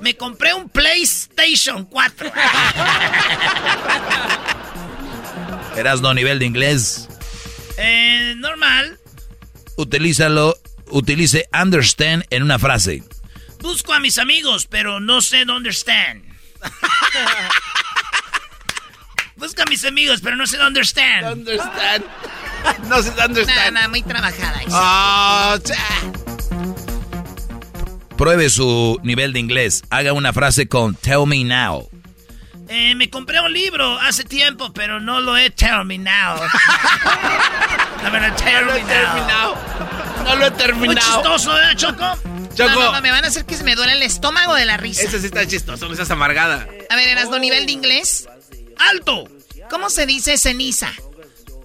[0.00, 2.30] Me compré un PlayStation 4.
[5.76, 7.08] Erasno, nivel de inglés.
[7.76, 9.00] Eh, normal.
[9.74, 10.54] Utilízalo
[10.90, 13.02] utilice understand en una frase.
[13.60, 16.22] Busco a mis amigos, pero no sé dónde están.
[19.36, 21.24] Busco a mis amigos, pero no sé dónde están.
[21.24, 22.04] Understand.
[22.88, 23.74] no sé dónde están.
[23.74, 24.60] Nada, muy trabajada.
[24.70, 25.58] Ah,
[28.16, 29.82] Pruebe su nivel de inglés.
[29.88, 31.88] Haga una frase con tell me now.
[32.68, 36.40] Eh, me compré un libro hace tiempo, pero no lo he terminado.
[38.02, 38.26] no lo
[38.76, 39.56] he terminado.
[40.24, 40.86] No lo he terminado.
[40.86, 42.16] Muy chistoso, ¿eh, Choco?
[42.54, 42.70] Choco.
[42.70, 45.02] No, no, me van a hacer que se me duele el estómago de la risa.
[45.02, 46.66] Ese sí está chistoso, no seas amargada.
[46.88, 47.38] A ver, ¿eras oh.
[47.38, 48.28] nivel de inglés?
[48.78, 49.28] ¡Alto!
[49.68, 50.92] ¿Cómo se dice ceniza?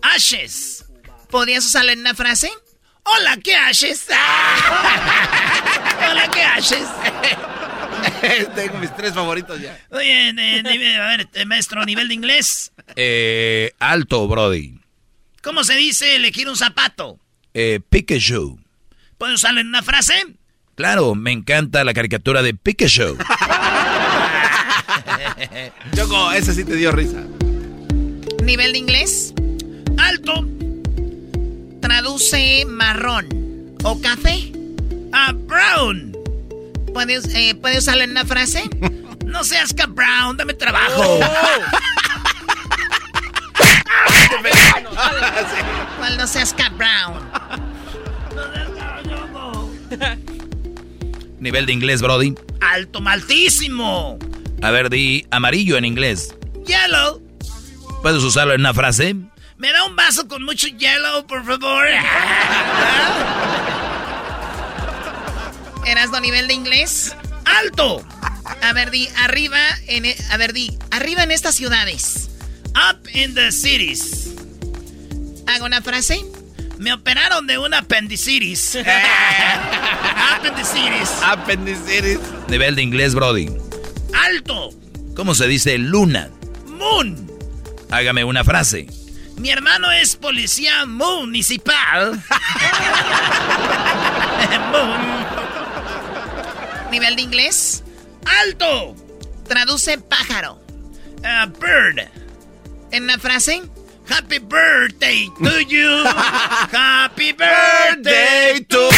[0.02, 0.86] Ashes.
[1.30, 2.50] ¿Podrías usarlo en una frase?
[3.04, 4.06] Hola, ¿qué ashes?
[6.10, 6.88] Hola, ¿qué ashes?
[8.56, 9.78] Tengo mis tres favoritos ya.
[9.92, 12.72] Oye, a ver, eh, maestro, nivel de inglés.
[12.96, 14.80] Eh, alto, Brody.
[15.42, 17.20] ¿Cómo se dice elegir un zapato?
[17.54, 18.60] Eh, Pikachu.
[19.18, 20.14] ¿Puedo usarlo en una frase?
[20.76, 23.18] Claro, me encanta la caricatura de Pikachu.
[25.96, 27.24] Choco, ese sí te dio risa.
[28.44, 29.34] ¿Nivel de inglés?
[29.98, 30.46] Alto.
[31.82, 33.30] Traduce marrón.
[33.84, 34.52] ¿O café?
[35.14, 36.12] Ah, brown.
[36.94, 38.70] ¿Puedes, eh, usarlo en una frase?
[39.26, 40.92] no seas Cap Brown, dame trabajo.
[40.98, 41.20] Oh.
[45.98, 47.20] ¿Cuál no seas Cap Brown?
[51.46, 52.34] Nivel de inglés, Brody.
[52.60, 54.18] Alto, maltísimo.
[54.64, 56.34] A ver, di amarillo en inglés.
[56.66, 57.22] Yellow.
[58.02, 59.16] ¿Puedes usarlo en una frase?
[59.56, 61.86] ¿Me da un vaso con mucho yellow, por favor?
[65.86, 67.16] ¿Eras de nivel de inglés?
[67.46, 68.04] ¡Alto!
[68.64, 70.06] A ver, di, arriba en...
[70.06, 72.28] E, a ver, di, arriba en estas ciudades.
[72.70, 74.34] Up in the cities.
[75.46, 76.26] ¿Hago una frase?
[76.78, 78.76] Me operaron de un apendicitis.
[80.36, 81.10] apendicitis.
[81.24, 82.20] Apendicitis.
[82.48, 83.50] Nivel de inglés, Brody.
[84.14, 84.70] ¡Alto!
[85.16, 86.30] ¿Cómo se dice luna?
[86.68, 87.32] Moon.
[87.92, 88.88] Hágame una frase.
[89.38, 92.14] Mi hermano es policía municipal.
[96.92, 97.84] ¿Nivel de inglés?
[98.44, 98.96] ¡Alto!
[99.48, 100.60] Traduce pájaro.
[101.20, 102.08] Uh, bird.
[102.92, 103.62] ¿En una frase?
[104.08, 106.04] Happy birthday to you.
[106.06, 108.90] Happy birthday to.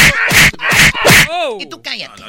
[1.60, 2.24] Y tú cállate.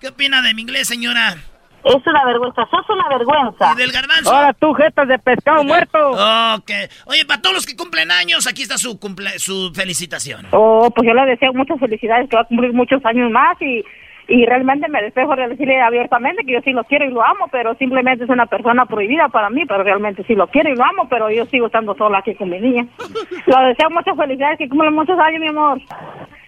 [0.00, 1.36] ¿Qué opina de mi inglés, señora?
[1.84, 3.72] Es una vergüenza, sos una vergüenza.
[3.72, 4.32] ¿Y del garbanzo?
[4.32, 6.10] Ahora tú, jetas de pescado muerto.
[6.56, 6.70] Ok.
[7.06, 10.46] Oye, para todos los que cumplen años, aquí está su cumple su felicitación.
[10.50, 13.82] Oh, pues yo le deseo muchas felicidades, que va a cumplir muchos años más y,
[14.28, 17.48] y realmente me despejo de decirle abiertamente que yo sí lo quiero y lo amo,
[17.50, 20.84] pero simplemente es una persona prohibida para mí, pero realmente sí lo quiero y lo
[20.84, 22.86] amo, pero yo sigo estando sola aquí con mi niña.
[23.46, 25.80] Le deseo muchas felicidades, que cumplan muchos años, mi amor.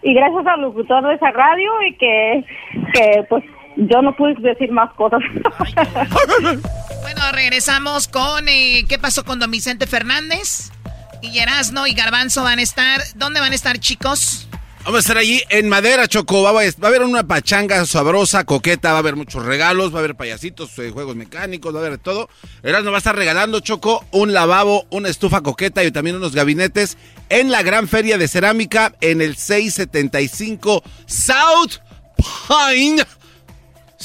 [0.03, 2.45] Y gracias al locutor de esa radio y que,
[2.93, 3.45] que pues
[3.77, 5.21] yo no pude decir más cosas.
[6.43, 10.71] bueno, regresamos con eh, ¿qué pasó con don Vicente Fernández?
[11.23, 13.01] Y Erasno y Garbanzo van a estar.
[13.17, 14.51] ¿Dónde van a estar, chicos?
[14.85, 16.43] Vamos a estar allí en Madera, Choco.
[16.43, 20.15] Va a, haber una pachanga sabrosa, coqueta, va a haber muchos regalos, va a haber
[20.15, 22.31] payasitos, eh, juegos mecánicos, va a haber todo.
[22.63, 26.97] Erasno va a estar regalando, Choco, un lavabo, una estufa coqueta y también unos gabinetes
[27.29, 31.79] en la gran feria de cerámica en el 675 South
[32.49, 33.05] Pine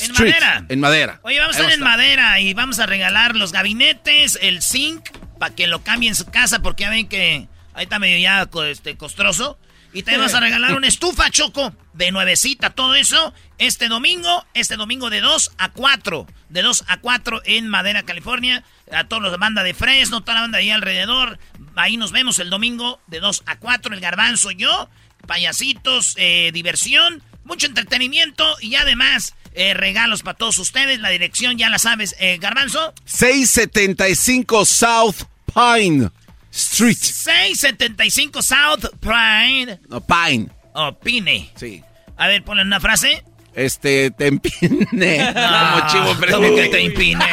[0.02, 0.66] en madera.
[0.68, 1.20] En madera.
[1.24, 5.56] Oye, vamos a estar en madera y vamos a regalar los gabinetes, el zinc, para
[5.56, 8.98] que lo cambie en su casa, porque ya ven que ahí está medio ya este,
[8.98, 9.58] costroso.
[9.96, 14.76] Y te vas a regalar una estufa, Choco, de nuevecita, todo eso, este domingo, este
[14.76, 16.28] domingo de 2 a 4.
[16.50, 18.66] De 2 a 4 en Madera, California.
[18.92, 21.40] A todos los de banda de Fresno, toda la banda ahí alrededor.
[21.78, 23.94] Ahí nos vemos el domingo de 2 a 4.
[23.94, 24.90] El garbanzo, yo,
[25.28, 31.00] payasitos, eh, diversión, mucho entretenimiento y además eh, regalos para todos ustedes.
[31.00, 32.94] La dirección ya la sabes, eh, Garbanzo.
[33.06, 35.24] 675 South
[35.54, 36.10] Pine
[36.56, 36.98] Street.
[36.98, 39.80] 675 South Pine.
[39.90, 40.50] No, Pine.
[40.74, 41.52] Oh, Pine.
[41.56, 41.84] Sí.
[42.18, 43.24] A ver, ponle una frase.
[43.54, 44.86] Este, te empine.
[45.34, 47.26] como chivo, pero que te empine,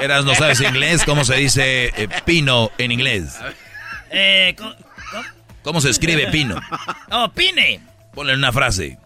[0.00, 1.04] Eras, no sabes inglés.
[1.04, 3.38] ¿Cómo se dice eh, pino en inglés?
[4.10, 4.54] Eh,
[5.62, 5.80] ¿cómo?
[5.80, 6.60] se escribe pino?
[7.10, 7.80] Oh, pine.
[8.14, 8.98] Ponle una frase.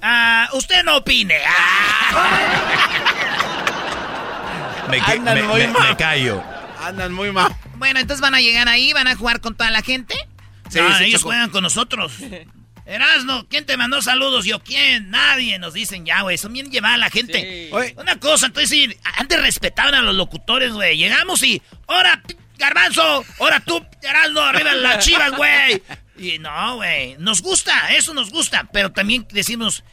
[0.00, 1.38] Ah, usted no opine.
[4.88, 6.42] me, me, callo.
[6.88, 7.54] Andan muy mal.
[7.76, 10.14] Bueno, entonces van a llegar ahí, van a jugar con toda la gente.
[10.70, 12.12] Sí, ah, ellos juegan con nosotros.
[12.86, 14.46] Erasno, ¿quién te mandó saludos?
[14.46, 15.10] Yo, ¿quién?
[15.10, 15.58] Nadie.
[15.58, 16.38] Nos dicen ya, güey.
[16.38, 17.70] Son bien llevada la gente.
[17.96, 20.96] Una cosa, entonces, antes respetaban a los locutores, güey.
[20.96, 22.22] Llegamos y, ahora,
[22.56, 25.82] Garbanzo, ahora tú, Geraldo, arriba en la chivas, güey.
[26.16, 29.84] Y no, güey, nos gusta, eso nos gusta, pero también decimos,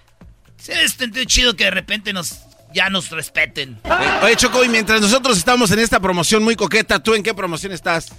[0.58, 0.98] se es
[1.28, 2.45] chido que de repente nos
[2.76, 3.80] ya nos respeten.
[4.22, 7.72] Oye, Choco, y mientras nosotros estamos en esta promoción muy coqueta, ¿tú en qué promoción
[7.72, 8.12] estás?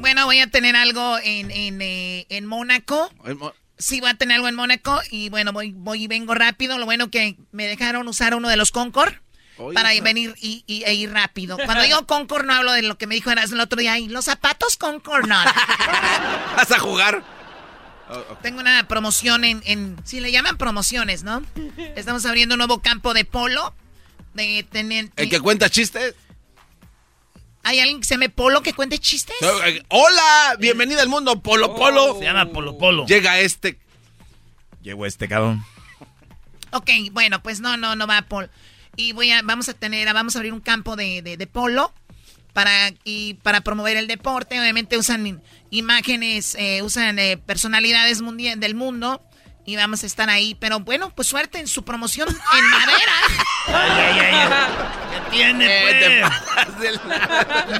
[0.00, 3.08] Bueno, voy a tener algo en, en, eh, en Mónaco.
[3.78, 6.76] Sí, voy a tener algo en Mónaco y bueno, voy, voy y vengo rápido.
[6.76, 9.14] Lo bueno que me dejaron usar uno de los Concord
[9.74, 11.56] para venir y, e ir rápido.
[11.64, 13.96] Cuando digo Concord no hablo de lo que me dijo Eras el otro día.
[13.98, 15.36] Y los zapatos Concord no.
[16.56, 17.22] ¿Vas a jugar?
[18.42, 19.96] Tengo una promoción en, en...
[20.02, 21.44] Sí, le llaman promociones, ¿no?
[21.94, 23.72] Estamos abriendo un nuevo campo de polo
[24.34, 25.10] de tener...
[25.16, 26.14] ¿El que cuenta chistes?
[27.62, 29.36] ¿Hay alguien que se llame Polo que cuente chistes?
[29.66, 32.18] Eh, hola, bienvenida al mundo, Polo Polo.
[32.18, 33.06] Se llama Polo Polo.
[33.06, 33.78] Llega este.
[34.82, 35.64] Llegó este cabrón.
[36.72, 38.48] Ok, bueno, pues no, no, no va Polo.
[38.96, 41.92] Y voy a, vamos a tener, vamos a abrir un campo de, de, polo
[42.52, 44.58] para, y para promover el deporte.
[44.58, 49.22] Obviamente usan imágenes, eh, usan eh, personalidades mundial, del mundo
[49.64, 50.56] y vamos a estar ahí.
[50.58, 53.12] Pero bueno, pues suerte en su promoción en madera.
[53.68, 54.48] ay, ay, ay,
[55.10, 56.22] ¿Qué tiene,
[56.78, 57.00] pues?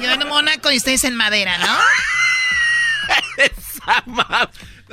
[0.01, 1.77] Yo en Mónaco y ustedes en madera, ¿no?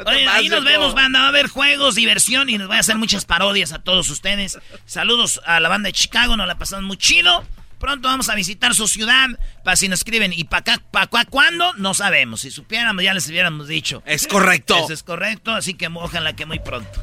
[0.06, 1.20] Oye, ahí nos vemos, banda.
[1.20, 4.58] Va a haber juegos, diversión y nos voy a hacer muchas parodias a todos ustedes.
[4.86, 7.44] Saludos a la banda de Chicago, nos la pasamos muy chido.
[7.78, 9.28] Pronto vamos a visitar su ciudad.
[9.64, 11.72] Para si nos escriben, ¿y para acá, para acá cuándo?
[11.74, 12.40] No sabemos.
[12.40, 14.02] Si supiéramos, ya les hubiéramos dicho.
[14.06, 14.76] Es correcto.
[14.76, 17.02] Eso es correcto, así que ojalá que muy pronto.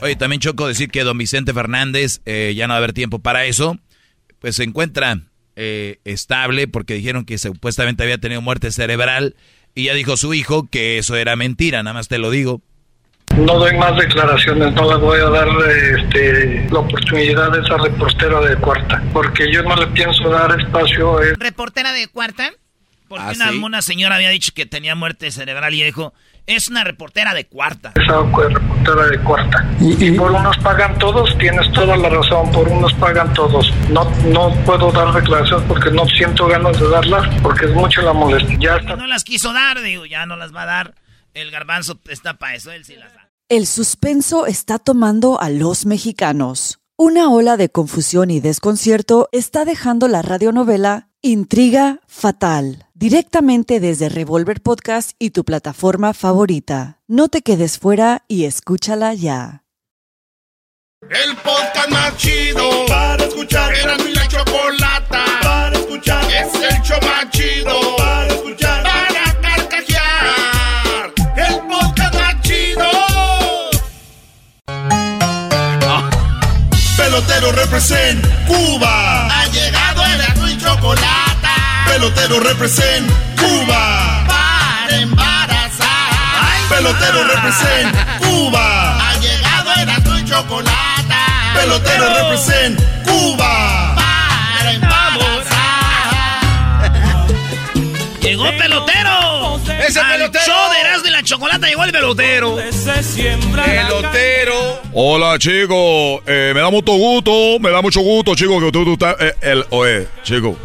[0.00, 3.18] Oye, también choco decir que don Vicente Fernández, eh, ya no va a haber tiempo
[3.18, 3.78] para eso,
[4.38, 5.22] pues se encuentra
[5.56, 9.34] eh, estable porque dijeron que supuestamente había tenido muerte cerebral
[9.74, 12.62] y ya dijo su hijo que eso era mentira, nada más te lo digo.
[13.38, 15.48] No doy más declaraciones, no le voy a dar
[15.96, 21.18] este, la oportunidad a esa reportera de cuarta, porque yo no le pienso dar espacio
[21.18, 21.22] a...
[21.38, 22.50] ¿Reportera de cuarta?
[23.08, 26.12] Porque ¿Ah, una, señora había dicho que tenía muerte cerebral y dijo,
[26.46, 27.92] es una reportera de cuarta.
[27.94, 29.66] Esa reportera de cuarta.
[29.80, 33.72] Y, por unos pagan todos, tienes toda la razón, por unos pagan todos.
[33.88, 38.12] No, no puedo dar declaraciones porque no siento ganas de darlas, porque es mucho la
[38.12, 38.58] molestia.
[38.58, 40.94] Ya No las quiso dar, digo, ya no las va a dar.
[41.32, 43.12] El garbanzo está para eso, él sí las.
[43.50, 46.80] El suspenso está tomando a los mexicanos.
[46.98, 54.60] Una ola de confusión y desconcierto está dejando la radionovela Intriga Fatal, directamente desde Revolver
[54.60, 57.00] Podcast y tu plataforma favorita.
[57.08, 59.64] No te quedes fuera y escúchala ya.
[61.08, 63.74] El podcast más chido para escuchar.
[63.74, 66.22] Era mi la chocolata para escuchar.
[66.30, 67.97] Es el show más chido
[77.48, 79.26] Pelotero represent Cuba.
[79.26, 81.48] Ha llegado el azul y chocolate.
[81.86, 84.24] Pelotero represent Cuba.
[84.28, 85.88] Para embarazar.
[86.68, 88.98] Pelotero represent Cuba.
[89.00, 91.14] Ha llegado el azul y chocolate.
[91.54, 93.87] Pelotero represent Cuba.
[98.28, 99.58] Llegó pelotero.
[99.88, 100.44] ¡Ese pelotero!
[100.44, 102.56] show de Erasmo y la Chocolata llegó el pelotero.
[103.64, 104.82] Pelotero.
[104.92, 106.20] Hola, chicos.
[106.26, 109.16] Eh, me da mucho gusto, me da mucho gusto, chicos, que tú, tú estás...
[109.18, 110.58] Eh, el, oye, chicos.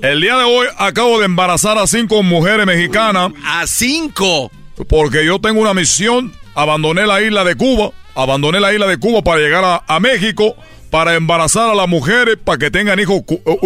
[0.00, 3.30] El día de hoy acabo de embarazar a cinco mujeres mexicanas.
[3.44, 4.50] ¿A cinco?
[4.88, 6.32] Porque yo tengo una misión.
[6.54, 7.90] Abandoné la isla de Cuba.
[8.14, 10.56] Abandoné la isla de Cuba para llegar a, a México.
[10.88, 13.20] Para embarazar a las mujeres para que tengan hijos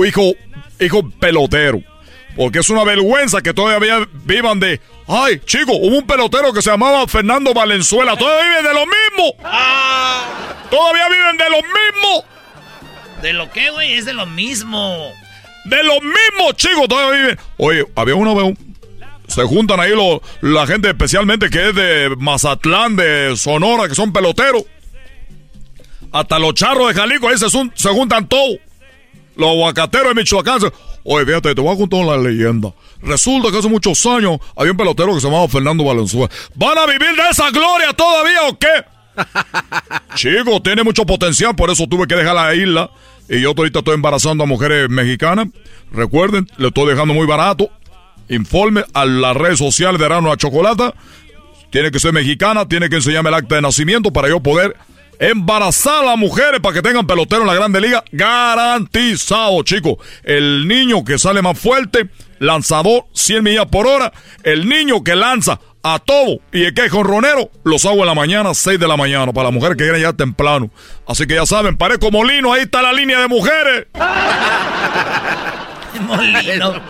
[0.05, 0.33] hijo,
[0.81, 1.81] hijo pelotero.
[2.37, 4.81] Porque es una vergüenza que todavía vivan de.
[5.07, 8.17] Ay, chico, hubo un pelotero que se llamaba Fernando Valenzuela.
[8.17, 9.35] Todavía viven de lo mismo.
[9.45, 10.25] Ah.
[10.71, 12.25] Todavía viven de lo mismo.
[13.23, 13.95] ¿De lo qué, güey?
[13.95, 15.13] Es de lo mismo.
[15.65, 17.39] De lo mismo, chicos, todavía viven.
[17.59, 18.55] Oye, había uno.
[19.29, 19.93] Se juntan ahí
[20.43, 24.65] la gente especialmente que es de Mazatlán, de Sonora, que son peloteros.
[26.13, 28.59] Hasta los charros de Jalisco ahí se, se juntan todos.
[29.37, 30.61] Los aguacateros de Michoacán.
[31.05, 32.73] Oye, fíjate, te voy a contar una leyenda.
[33.03, 36.31] Resulta que hace muchos años había un pelotero que se llamaba Fernando Valenzuela.
[36.55, 38.85] ¿Van a vivir de esa gloria todavía o qué?
[40.15, 42.91] Chico, tiene mucho potencial, por eso tuve que dejar la isla.
[43.29, 45.49] Y yo ahorita estoy embarazando a mujeres mexicanas.
[45.93, 47.69] Recuerden, le estoy dejando muy barato.
[48.31, 50.95] Informe a las redes sociales de Arano a Chocolata.
[51.71, 54.77] Tiene que ser mexicana, tiene que enseñarme el acta de nacimiento para yo poder
[55.19, 58.05] Embarazar a las mujeres para que tengan pelotero en la Grande Liga.
[58.13, 59.97] Garantizado, chicos.
[60.23, 62.09] El niño que sale más fuerte,
[62.39, 64.13] lanzador 100 millas por hora.
[64.43, 68.15] El niño que lanza a todo y el que es ronero, los hago en la
[68.15, 70.71] mañana, 6 de la mañana, para la mujer que viene ya temprano.
[71.07, 73.87] Así que ya saben, parezco molino, ahí está la línea de mujeres.
[76.07, 76.83] molino.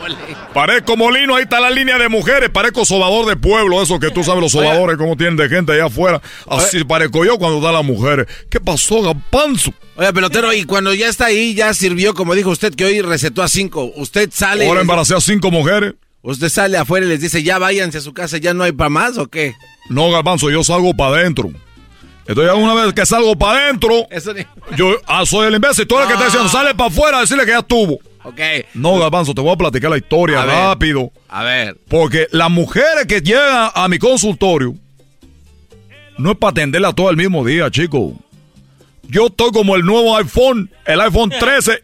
[0.53, 2.51] Parezco molino, ahí está la línea de mujeres.
[2.51, 5.87] Parezco sobador de pueblo, eso que tú sabes, los sobadores, cómo tienen de gente allá
[5.87, 6.21] afuera.
[6.49, 8.27] Así parezco yo cuando da las mujeres.
[8.51, 9.73] ¿Qué pasó, Gapanzo?
[9.97, 13.43] Oye, pelotero, y cuando ya está ahí, ya sirvió, como dijo usted, que hoy recetó
[13.43, 13.93] a cinco.
[13.97, 14.67] Usted sale.
[14.67, 15.95] Ahora embaracé a cinco mujeres.
[16.23, 18.89] Usted sale afuera y les dice, ya váyanse a su casa, ya no hay para
[18.89, 19.55] más o qué?
[19.91, 21.51] No, Garbanzo, yo salgo para adentro.
[22.27, 24.09] Entonces, una vez que salgo para adentro,
[24.77, 25.87] yo ah, soy el imbécil.
[25.87, 27.99] Todo el que está diciendo, sale para afuera, decirle que ya estuvo.
[28.25, 28.41] Ok.
[28.75, 30.55] No, Garbanzo, te voy a platicar la historia A ver.
[30.57, 31.13] rápido.
[31.29, 31.77] A ver.
[31.89, 34.75] Porque las mujeres que llegan a mi consultorio
[36.19, 38.15] no es para atenderla todo el mismo día, chico.
[39.03, 41.83] Yo estoy como el nuevo iPhone, el iPhone 13.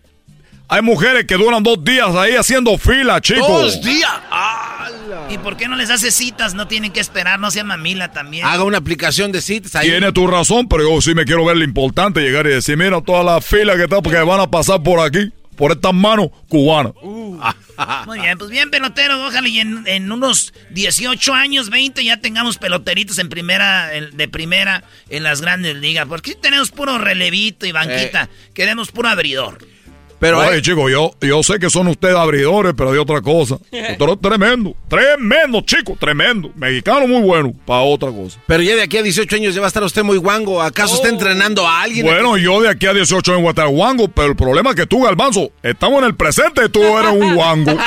[0.68, 3.46] Hay mujeres que duran dos días ahí haciendo fila, chico.
[3.46, 4.08] Dos días.
[5.28, 6.54] ¿Y por qué no les hace citas?
[6.54, 8.46] No tienen que esperar, no sea mamila también.
[8.46, 9.88] Haga una aplicación de citas ahí.
[9.88, 13.00] Tiene tu razón, pero yo sí me quiero ver lo importante, llegar y decir, mira
[13.00, 16.92] toda la fila que está, porque van a pasar por aquí, por estas manos cubanas.
[18.06, 19.24] Muy bien, pues bien, pelotero.
[19.26, 24.26] Ojalá y en, en unos 18 años, 20, ya tengamos peloteritos en primera, en- de
[24.28, 26.06] primera en las grandes ligas.
[26.08, 28.28] Porque tenemos puro relevito y banquita.
[28.54, 29.58] Queremos puro abridor.
[30.20, 33.58] Pero, Oye, chicos, yo, yo sé que son ustedes abridores, pero hay otra cosa.
[33.72, 36.50] Es tremendo, tremendo, chico, tremendo.
[36.54, 38.38] Mexicano muy bueno, para otra cosa.
[38.46, 40.60] Pero ya de aquí a 18 años ya va a estar usted muy guango.
[40.60, 42.04] ¿Acaso está entrenando a alguien?
[42.04, 44.76] Bueno, yo de aquí a 18 años voy a estar guango, pero el problema es
[44.76, 47.72] que tú, Galbanzo, estamos en el presente y tú eres un guango.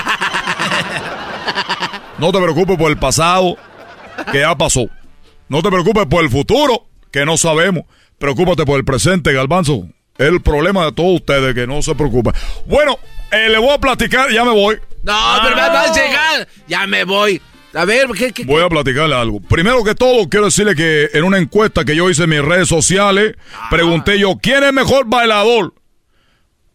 [2.19, 3.57] No te preocupes por el pasado,
[4.31, 4.85] que ya pasó.
[5.49, 7.83] No te preocupes por el futuro, que no sabemos.
[8.17, 9.87] Preocúpate por el presente, Galbanzo.
[10.17, 12.33] El problema de todos ustedes, que no se preocupen.
[12.65, 12.97] Bueno,
[13.31, 14.75] eh, le voy a platicar, ya me voy.
[15.01, 16.47] No, pero va va a llegar.
[16.67, 17.41] Ya me voy.
[17.73, 19.39] A ver, ¿qué, qué- Voy a platicarle algo.
[19.41, 22.67] Primero que todo, quiero decirle que en una encuesta que yo hice en mis redes
[22.69, 23.35] sociales,
[23.71, 25.73] pregunté yo, ¿quién es mejor bailador?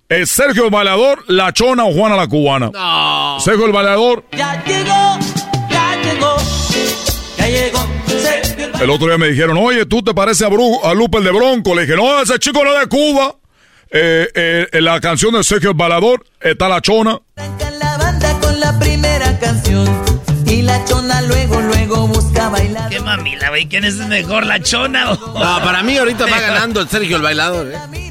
[0.09, 2.71] ¿Es Sergio el bailador, la chona o Juana la cubana?
[2.73, 3.39] No.
[3.41, 4.25] Sergio el bailador.
[4.33, 5.19] Ya llegó,
[7.39, 7.87] ya llegó.
[8.09, 11.25] El El otro día me dijeron, oye, ¿tú te pareces a, Bru a Lupe el
[11.25, 11.75] de Bronco?
[11.75, 13.37] Le dije, no, ese chico no es de Cuba.
[13.91, 17.21] Eh, eh, en la canción de Sergio el bailador está la chona.
[17.37, 19.89] la banda con la primera canción.
[20.47, 22.89] Y la chona luego, luego busca bailar.
[22.91, 23.67] ¿Qué mamila, güey?
[23.69, 25.17] ¿Quién es mejor, la chona o.?
[25.17, 27.67] No, para mí ahorita va ganando el Sergio el bailador.
[27.73, 28.08] ¿eh?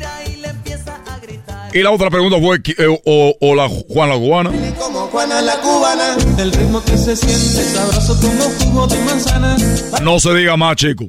[1.73, 4.52] Y la otra pregunta fue, ¿qui- eh, o, o la Juana la cubana?
[4.80, 6.15] Como Juana la cubana.
[6.38, 9.56] El ritmo que se siente sabroso como jugo de manzana.
[10.02, 11.06] No se diga más, chico.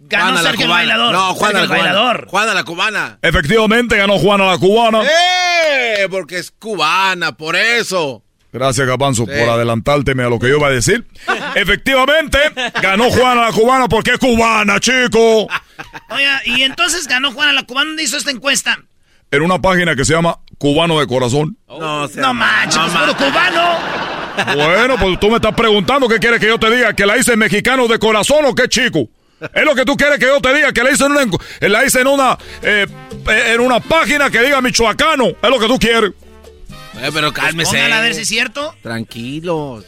[0.00, 1.12] Ganó Juana la Sergio el bailador.
[1.12, 1.82] No, Juana Sergio la el cubana.
[1.94, 2.26] bailador.
[2.28, 3.18] Juana la cubana.
[3.22, 5.02] Efectivamente ganó Juana la cubana.
[5.02, 6.06] ¡Eh!
[6.10, 8.22] Porque es cubana, por eso.
[8.52, 9.30] Gracias, Gabanzo, Sí.
[9.38, 11.06] por adelantárteme a lo que yo iba a decir.
[11.54, 12.38] Efectivamente,
[12.82, 15.48] ganó Juana la cubana porque es cubana, chico.
[16.10, 17.88] Oiga, y entonces ganó Juana la cubana.
[17.88, 18.78] ¿Dónde hizo esta encuesta?
[19.32, 21.56] En una página que se llama Cubano de Corazón.
[21.66, 23.78] No, No manches, pues, puro cubano.
[24.54, 27.32] Bueno, pues tú me estás preguntando qué quieres que yo te diga, que la hice
[27.32, 29.08] en mexicano de corazón o qué chico.
[29.54, 31.22] Es lo que tú quieres que yo te diga, que la hice en una,
[31.60, 32.86] eh, la hice en una, eh,
[33.26, 35.28] en una página que diga michoacano.
[35.42, 36.12] Es lo que tú quieres.
[37.00, 37.72] Eh, pero cálmese.
[37.72, 38.74] Póngala a ver si es cierto.
[38.82, 39.86] Tranquilos.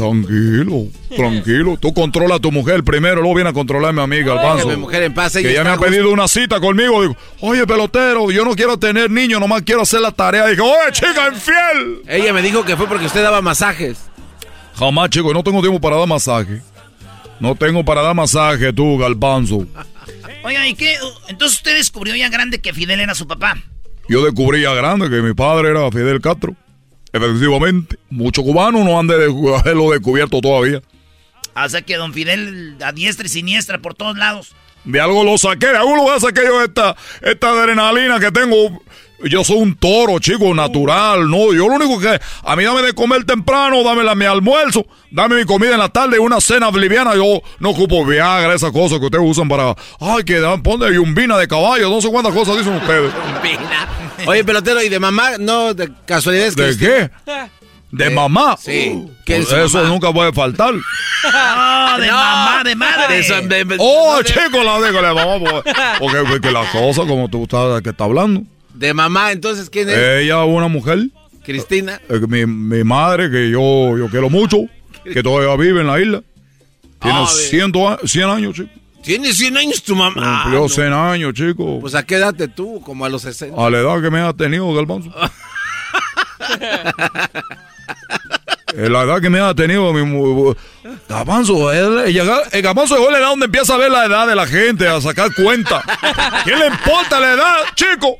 [0.00, 1.76] Tranquilo, tranquilo.
[1.78, 4.68] Tú controla a tu mujer primero, luego viene a controlarme a mí, Galbanzo.
[4.68, 7.02] mi mujer en paz, ella Que ya me ha pedido una cita conmigo.
[7.02, 10.46] Digo, oye, pelotero, yo no quiero tener niños, nomás quiero hacer la tarea.
[10.46, 12.02] Dije, oye, chica, infiel.
[12.08, 13.98] Ella me dijo que fue porque usted daba masajes.
[14.74, 16.62] Jamás, chico, no tengo tiempo para dar masaje.
[17.38, 19.66] No tengo para dar masaje, tú, Galbanzo.
[20.42, 20.96] Oiga, ¿y qué?
[21.28, 23.56] Entonces usted descubrió ya grande que Fidel era su papá.
[24.08, 26.54] Yo descubrí ya grande que mi padre era Fidel Castro.
[27.12, 29.14] Efectivamente, muchos cubanos no han de
[29.58, 30.80] haberlo descubierto todavía.
[31.68, 34.54] Sea que don Fidel a diestra y siniestra por todos lados.
[34.84, 38.82] De algo lo saqué, de algún lugar saqué yo esta, esta adrenalina que tengo.
[39.24, 41.52] Yo soy un toro, chico, natural, ¿no?
[41.52, 42.18] Yo lo único que...
[42.44, 45.88] A mí dame de comer temprano, dame la, mi almuerzo, dame mi comida en la
[45.90, 47.14] tarde, una cena liviana.
[47.14, 49.74] Yo no ocupo Viagra, esas cosas que ustedes usan para...
[50.00, 53.12] Ay, que dan, ponle yumbina de caballo, no sé cuántas cosas dicen ustedes.
[54.26, 55.32] Oye, pelotero, ¿y de mamá?
[55.38, 56.62] No, de casualidad es que...
[56.62, 57.10] ¿De qué?
[57.92, 58.56] ¿De mamá?
[58.58, 59.04] Sí.
[59.26, 59.88] Pues su eso mamá?
[59.90, 60.72] nunca puede faltar.
[60.72, 62.12] No, de No.
[62.14, 63.16] mamá, de madre.
[63.16, 66.50] De su- de- de- Oh, no, de- chico, la digo, la mamá, porque, porque, porque
[66.52, 68.42] la cosa como tú estás, que está hablando.
[68.80, 69.96] De mamá, entonces, ¿quién es?
[69.98, 71.00] Ella, una mujer,
[71.44, 72.00] Cristina.
[72.08, 74.56] eh, mi, mi madre, que yo, yo quiero mucho,
[75.04, 76.22] que todavía vive en la isla.
[76.98, 77.72] Tiene Ah, bien.
[77.72, 78.70] 100, a- 100 años, chico.
[79.02, 80.14] Tiene 100 años tu mamá.
[80.24, 80.68] Ah, Cumplió no.
[80.70, 81.78] 100 años, chico.
[81.78, 83.54] Pues a qué edad te tú, como a los 60.
[83.66, 85.12] A la edad que me ha tenido, Galbanzo.
[88.74, 90.54] La edad que me ha tenido mi
[91.08, 91.98] Gabanzo, el,
[92.52, 94.86] el Gabanzo llegó a la edad donde empieza a ver la edad de la gente,
[94.86, 95.82] a sacar cuenta.
[96.44, 98.16] ¿Quién le importa la edad, chico?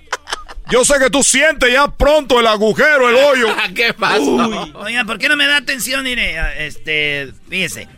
[0.71, 3.49] Yo sé que tú sientes ya pronto el agujero, el hoyo.
[3.75, 4.37] ¿Qué pasó?
[4.75, 6.05] Oiga, ¿por qué no me da atención?
[6.05, 7.89] Mire, este, fíjese.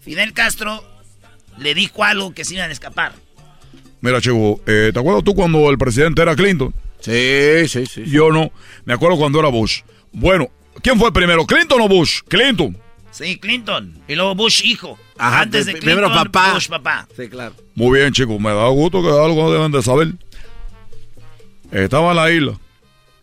[0.00, 0.84] Fidel Castro
[1.58, 3.12] le dijo algo que se iban a escapar.
[4.00, 6.74] Mira, chico, eh, ¿te acuerdas tú cuando el presidente era Clinton?
[7.00, 8.04] Sí, sí, sí.
[8.06, 8.50] Yo no.
[8.84, 9.82] Me acuerdo cuando era Bush.
[10.12, 10.48] Bueno,
[10.82, 12.20] ¿quién fue primero, Clinton o Bush?
[12.28, 12.76] Clinton.
[13.10, 14.02] Sí, Clinton.
[14.08, 14.98] Y luego Bush hijo.
[15.16, 16.52] Ajá, Antes de Clinton, primero papá.
[16.54, 17.08] Bush papá.
[17.16, 17.54] Sí, claro.
[17.74, 20.08] Muy bien, chicos, me da gusto que algo deben de saber.
[21.70, 22.58] Estaba en la isla.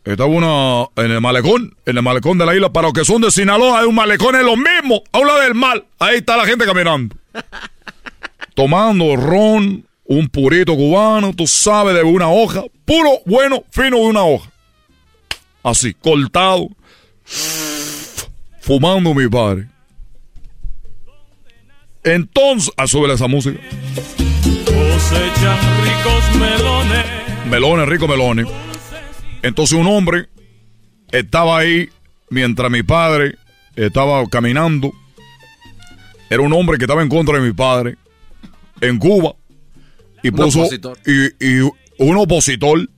[0.03, 2.71] Estaba una en el malecón, en el malecón de la isla.
[2.71, 5.41] Para los que son de Sinaloa, hay un malecón en lo mismo, a un lado
[5.41, 5.85] del mar.
[5.99, 7.15] Ahí está la gente caminando.
[8.55, 12.63] Tomando ron, un purito cubano, tú sabes, de una hoja.
[12.85, 14.51] Puro, bueno, fino de una hoja.
[15.63, 16.67] Así, cortado.
[18.59, 19.69] Fumando mi padre.
[22.03, 23.59] Entonces, a subir esa música.
[24.65, 27.32] Cosechan ricos melones.
[27.49, 28.47] Melones, rico melones.
[29.41, 30.29] Entonces un hombre
[31.11, 31.89] estaba ahí
[32.29, 33.35] mientras mi padre
[33.75, 34.91] estaba caminando.
[36.29, 37.97] Era un hombre que estaba en contra de mi padre
[38.81, 39.35] en Cuba.
[40.23, 40.61] Y Un puso.
[40.61, 40.97] opositor.
[41.05, 41.59] Y, y
[41.99, 42.89] un opositor.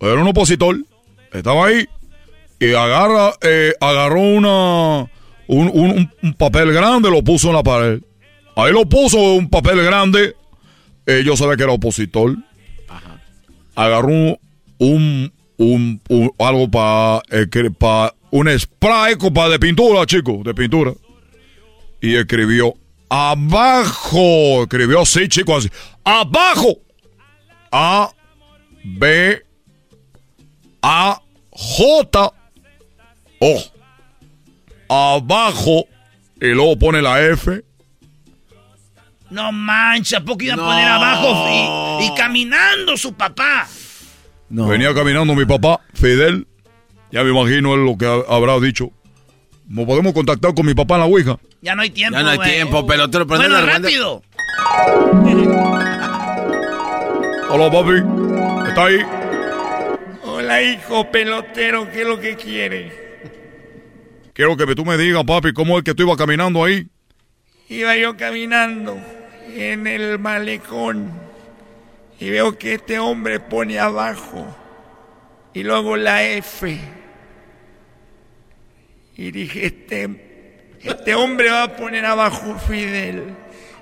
[0.00, 0.76] Era un opositor.
[1.32, 1.86] Estaba ahí.
[2.60, 5.10] Y agarra, eh, agarró una.
[5.46, 8.00] Un, un- un papel grande, lo puso en la pared.
[8.56, 10.34] Ahí lo puso un papel grande.
[11.06, 12.34] Eh, yo sabía que era opositor
[13.74, 14.38] agarró
[14.78, 17.22] un, un, un- algo para
[18.30, 20.92] un spray para de pintura, chico, de pintura.
[22.00, 22.74] Y escribió
[23.08, 25.70] abajo, escribió así, chico, así,
[26.02, 26.78] abajo,
[27.70, 28.10] A,
[28.84, 29.42] B,
[30.82, 31.20] A,
[31.50, 32.32] J,
[33.40, 33.62] O,
[34.88, 35.86] abajo,
[36.40, 37.62] y luego pone la F.
[39.34, 40.62] No mancha, ¿a poco iba No.
[40.64, 43.66] a poner abajo y, y caminando su papá?
[44.48, 46.46] Venía caminando mi papá, Fidel.
[47.10, 48.90] Ya me imagino él lo que ha- habrá dicho.
[49.68, 51.36] ¿No podemos contactar con mi papá en la Ouija?
[51.62, 53.26] Ya no hay tiempo, Ya no hay tiempo, pelotero.
[53.26, 54.22] Bueno, rápido.
[57.50, 58.68] Hola, papi.
[58.68, 58.98] ¿Está ahí?
[60.24, 62.92] Hola, hijo pelotero, ¿qué es lo que quiere?
[64.32, 66.86] Quiero que tú me digas, papi, cómo es que tú ibas caminando ahí.
[67.68, 68.96] Iba yo caminando
[69.48, 71.12] en el malecón
[72.18, 74.46] y veo que este hombre pone abajo
[75.52, 76.78] y luego la F.
[79.16, 83.34] Y dije, este, este hombre va a poner abajo Fidel.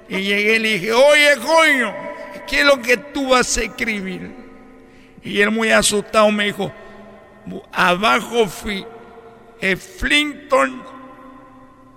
[0.09, 1.95] Y llegué y le dije, oye, coño,
[2.47, 4.31] ¿qué es lo que tú vas a escribir?
[5.23, 6.73] Y él muy asustado me dijo,
[7.73, 8.47] abajo
[9.61, 10.83] eh, Flinton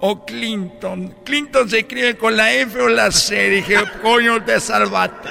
[0.07, 1.15] o Clinton.
[1.23, 3.49] Clinton se escribe con la F o la C.
[3.49, 5.29] Dije, coño, te salvaste.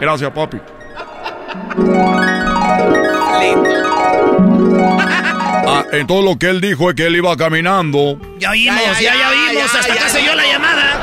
[0.00, 0.58] Gracias, papi.
[5.66, 8.18] Ah, entonces lo que él dijo es que él iba caminando.
[8.38, 9.72] Ya vimos, ya, ya, vimos.
[9.72, 11.00] Hasta acá se dio la llamada.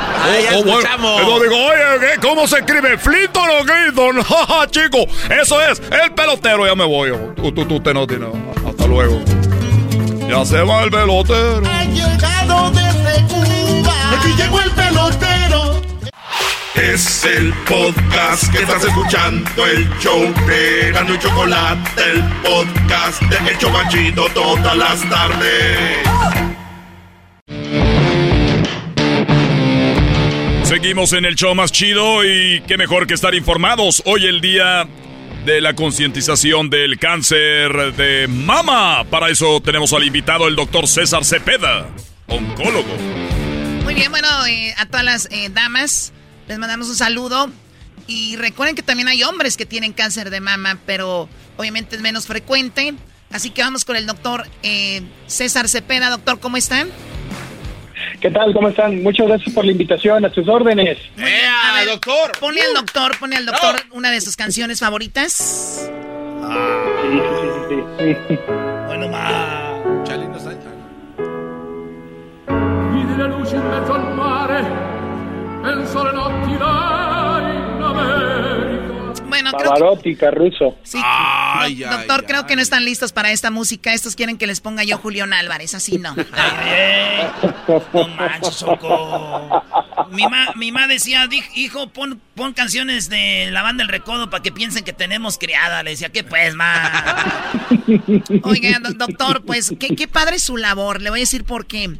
[0.52, 1.20] Oh, oh, bueno.
[1.20, 2.20] Entonces digo, oye, ¿qué?
[2.20, 2.98] ¿cómo se escribe?
[2.98, 4.22] ¿Flinton o Clinton?
[4.22, 5.06] Ja, chico,
[5.40, 6.66] eso es el pelotero.
[6.66, 7.12] Ya me voy.
[7.34, 8.28] Tú, tú, tú, te no tienes.
[8.66, 9.20] Hasta luego.
[10.28, 11.62] Ya se va el pelotero.
[12.70, 13.94] Desde Cuba.
[14.18, 15.82] Aquí llegó el pelotero.
[16.74, 23.50] Es el podcast que estás escuchando, el show de Gano y Chocolate, el podcast de
[23.50, 25.98] El Chobachito todas las tardes.
[30.64, 34.02] Seguimos en el show más chido y qué mejor que estar informados.
[34.06, 34.88] Hoy el día
[35.44, 39.04] de la concientización del cáncer de mama.
[39.10, 41.88] Para eso tenemos al invitado, el doctor César Cepeda,
[42.32, 42.96] oncólogo.
[43.84, 46.12] Muy bien, bueno, eh, a todas las eh, damas
[46.48, 47.50] les mandamos un saludo.
[48.06, 52.26] Y recuerden que también hay hombres que tienen cáncer de mama, pero obviamente es menos
[52.26, 52.94] frecuente.
[53.30, 56.10] Así que vamos con el doctor eh, César Cepeda.
[56.10, 56.90] Doctor, ¿cómo están?
[58.20, 58.52] ¿Qué tal?
[58.52, 59.02] ¿Cómo están?
[59.02, 60.98] Muchas gracias por la invitación, a sus órdenes.
[61.16, 62.32] A ver, doctor!
[62.38, 65.88] Pone al doctor, pone al doctor una de sus canciones favoritas.
[67.02, 67.18] Sí,
[67.68, 68.38] sí, sí, sí.
[68.86, 69.61] Bueno, ma.
[73.28, 74.62] Luci in mezzo al mare,
[75.62, 77.40] penso alle notti là
[77.76, 79.22] in America.
[79.28, 80.76] Bueno, creo que, Pavarotti, Caruso.
[80.82, 83.92] sí, doc- doctor, creo que no están listos para esta música.
[83.94, 86.14] Estos quieren que les ponga yo Julián Álvarez, así no.
[87.94, 89.62] No manches, Choco.
[90.10, 94.28] Mi ma, mi ma decía, "Di- hijo, pon, pon canciones de la banda El Recodo
[94.28, 95.82] para que piensen que tenemos criada.
[95.82, 96.90] Le decía, ¿qué pues, ma?
[98.42, 101.00] Oiga, do- doctor, pues qué, qué padre su labor.
[101.00, 101.90] Le voy a decir por qué.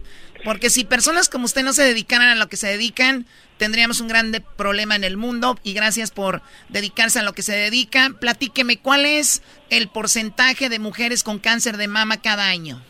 [0.44, 3.26] Porque si personas como usted no se dedicaran a lo que se dedican,
[3.58, 7.54] tendríamos un grande problema en el mundo y gracias por dedicarse a lo que se
[7.54, 8.10] dedica.
[8.20, 12.80] Platíqueme, ¿cuál es el porcentaje de mujeres con cáncer de mama cada año?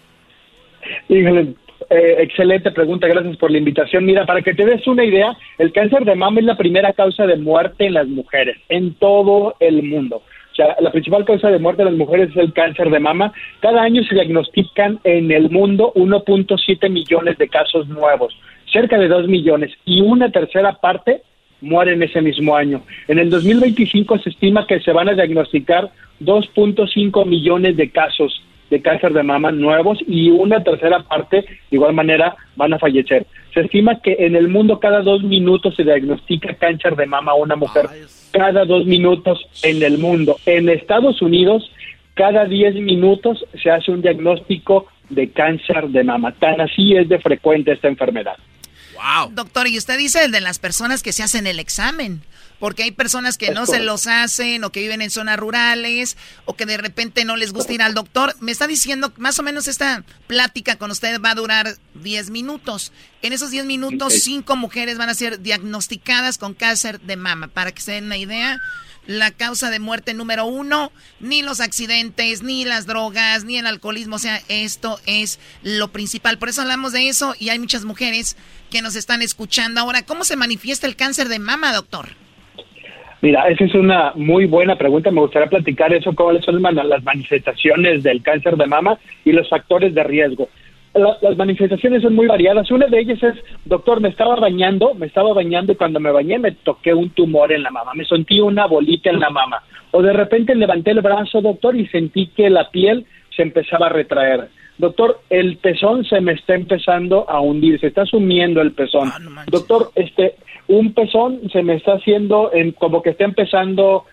[1.91, 4.07] Eh, excelente pregunta, gracias por la invitación.
[4.07, 7.27] Mira, para que te des una idea, el cáncer de mama es la primera causa
[7.27, 10.23] de muerte en las mujeres, en todo el mundo.
[10.55, 13.33] Sea, la principal causa de muerte de las mujeres es el cáncer de mama.
[13.61, 18.39] Cada año se diagnostican en el mundo 1.7 millones de casos nuevos,
[18.71, 21.23] cerca de 2 millones, y una tercera parte
[21.61, 22.83] mueren ese mismo año.
[23.09, 28.43] En el 2025 se estima que se van a diagnosticar 2.5 millones de casos
[28.73, 31.47] de cáncer de mama nuevos y una tercera parte, de
[31.77, 33.27] igual manera, van a fallecer.
[33.53, 37.35] Se estima que en el mundo cada dos minutos se diagnostica cáncer de mama a
[37.35, 37.85] una mujer.
[38.33, 40.39] Cada dos minutos en el mundo.
[40.47, 41.71] En Estados Unidos,
[42.15, 46.33] cada diez minutos se hace un diagnóstico de cáncer de mama.
[46.33, 48.39] Tan así es de frecuente esta enfermedad.
[48.95, 49.35] Wow.
[49.35, 52.23] Doctor, y usted dice el de las personas que se hacen el examen
[52.63, 56.55] porque hay personas que no se los hacen o que viven en zonas rurales o
[56.55, 58.37] que de repente no les gusta ir al doctor.
[58.39, 62.93] Me está diciendo más o menos esta plática con usted va a durar 10 minutos.
[63.21, 67.49] En esos 10 minutos, cinco mujeres van a ser diagnosticadas con cáncer de mama.
[67.49, 68.61] Para que se den una idea,
[69.07, 74.15] la causa de muerte número uno, ni los accidentes, ni las drogas, ni el alcoholismo.
[74.15, 76.39] O sea, esto es lo principal.
[76.39, 78.37] Por eso hablamos de eso y hay muchas mujeres
[78.71, 79.81] que nos están escuchando.
[79.81, 82.22] Ahora, ¿cómo se manifiesta el cáncer de mama, doctor?
[83.23, 85.13] Mira, esa es una muy buena pregunta.
[85.13, 89.95] Me gustaría platicar eso, cuáles son las manifestaciones del cáncer de mama y los factores
[89.95, 90.49] de riesgo.
[90.93, 92.69] las manifestaciones son muy variadas.
[92.73, 93.35] Una de ellas es,
[93.65, 97.53] doctor, me estaba bañando, me estaba bañando y cuando me bañé me toqué un tumor
[97.53, 99.63] en la mama, me sentí una bolita en la mama.
[99.93, 103.91] O de repente levanté el brazo, doctor, y sentí que la piel se empezaba a
[103.91, 104.49] retraer.
[104.79, 109.11] Doctor, el pezón se me está empezando a hundir, se está sumiendo el pezón.
[109.13, 110.35] Ah, doctor, este,
[110.69, 114.05] un pezón se me está haciendo en, como que está empezando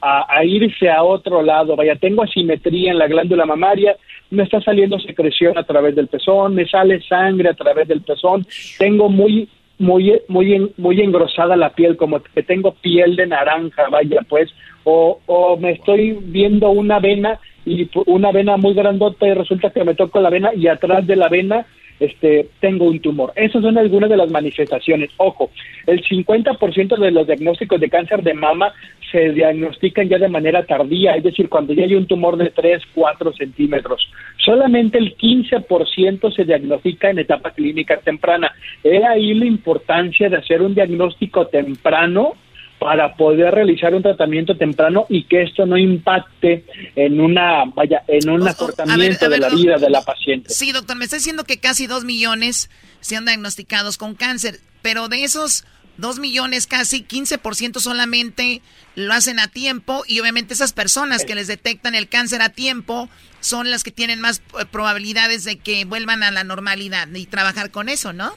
[0.00, 1.76] a, irse a otro lado.
[1.76, 3.96] Vaya, tengo asimetría en la glándula mamaria,
[4.30, 8.46] me está saliendo secreción a través del pezón, me sale sangre a través del pezón,
[8.78, 14.20] tengo muy muy muy muy engrosada la piel, como que tengo piel de naranja, vaya,
[14.26, 14.50] pues,
[14.84, 19.84] o, o me estoy viendo una vena y una vena muy grandota y resulta que
[19.84, 21.66] me toco la vena y atrás de la vena
[22.00, 23.32] este, tengo un tumor.
[23.36, 25.10] Esas son algunas de las manifestaciones.
[25.16, 25.50] Ojo,
[25.86, 28.72] el 50% de los diagnósticos de cáncer de mama
[29.10, 32.82] se diagnostican ya de manera tardía, es decir, cuando ya hay un tumor de 3,
[32.94, 34.08] 4 centímetros.
[34.44, 38.52] Solamente el 15% se diagnostica en etapa clínica temprana.
[38.82, 42.34] He ahí la importancia de hacer un diagnóstico temprano
[42.78, 48.28] para poder realizar un tratamiento temprano y que esto no impacte en una vaya en
[48.28, 50.50] un acortamiento de la vida de la paciente.
[50.50, 52.70] Sí, doctor, me está diciendo que casi dos millones
[53.00, 55.64] se han diagnosticados con cáncer, pero de esos
[55.96, 58.60] dos millones casi 15% solamente
[58.94, 63.08] lo hacen a tiempo y obviamente esas personas que les detectan el cáncer a tiempo
[63.40, 67.70] son las que tienen más eh, probabilidades de que vuelvan a la normalidad y trabajar
[67.70, 68.34] con eso, ¿no?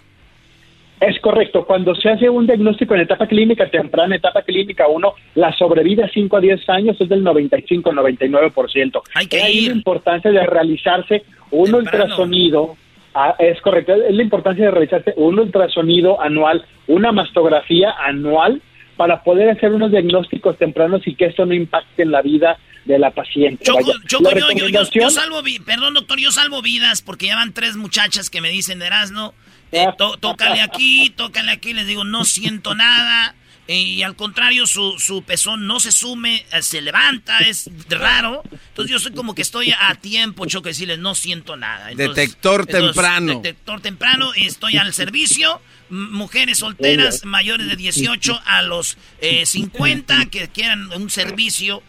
[0.99, 1.65] Es correcto.
[1.65, 6.37] Cuando se hace un diagnóstico en etapa clínica temprana, etapa clínica 1, la sobrevida 5
[6.37, 9.01] a 10 años es del 95-99%.
[9.15, 12.75] Hay que Hay la importancia de realizarse un ultrasonido.
[13.13, 13.93] Ah, es correcto.
[13.93, 18.61] Es la importancia de realizarse un ultrasonido anual, una mastografía anual
[18.97, 22.99] para poder hacer unos diagnósticos tempranos y que esto no impacte en la vida de
[22.99, 23.63] la paciente.
[23.63, 28.81] yo, salvo, perdón doctor, yo salvo vidas porque ya van tres muchachas que me dicen,
[28.81, 29.33] Erasno,
[29.71, 29.87] eh,
[30.19, 31.73] tócale aquí, tócale aquí.
[31.73, 33.35] Les digo, no siento nada.
[33.67, 38.41] Eh, y al contrario, su, su pezón no se sume, eh, se levanta, es raro.
[38.51, 41.89] Entonces yo soy como que estoy a tiempo, choco, decirles, no siento nada.
[41.93, 43.35] detector temprano.
[43.35, 45.61] Detector temprano, estoy al servicio.
[45.91, 48.97] Mujeres solteras mayores de 18 a los
[49.43, 51.83] 50 que quieran un servicio.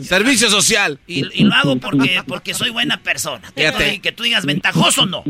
[0.00, 0.98] Servicio social.
[1.06, 3.52] Y, lo hago porque, porque soy buena persona.
[3.54, 5.24] Que, que tú digas ventajoso, no.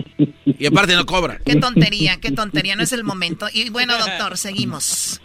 [0.46, 1.38] Y aparte no cobra.
[1.44, 3.46] Qué tontería, qué tontería, no es el momento.
[3.52, 5.20] Y bueno, doctor, seguimos.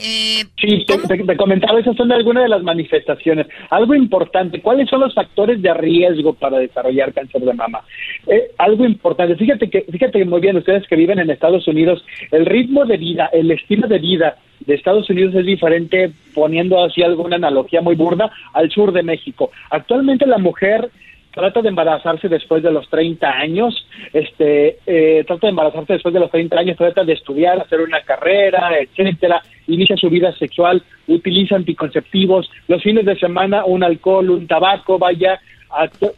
[0.00, 3.46] Eh, sí, te, comentaba, esas son algunas de las manifestaciones.
[3.70, 7.80] Algo importante, ¿cuáles son los factores de riesgo para desarrollar cáncer de mama?
[8.26, 12.46] Eh, algo importante, fíjate que, fíjate muy bien, ustedes que viven en Estados Unidos, el
[12.46, 17.36] ritmo de vida, el estilo de vida de Estados Unidos es diferente, poniendo así alguna
[17.36, 19.50] analogía muy burda, al sur de México.
[19.70, 20.90] Actualmente la mujer
[21.38, 26.20] trata de embarazarse después de los 30 años, este, eh, trata de embarazarse después de
[26.20, 31.54] los 30 años, trata de estudiar, hacer una carrera, etcétera, inicia su vida sexual, utiliza
[31.54, 35.40] anticonceptivos, los fines de semana un alcohol, un tabaco, vaya,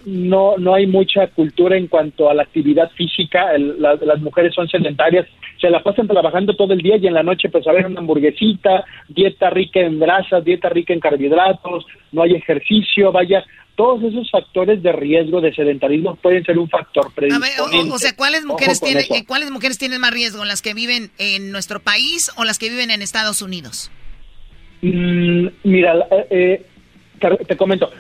[0.05, 5.27] no, no hay mucha cultura en cuanto a la actividad física, las mujeres son sedentarias,
[5.61, 8.01] se la pasan trabajando todo el día y en la noche pues a ver una
[8.01, 13.45] hamburguesita, dieta rica en grasas, dieta rica en carbohidratos, no hay ejercicio, vaya,
[13.77, 17.93] todos esos factores de riesgo de sedentarismo pueden ser un factor predisponente.
[17.93, 20.45] o, sea, ¿cuáles mujeres, tienen, eh, ¿cuáles mujeres tienen más riesgo?
[20.45, 23.91] ¿Las que viven en nuestro país o las que viven en Estados Unidos?
[24.83, 25.95] Mm, mira,
[26.31, 26.67] eh,
[27.21, 27.91] te comento,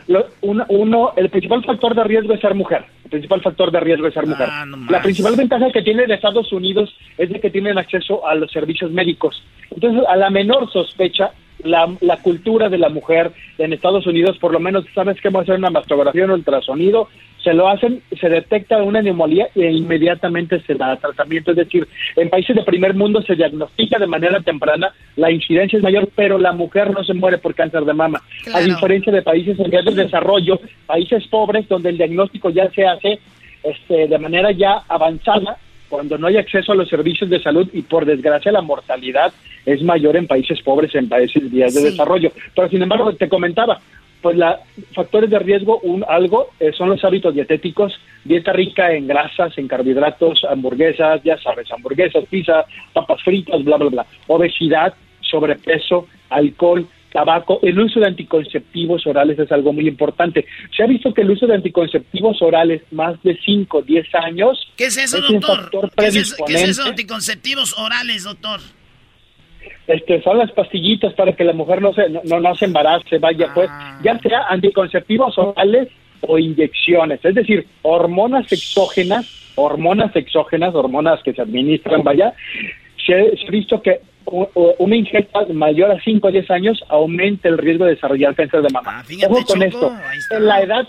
[0.40, 2.84] uno, el principal factor de riesgo es ser mujer.
[3.04, 4.48] El principal factor de riesgo es ser mujer.
[4.50, 8.34] Ah, la principal ventaja que tiene de Estados Unidos es de que tienen acceso a
[8.34, 9.42] los servicios médicos.
[9.70, 11.32] Entonces, a la menor sospecha,
[11.62, 15.40] la, la cultura de la mujer en Estados Unidos, por lo menos sabes que vamos
[15.40, 17.08] a hacer una mastografía, un ultrasonido,
[17.42, 21.52] se lo hacen, se detecta una neumonía e inmediatamente se da tratamiento.
[21.52, 21.86] Es decir,
[22.16, 26.38] en países de primer mundo se diagnostica de manera temprana, la incidencia es mayor, pero
[26.38, 28.22] la mujer no se muere por cáncer de mama.
[28.52, 32.86] A diferencia de países en vías de desarrollo, países pobres donde el diagnóstico ya se
[32.86, 33.18] hace
[33.62, 35.58] este, de manera ya avanzada,
[35.88, 39.32] cuando no hay acceso a los servicios de salud y por desgracia la mortalidad
[39.66, 42.32] es mayor en países pobres, en países en vías de desarrollo.
[42.54, 43.80] Pero sin embargo, te comentaba,
[44.20, 44.60] pues la
[44.94, 47.92] factores de riesgo, un algo, eh, son los hábitos dietéticos,
[48.24, 53.88] dieta rica en grasas, en carbohidratos, hamburguesas, ya sabes, hamburguesas, pizza, papas fritas, bla, bla,
[53.90, 60.46] bla, obesidad, sobrepeso, alcohol, tabaco, el uso de anticonceptivos orales es algo muy importante.
[60.76, 64.86] Se ha visto que el uso de anticonceptivos orales más de 5, 10 años ¿Qué
[64.86, 65.90] es eso, doctor?
[65.96, 68.60] ¿Qué es ¿Qué es eso, anticonceptivos orales, doctor?
[69.86, 73.48] Este, son las pastillitas para que la mujer no se, no, no se embarace, vaya,
[73.54, 73.98] pues, ah.
[74.02, 75.88] ya sea anticonceptivos orales
[76.20, 79.26] o inyecciones, es decir, hormonas exógenas,
[79.56, 82.34] hormonas exógenas, hormonas que se administran, vaya,
[83.04, 84.00] se, ha visto que
[84.78, 88.68] una ingesta mayor a 5 o 10 años aumenta el riesgo de desarrollar cáncer de
[88.70, 89.02] mama.
[89.02, 89.92] Ah, Ojo con esto,
[90.38, 90.86] la edad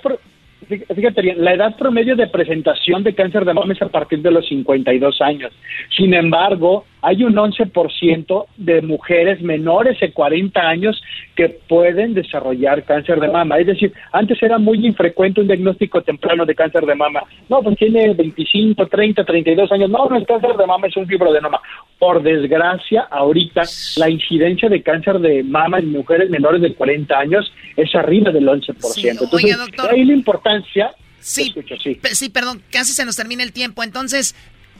[0.67, 4.31] fíjate bien, la edad promedio de presentación de cáncer de mama es a partir de
[4.31, 5.51] los 52 años.
[5.95, 11.01] Sin embargo, hay un 11% de mujeres menores de 40 años
[11.35, 13.57] que pueden desarrollar cáncer de mama.
[13.57, 17.23] Es decir, antes era muy infrecuente un diagnóstico temprano de cáncer de mama.
[17.49, 19.89] No, pues tiene 25, 30, 32 años.
[19.89, 21.59] No, no es cáncer de mama, es un fibroadenoma.
[21.97, 23.63] Por desgracia, ahorita
[23.97, 28.47] la incidencia de cáncer de mama en mujeres menores de 40 años es arriba del
[28.47, 28.71] 11%.
[29.09, 29.57] Entonces,
[29.89, 30.91] hay la importancia
[31.21, 31.53] Sí,
[31.83, 31.99] sí.
[32.13, 33.83] sí, perdón, casi se nos termina el tiempo.
[33.83, 34.35] Entonces,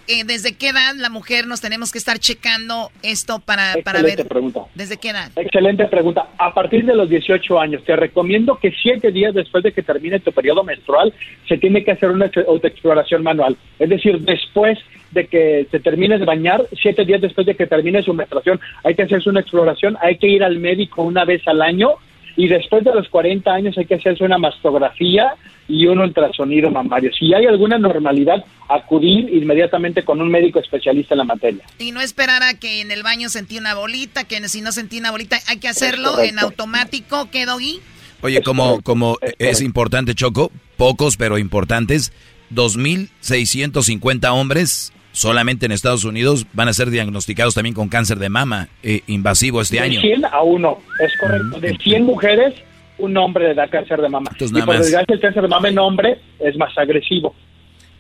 [0.07, 4.28] eh, ¿desde qué edad la mujer nos tenemos que estar checando esto para, para ver?
[4.28, 4.61] pregunta.
[4.76, 5.32] ¿Desde qué edad?
[5.36, 6.30] Excelente pregunta.
[6.38, 10.19] A partir de los 18 años, te recomiendo que siete días después de que termine
[10.19, 11.14] tu periodo menstrual,
[11.48, 13.57] se tiene que hacer una autoexploración manual.
[13.80, 14.80] Es decir, después
[15.11, 18.95] de que se termine de bañar, siete días después de que termine su menstruación, hay
[18.95, 21.95] que hacerse una exploración, hay que ir al médico una vez al año
[22.36, 25.36] y después de los 40 años hay que hacerse una mastografía
[25.68, 27.12] y un ultrasonido mamario.
[27.14, 31.64] Si hay alguna normalidad, acudir inmediatamente con un médico especialista en la materia.
[31.80, 34.99] Y no esperar a que en el baño sentí una bolita, que si no sentí
[34.99, 37.80] una bolita, hay que hacerlo en automático, ¿qué, Doggy?
[38.22, 42.12] Oye, como, como es importante, Choco, pocos pero importantes,
[42.53, 48.69] 2.650 hombres solamente en Estados Unidos van a ser diagnosticados también con cáncer de mama
[48.83, 50.01] eh, invasivo este año.
[50.01, 51.59] De 100 a 1, es correcto.
[51.59, 52.53] De 100 mujeres,
[52.97, 54.31] un hombre le da cáncer de mama.
[54.39, 57.35] y por desgracia el cáncer de mama en hombre es más agresivo.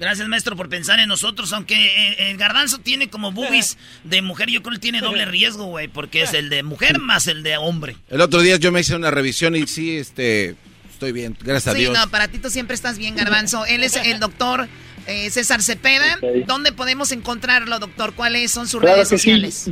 [0.01, 1.53] Gracias, maestro, por pensar en nosotros.
[1.53, 5.65] Aunque eh, el garbanzo tiene como boobies de mujer, yo creo que tiene doble riesgo,
[5.65, 7.95] güey, porque es el de mujer más el de hombre.
[8.09, 10.55] El otro día yo me hice una revisión y sí, este,
[10.89, 11.95] estoy bien, gracias a Dios.
[11.95, 13.63] Sí, no, para ti tú siempre estás bien, garbanzo.
[13.67, 14.67] Él es el doctor
[15.11, 16.19] eh, César Cepeda.
[16.45, 18.13] ¿Dónde podemos encontrarlo, doctor?
[18.13, 19.69] ¿Cuáles son sus redes sociales?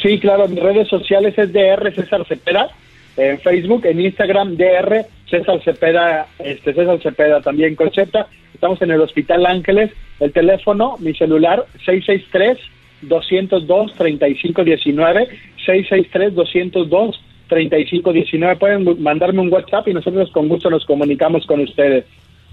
[0.00, 0.18] Sí.
[0.18, 2.68] claro, mis redes sociales es DR César Cepeda,
[3.16, 9.00] en Facebook, en Instagram, DR César Cepeda, este, César Cepeda también con Estamos en el
[9.00, 12.58] Hospital Ángeles, el teléfono, mi celular, 663
[13.02, 15.28] 202 3519
[15.64, 22.04] 663 202 3519 pueden mandarme un WhatsApp y nosotros con gusto nos comunicamos con ustedes.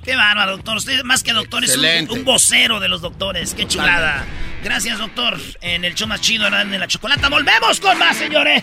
[0.06, 0.78] Qué bárbaro, doctor.
[0.78, 3.56] Usted más que doctor es un, vocero de los doctores.
[3.56, 4.24] Qué chulada.
[4.64, 5.36] Gracias, doctor.
[5.62, 7.28] En el show más chido de la chocolata.
[7.28, 8.62] Volvemos con más, señores.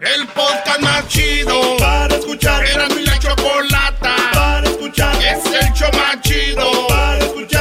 [0.00, 2.64] El podcast más chido para escuchar.
[2.64, 5.16] Era mi la chocolata para escuchar.
[5.16, 7.55] Es el show más chido para escuchar.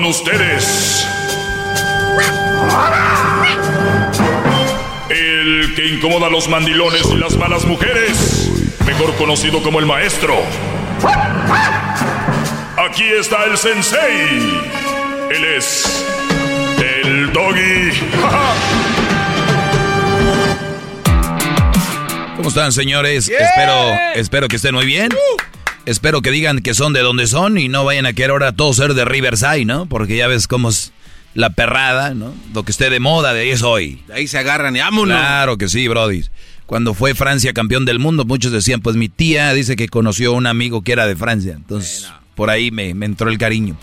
[0.00, 1.06] Con ustedes.
[5.10, 8.48] El que incomoda a los mandilones y las malas mujeres.
[8.86, 10.38] Mejor conocido como el maestro.
[12.78, 14.62] aquí está el sensei.
[15.32, 16.06] Él es
[16.78, 17.90] el doggy.
[22.36, 23.28] ¿Cómo están, señores?
[23.28, 25.10] Espero, espero que estén muy bien.
[25.86, 28.76] Espero que digan que son de donde son y no vayan a querer ahora todos
[28.76, 29.86] ser de Riverside, ¿no?
[29.86, 30.92] Porque ya ves cómo es
[31.34, 32.34] la perrada, ¿no?
[32.54, 34.02] Lo que esté de moda, de ahí es hoy.
[34.06, 35.16] De ahí se agarran y vámonos.
[35.16, 36.24] Claro que sí, Brody.
[36.66, 40.34] Cuando fue Francia campeón del mundo, muchos decían, pues mi tía dice que conoció a
[40.34, 41.54] un amigo que era de Francia.
[41.56, 43.76] Entonces, por ahí me, me entró el cariño.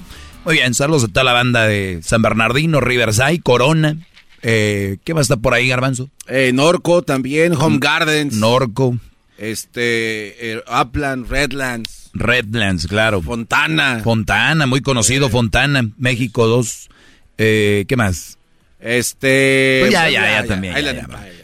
[0.45, 3.97] Muy bien, saludos a toda la banda de San Bernardino, Riverside, Corona,
[4.41, 6.09] eh, ¿Qué más está por ahí, Garbanzo?
[6.27, 8.35] Eh, Norco también, Home Gardens.
[8.35, 8.97] Norco.
[9.37, 12.09] Este, eh, Upland, Redlands.
[12.13, 13.21] Redlands, claro.
[13.21, 14.01] Fontana.
[14.03, 16.89] Fontana, muy conocido, Fontana, México 2.
[17.37, 18.37] Eh, ¿Qué más?
[18.79, 19.79] Este.
[19.81, 20.75] Pues ya, ya, ya, también.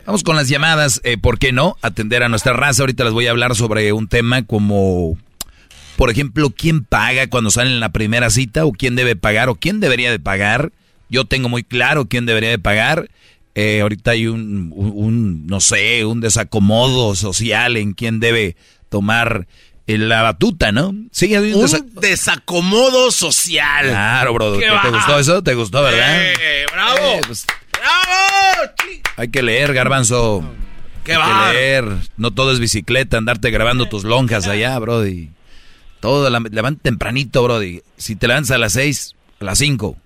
[0.05, 1.77] Vamos con las llamadas, ¿por qué no?
[1.81, 2.83] Atender a nuestra raza.
[2.83, 5.17] Ahorita les voy a hablar sobre un tema como,
[5.95, 8.65] por ejemplo, ¿quién paga cuando salen en la primera cita?
[8.65, 9.49] ¿O quién debe pagar?
[9.49, 10.71] ¿O quién debería de pagar?
[11.09, 13.09] Yo tengo muy claro quién debería de pagar.
[13.55, 18.55] Eh, ahorita hay un, no sé, un desacomodo social en quién debe
[18.89, 19.47] tomar
[19.85, 20.95] eh, la batuta, ¿no?
[21.11, 23.89] Sí, hay un, desacomodo social.
[23.89, 24.57] Claro, bro.
[24.57, 25.43] ¿Te, gustó eso?
[25.43, 26.23] ¿Te gustó, verdad?
[26.23, 27.19] Eh, ¡Bravo!
[27.27, 28.73] Pues, ¡Bravo!
[29.17, 30.43] Hay que leer, garbanzo.
[31.03, 31.85] ¡Qué hay que leer.
[32.17, 35.29] No todo es bicicleta, andarte grabando tus lonjas allá, brody.
[35.99, 37.81] Todo, levanta tempranito, brody.
[37.97, 39.97] Si te levantas a las seis, a las cinco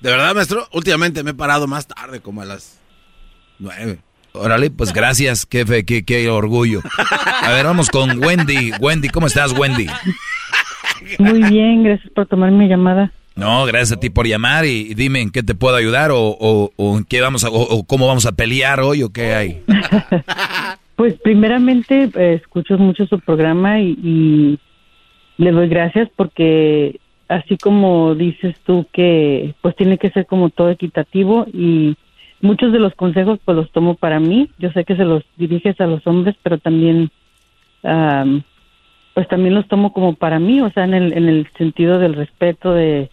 [0.00, 2.77] de verdad, maestro, últimamente me he parado más tarde, como a las
[3.58, 3.98] nueve.
[4.32, 6.80] Órale, pues gracias, qué, fe, qué, qué orgullo.
[7.42, 8.72] A ver, vamos con Wendy.
[8.80, 9.86] Wendy, ¿cómo estás, Wendy?
[11.18, 13.12] Muy bien, gracias por tomar mi llamada.
[13.34, 16.98] No, gracias a ti por llamar y, dime en qué te puedo ayudar o, o,
[16.98, 19.62] en qué vamos a, o, cómo vamos a pelear hoy o qué hay.
[20.96, 24.58] pues primeramente eh, escucho mucho su programa y, y
[25.36, 26.98] le doy gracias porque
[27.28, 31.96] así como dices tú que pues tiene que ser como todo equitativo y
[32.40, 34.50] muchos de los consejos pues los tomo para mí.
[34.58, 37.10] Yo sé que se los diriges a los hombres, pero también
[39.14, 42.14] pues también los tomo como para mí, o sea, en el, en el sentido del
[42.14, 43.10] respeto, de,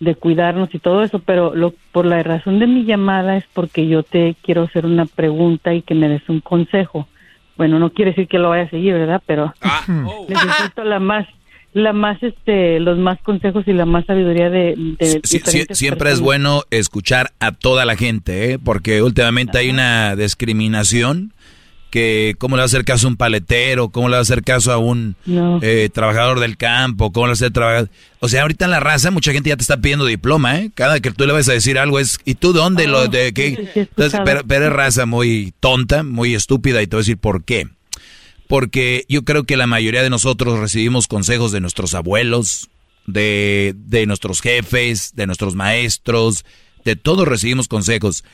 [0.00, 3.86] de cuidarnos y todo eso, pero lo, por la razón de mi llamada es porque
[3.86, 7.08] yo te quiero hacer una pregunta y que me des un consejo.
[7.56, 9.22] Bueno, no quiere decir que lo vaya a seguir, ¿verdad?
[9.26, 9.84] Pero ah.
[10.28, 11.26] necesito la más
[11.78, 14.76] la más este los más consejos y la más sabiduría de,
[15.72, 18.58] siempre es bueno escuchar a toda la gente ¿eh?
[18.58, 21.32] porque últimamente hay una discriminación
[21.90, 24.42] que cómo le va a hacer caso a un paletero cómo le va a hacer
[24.42, 25.16] caso a un
[25.62, 27.88] eh, trabajador del campo cómo le va a hacer trabajar
[28.20, 30.70] o sea ahorita en la raza mucha gente ya te está pidiendo diploma ¿eh?
[30.74, 33.08] cada que tú le vas a decir algo es y tú de dónde lo ah,
[33.08, 37.18] de qué pero, pero es raza muy tonta muy estúpida y te voy a decir
[37.18, 37.68] por qué
[38.48, 42.68] porque yo creo que la mayoría de nosotros recibimos consejos de nuestros abuelos,
[43.06, 46.44] de, de nuestros jefes, de nuestros maestros,
[46.84, 48.24] de todos recibimos consejos.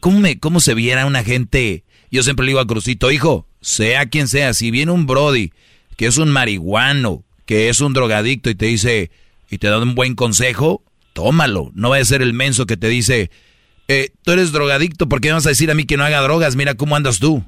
[0.00, 1.84] ¿Cómo, me, ¿Cómo se viera una gente?
[2.10, 5.52] Yo siempre le digo a Crucito, hijo, sea quien sea, si viene un Brody
[5.96, 9.10] que es un marihuano, que es un drogadicto y te dice,
[9.50, 10.82] y te da un buen consejo,
[11.12, 11.70] tómalo.
[11.74, 13.30] No va a ser el menso que te dice,
[13.88, 16.20] eh, tú eres drogadicto, ¿por qué me vas a decir a mí que no haga
[16.20, 16.56] drogas?
[16.56, 17.44] Mira cómo andas tú.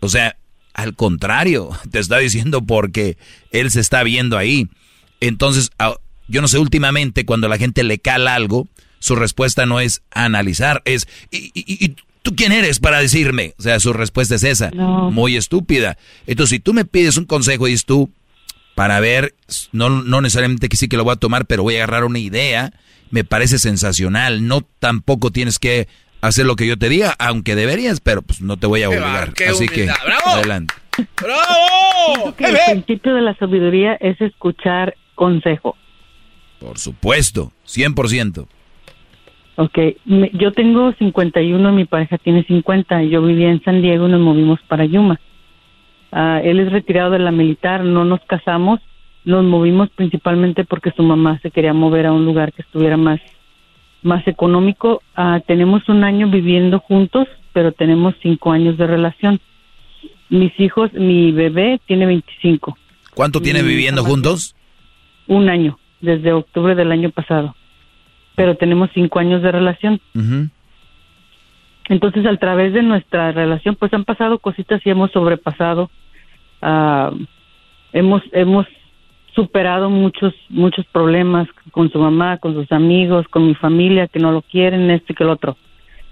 [0.00, 0.36] O sea,
[0.74, 3.16] al contrario, te está diciendo porque
[3.50, 4.68] él se está viendo ahí.
[5.20, 5.70] Entonces,
[6.28, 8.68] yo no sé, últimamente cuando la gente le cala algo,
[8.98, 13.54] su respuesta no es analizar, es, ¿y, tú quién eres para decirme?
[13.58, 15.98] O sea, su respuesta es esa, muy estúpida.
[16.26, 18.10] Entonces, si tú me pides un consejo y es tú,
[18.74, 19.34] para ver,
[19.72, 22.18] no, no necesariamente que sí que lo voy a tomar, pero voy a agarrar una
[22.18, 22.72] idea,
[23.10, 24.46] me parece sensacional.
[24.46, 25.88] No tampoco tienes que
[26.22, 29.34] hacer lo que yo te diga, aunque deberías, pero pues no te voy a obligar.
[29.50, 29.88] Así que,
[30.24, 30.74] adelante.
[31.20, 32.34] ¡Bravo!
[32.38, 35.76] el principio de la sabiduría es escuchar consejo.
[36.58, 38.46] Por supuesto, 100%.
[39.56, 39.78] Ok,
[40.32, 43.02] yo tengo 51, mi pareja tiene 50.
[43.04, 45.20] Yo vivía en San Diego y nos movimos para Yuma.
[46.10, 48.80] Ah, él es retirado de la militar, no nos casamos,
[49.24, 53.20] nos movimos principalmente porque su mamá se quería mover a un lugar que estuviera más
[54.02, 55.02] más económico.
[55.14, 59.40] Ah, tenemos un año viviendo juntos, pero tenemos cinco años de relación.
[60.28, 62.76] Mis hijos, mi bebé tiene 25.
[63.14, 64.54] ¿Cuánto tienen viviendo juntos?
[65.26, 67.54] Un año, desde octubre del año pasado.
[68.34, 70.00] Pero tenemos cinco años de relación.
[71.88, 75.90] Entonces, a través de nuestra relación, pues han pasado cositas y hemos sobrepasado.
[76.62, 77.12] Ah,
[77.92, 78.66] hemos, hemos
[79.34, 84.30] superado muchos muchos problemas con su mamá, con sus amigos, con mi familia que no
[84.32, 85.56] lo quieren, este que el otro.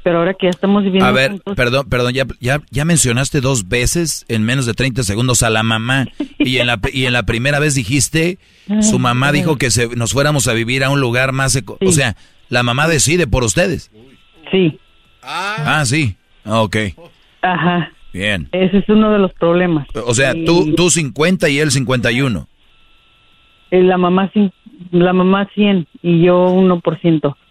[0.02, 3.68] pero ahora que ya estamos viviendo A ver, perdón, perdón, ya, ya, ya mencionaste dos
[3.68, 6.06] veces en menos de 30 segundos a la mamá
[6.38, 8.38] y en la, y en la primera vez dijiste,
[8.80, 11.54] su mamá dijo que se, nos fuéramos a vivir a un lugar más...
[11.56, 12.16] eco- O sea,
[12.48, 13.90] la mamá decide por ustedes.
[14.50, 14.78] Sí.
[15.22, 16.16] Ah, sí.
[16.46, 16.76] Ok,
[17.42, 17.92] Ajá.
[18.14, 18.48] bien.
[18.52, 19.86] Ese es uno de los problemas.
[20.06, 22.48] O sea, Y- tú, tú 50 y él 51.
[23.70, 24.30] La mamá
[24.92, 27.36] la mamá 100 y yo 1%.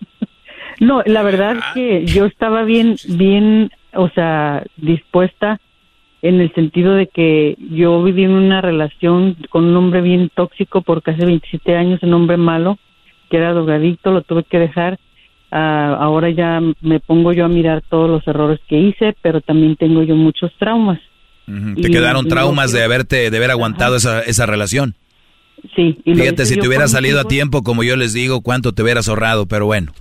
[0.80, 5.60] No, la verdad es que yo estaba bien, bien, o sea, dispuesta
[6.22, 10.82] en el sentido de que yo viví en una relación con un hombre bien tóxico
[10.82, 12.78] por casi 27 años, un hombre malo,
[13.30, 15.00] que era drogadicto, lo tuve que dejar.
[15.52, 19.76] Ah, ahora ya me pongo yo a mirar todos los errores que hice, pero también
[19.76, 21.00] tengo yo muchos traumas.
[21.46, 24.96] Te Y- quedaron traumas de haberte, de haber aguantado esa, esa relación.
[25.76, 25.98] Sí.
[26.06, 29.08] y Fíjate, si te hubieras salido a tiempo, como yo les digo, cuánto te hubieras
[29.10, 29.92] ahorrado, pero bueno.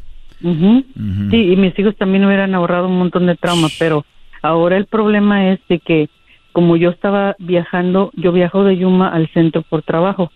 [1.30, 4.04] Sí, y mis hijos también hubieran ahorrado un montón de trauma, pero
[4.42, 6.08] ahora el problema es de que
[6.52, 10.30] como yo estaba viajando, yo viajo de Yuma al centro por trabajo.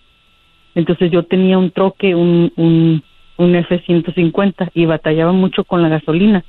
[0.74, 3.02] Entonces yo tenía un troque, un, un,
[3.36, 6.44] un F-150 y batallaba mucho con la gasolina.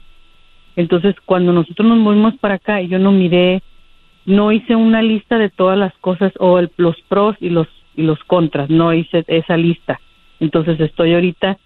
[0.76, 3.62] Entonces cuando nosotros nos movimos para acá, yo no miré,
[4.26, 8.04] no hice una lista de todas las cosas o el- los pros y los, y
[8.04, 10.00] los contras, no hice esa lista.
[10.40, 11.58] Entonces estoy ahorita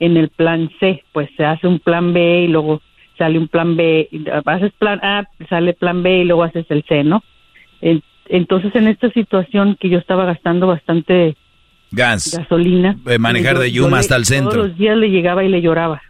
[0.00, 2.82] en el plan C, pues se hace un plan B y luego
[3.16, 4.08] sale un plan B,
[4.44, 7.22] haces plan A, sale plan B y luego haces el C, ¿no?
[7.80, 11.36] En- Entonces en esta situación que yo estaba gastando bastante
[11.92, 12.36] Gas.
[12.36, 14.50] gasolina, Eh, manejar yo- de yo Yuma le- hasta el centro.
[14.52, 16.02] Todos los días le llegaba y le lloraba.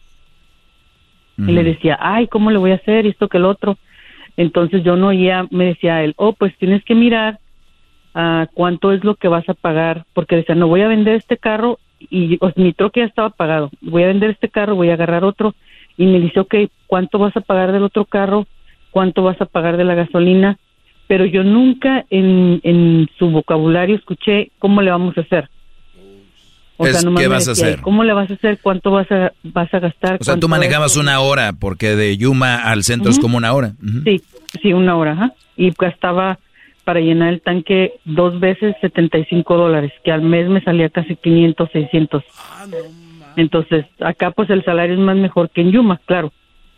[1.39, 3.07] Y le decía, ay, ¿cómo le voy a hacer?
[3.07, 3.77] Esto que el otro.
[4.39, 7.39] Entonces yo no oía, me decía él, oh, pues tienes que mirar
[8.17, 11.37] ah, cuánto es lo que vas a pagar, porque decía, no voy a vender este
[11.37, 14.91] carro y o sea, mi troque ya estaba pagado, voy a vender este carro, voy
[14.91, 15.55] a agarrar otro
[15.97, 16.55] y me dice, ok,
[16.87, 18.47] ¿cuánto vas a pagar del otro carro?
[18.91, 20.59] ¿Cuánto vas a pagar de la gasolina?
[21.07, 25.49] Pero yo nunca en, en su vocabulario escuché cómo le vamos a hacer.
[26.79, 27.81] Es, nomás ¿qué vas a hacer?
[27.81, 28.59] ¿Cómo le vas a hacer?
[28.61, 30.19] ¿Cuánto vas a, vas a gastar?
[30.21, 33.55] O sea, tú ¿Cuánto manejabas una hora, porque de Yuma al centro es como una
[33.55, 33.73] hora.
[34.05, 34.21] Sí,
[34.61, 35.33] sí, una hora, ajá.
[35.57, 36.39] Y gastaba
[36.87, 41.69] para llenar el tanque dos veces 75 dólares, que al mes me salía casi 500,
[41.73, 42.23] 600.
[43.35, 46.33] Entonces, acá pues el salario es más mejor que en Yuma, claro.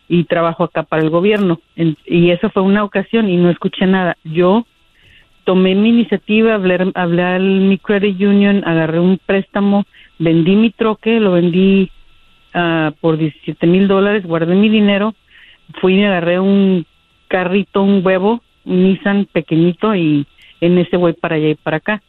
[0.08, 1.60] Y trabajo acá para el gobierno.
[1.76, 4.16] En- y esa fue una ocasión y no escuché nada.
[4.24, 4.66] Yo
[5.44, 9.84] tomé mi iniciativa, hablé, hablé al mi credit union, agarré un préstamo,
[10.18, 11.90] vendí mi troque, lo vendí
[12.54, 15.14] ah, por 17 mil dólares, guardé mi dinero,
[15.82, 16.86] fui y agarré un
[17.28, 20.26] carrito, un huevo, Nissan pequeñito y
[20.60, 22.02] en ese voy para allá y para acá.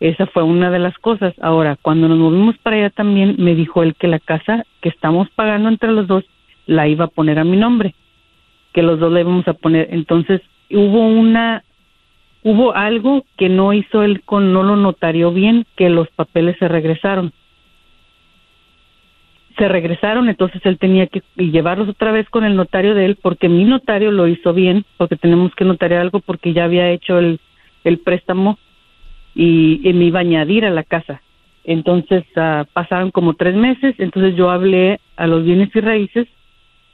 [0.00, 1.32] Esa fue una de las cosas.
[1.40, 5.30] Ahora, cuando nos movimos para allá también, me dijo él que la casa que estamos
[5.30, 6.24] pagando entre los dos
[6.66, 7.94] la iba a poner a mi nombre,
[8.72, 9.88] que los dos la íbamos a poner.
[9.92, 10.40] Entonces,
[10.70, 11.62] hubo una,
[12.42, 16.68] hubo algo que no hizo él con, no lo notarió bien, que los papeles se
[16.68, 17.32] regresaron.
[19.62, 23.48] Se regresaron, entonces él tenía que llevarlos otra vez con el notario de él, porque
[23.48, 27.38] mi notario lo hizo bien, porque tenemos que notariar algo porque ya había hecho el,
[28.04, 28.58] préstamo
[29.36, 31.22] y, me iba a añadir a la casa.
[31.62, 36.26] Entonces ah, pasaron como tres meses, entonces yo hablé a los bienes y raíces,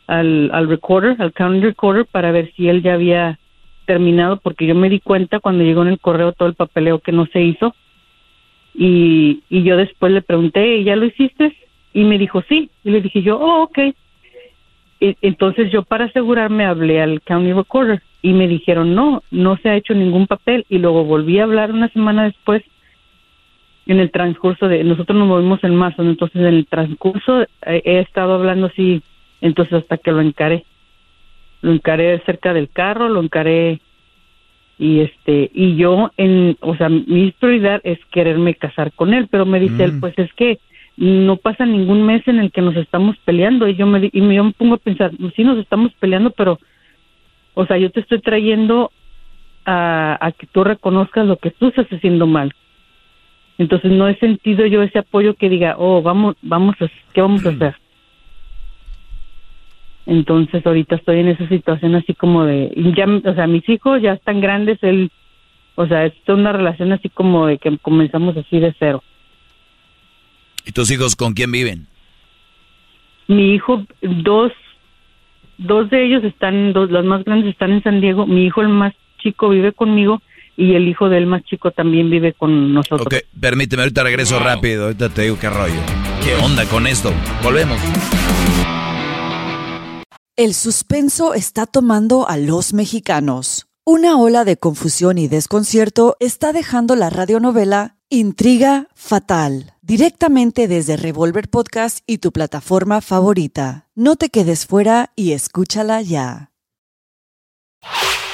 [0.06, 3.38] al, al recorder, al county recorder, para ver si él ya había
[3.86, 7.12] terminado, porque yo me di cuenta cuando llegó en el correo todo el papeleo que
[7.12, 7.74] no se hizo.
[8.74, 11.56] Y, y yo después le pregunté, ¿ya lo hiciste?
[11.92, 12.70] Y me dijo, sí.
[12.84, 13.78] Y le dije yo, oh, ok.
[15.00, 19.68] E- Entonces yo para asegurarme hablé al county recorder y me dijeron, no, no se
[19.68, 20.64] ha hecho ningún papel.
[20.68, 22.62] Y luego volví a hablar una semana después
[23.86, 27.48] en el transcurso de, nosotros nos movimos en marzo, entonces en el transcurso eh,
[27.84, 29.00] he estado hablando así,
[29.40, 30.64] entonces hasta que lo encaré.
[31.62, 33.80] Lo encaré cerca del carro, lo encaré
[34.78, 39.44] y este y yo en o sea mi prioridad es quererme casar con él pero
[39.44, 40.00] me dice él Mm.
[40.00, 40.58] pues es que
[40.98, 43.68] no pasa ningún mes en el que nos estamos peleando.
[43.68, 46.58] Y yo me y yo me pongo a pensar sí nos estamos peleando pero
[47.54, 48.90] o sea yo te estoy trayendo
[49.64, 52.52] a, a que tú reconozcas lo que tú estás haciendo mal.
[53.58, 57.46] Entonces no he sentido yo ese apoyo que diga oh vamos vamos a qué vamos
[57.46, 57.74] a hacer
[60.08, 64.14] entonces ahorita estoy en esa situación así como de, ya, o sea, mis hijos ya
[64.14, 65.10] están grandes, él,
[65.74, 69.02] o sea, es una relación así como de que comenzamos así de cero.
[70.68, 71.86] ¿Y tus hijos con quién viven?
[73.26, 74.52] Mi hijo, dos,
[75.56, 78.68] dos de ellos están, dos, los más grandes están en San Diego, mi hijo el
[78.68, 80.20] más chico vive conmigo
[80.58, 83.06] y el hijo del más chico también vive con nosotros.
[83.06, 85.80] Ok, permíteme, ahorita regreso rápido, ahorita te digo qué rollo.
[86.22, 87.14] ¿Qué onda con esto?
[87.42, 87.80] Volvemos.
[90.36, 93.68] El suspenso está tomando a los mexicanos.
[93.86, 101.50] Una ola de confusión y desconcierto está dejando la radionovela Intriga Fatal directamente desde Revolver
[101.50, 103.86] Podcast y tu plataforma favorita.
[103.94, 106.50] No te quedes fuera y escúchala ya.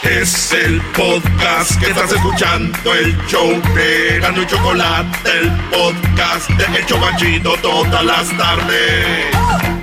[0.04, 6.78] Es el podcast que estás escuchando, el show de Gano y Chocolate, el podcast de
[6.78, 9.73] El Chocachito todas las tardes.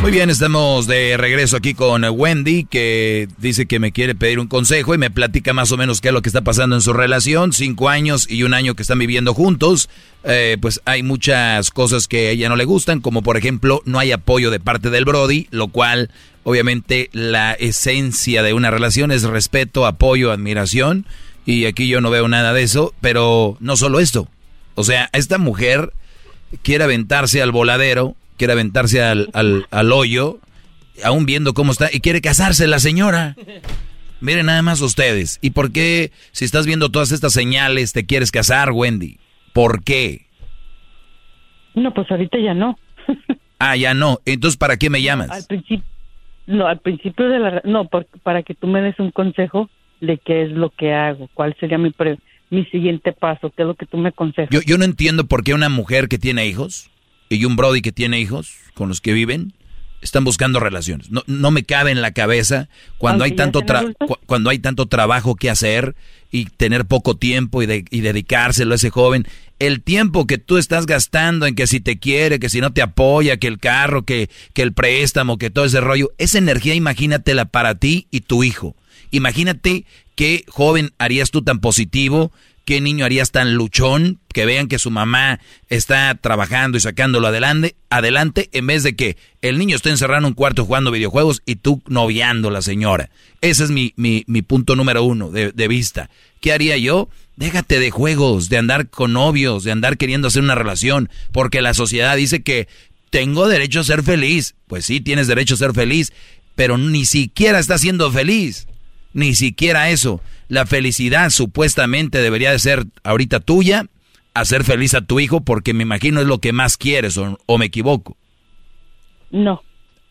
[0.00, 4.46] Muy bien, estamos de regreso aquí con Wendy, que dice que me quiere pedir un
[4.46, 6.92] consejo y me platica más o menos qué es lo que está pasando en su
[6.92, 7.52] relación.
[7.52, 9.90] Cinco años y un año que están viviendo juntos.
[10.22, 13.98] Eh, pues hay muchas cosas que a ella no le gustan, como por ejemplo no
[13.98, 16.10] hay apoyo de parte del Brody, lo cual
[16.44, 21.06] obviamente la esencia de una relación es respeto, apoyo, admiración.
[21.44, 24.28] Y aquí yo no veo nada de eso, pero no solo esto.
[24.76, 25.92] O sea, esta mujer
[26.62, 30.38] quiere aventarse al voladero quiere aventarse al, al, hoyo,
[31.04, 33.36] aún viendo cómo está, y quiere casarse la señora.
[34.20, 35.38] Miren nada más ustedes.
[35.42, 39.18] ¿Y por qué, si estás viendo todas estas señales, te quieres casar, Wendy?
[39.52, 40.26] ¿Por qué?
[41.74, 42.78] No, pues ahorita ya no.
[43.58, 44.18] ah, ya no.
[44.24, 45.30] Entonces, ¿para qué me llamas?
[45.30, 45.84] al principio,
[46.46, 47.88] no, al principio de la, no,
[48.22, 49.68] para que tú me des un consejo
[50.00, 51.92] de qué es lo que hago, cuál sería mi
[52.50, 54.48] mi siguiente paso, qué es lo que tú me aconsejas.
[54.50, 56.90] Yo, yo no entiendo por qué una mujer que tiene hijos
[57.28, 59.52] y un Brody que tiene hijos con los que viven
[60.00, 61.10] están buscando relaciones.
[61.10, 62.68] No, no me cabe en la cabeza
[62.98, 63.62] cuando hay tanto
[64.26, 65.96] cuando hay tanto trabajo que hacer
[66.30, 69.26] y tener poco tiempo y, de y dedicárselo a ese joven.
[69.58, 72.82] El tiempo que tú estás gastando en que si te quiere, que si no te
[72.82, 77.46] apoya, que el carro, que, que el préstamo, que todo ese rollo, esa energía imagínatela
[77.46, 78.76] para ti y tu hijo.
[79.10, 79.84] Imagínate
[80.14, 82.30] qué joven harías tú tan positivo
[82.68, 85.40] ¿Qué niño harías tan luchón que vean que su mamá
[85.70, 90.26] está trabajando y sacándolo adelante, adelante en vez de que el niño esté encerrado en
[90.26, 93.08] un cuarto jugando videojuegos y tú noviando a la señora?
[93.40, 96.10] Ese es mi, mi, mi punto número uno de, de vista.
[96.42, 97.08] ¿Qué haría yo?
[97.36, 101.72] Déjate de juegos, de andar con novios, de andar queriendo hacer una relación, porque la
[101.72, 102.68] sociedad dice que
[103.08, 104.56] tengo derecho a ser feliz.
[104.66, 106.12] Pues sí, tienes derecho a ser feliz,
[106.54, 108.66] pero ni siquiera estás siendo feliz.
[109.14, 110.20] Ni siquiera eso.
[110.48, 113.86] La felicidad supuestamente debería de ser ahorita tuya,
[114.34, 117.66] hacer feliz a tu hijo porque me imagino es lo que más quieres o, me
[117.66, 118.16] equivoco.
[119.30, 119.62] No,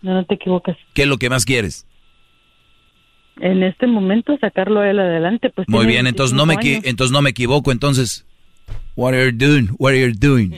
[0.01, 0.77] no, te equivocas.
[0.93, 1.87] ¿Qué es lo que más quieres?
[3.39, 5.67] En este momento sacarlo a él adelante, pues.
[5.69, 8.25] Muy bien, entonces no me entonces no me equivoco, entonces
[8.95, 9.69] what are you doing?
[9.77, 10.55] What are you doing?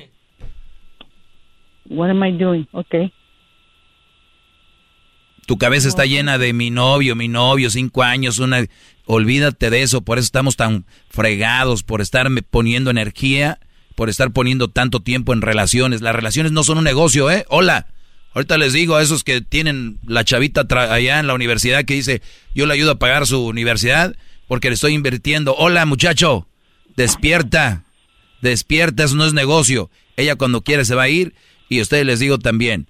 [1.89, 2.67] What am I doing?
[2.71, 3.11] Okay.
[5.49, 8.67] Tu cabeza está llena de mi novio, mi novio, cinco años, una
[9.07, 13.59] Olvídate de eso, por eso estamos tan fregados, por estar poniendo energía,
[13.95, 16.01] por estar poniendo tanto tiempo en relaciones.
[16.01, 17.45] Las relaciones no son un negocio, ¿eh?
[17.49, 17.87] Hola.
[18.35, 22.21] Ahorita les digo a esos que tienen la chavita allá en la universidad que dice,
[22.53, 24.15] yo le ayudo a pagar su universidad
[24.47, 25.55] porque le estoy invirtiendo.
[25.55, 26.47] Hola muchacho,
[26.95, 27.85] despierta,
[28.43, 29.89] despierta, eso no es negocio.
[30.15, 31.33] Ella cuando quiere se va a ir
[31.69, 32.85] y a ustedes les digo también.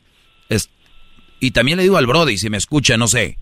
[1.40, 3.38] Y también le digo al Brody, si me escucha, no sé.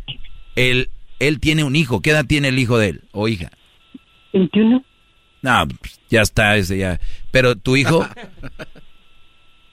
[0.55, 2.01] El, él tiene un hijo.
[2.01, 3.51] ¿Qué edad tiene el hijo de él o hija?
[4.33, 4.83] 21.
[5.41, 5.67] No,
[6.09, 6.99] ya está ese ya.
[7.31, 8.07] Pero tu hijo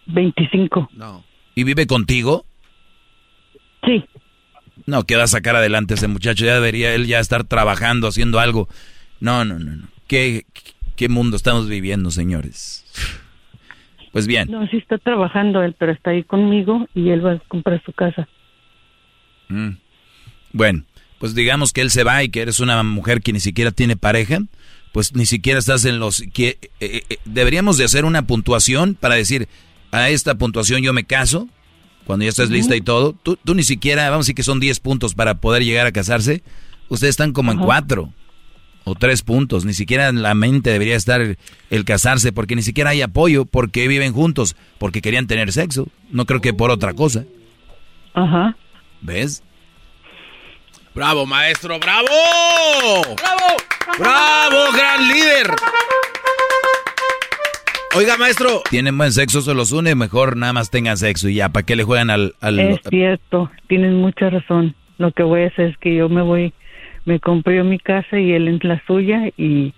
[0.06, 0.90] 25.
[0.92, 1.24] No.
[1.54, 2.44] ¿Y vive contigo?
[3.84, 4.04] Sí.
[4.86, 6.44] No, que va a sacar adelante ese muchacho.
[6.44, 8.68] Ya debería él ya estar trabajando, haciendo algo.
[9.20, 9.88] No, no, no, no.
[10.06, 10.44] ¿Qué,
[10.96, 12.84] qué mundo estamos viviendo, señores?
[14.14, 14.48] Pues bien.
[14.48, 17.92] No, sí está trabajando él, pero está ahí conmigo y él va a comprar su
[17.92, 18.28] casa.
[19.48, 19.70] Mm.
[20.52, 20.84] Bueno,
[21.18, 23.96] pues digamos que él se va y que eres una mujer que ni siquiera tiene
[23.96, 24.38] pareja,
[24.92, 28.94] pues ni siquiera estás en los que eh, eh, eh, deberíamos de hacer una puntuación
[28.94, 29.48] para decir
[29.90, 31.48] a esta puntuación yo me caso
[32.04, 33.14] cuando ya estás lista y todo.
[33.20, 35.92] Tú, tú, ni siquiera, vamos a decir que son 10 puntos para poder llegar a
[35.92, 36.44] casarse.
[36.88, 38.12] Ustedes están como en 4
[38.84, 39.64] o 3 puntos.
[39.64, 41.38] Ni siquiera en la mente debería estar el,
[41.70, 45.88] el, casarse porque ni siquiera hay apoyo porque viven juntos, porque querían tener sexo.
[46.10, 47.24] No creo que por otra cosa.
[48.14, 48.56] Ajá.
[49.00, 49.42] ¿Ves?
[50.94, 52.06] Bravo, maestro, bravo.
[53.16, 53.56] Bravo.
[53.98, 55.50] Bravo, gran líder.
[57.96, 58.62] Oiga, maestro.
[58.70, 61.76] Tienen buen sexo, se los une, mejor nada más tengan sexo y ya, ¿para qué
[61.76, 62.34] le juegan al...
[62.40, 62.58] al...
[62.58, 64.74] Es cierto, tienen mucha razón.
[64.98, 66.52] Lo que voy a hacer es que yo me voy,
[67.04, 69.72] me compré mi casa y él en la suya y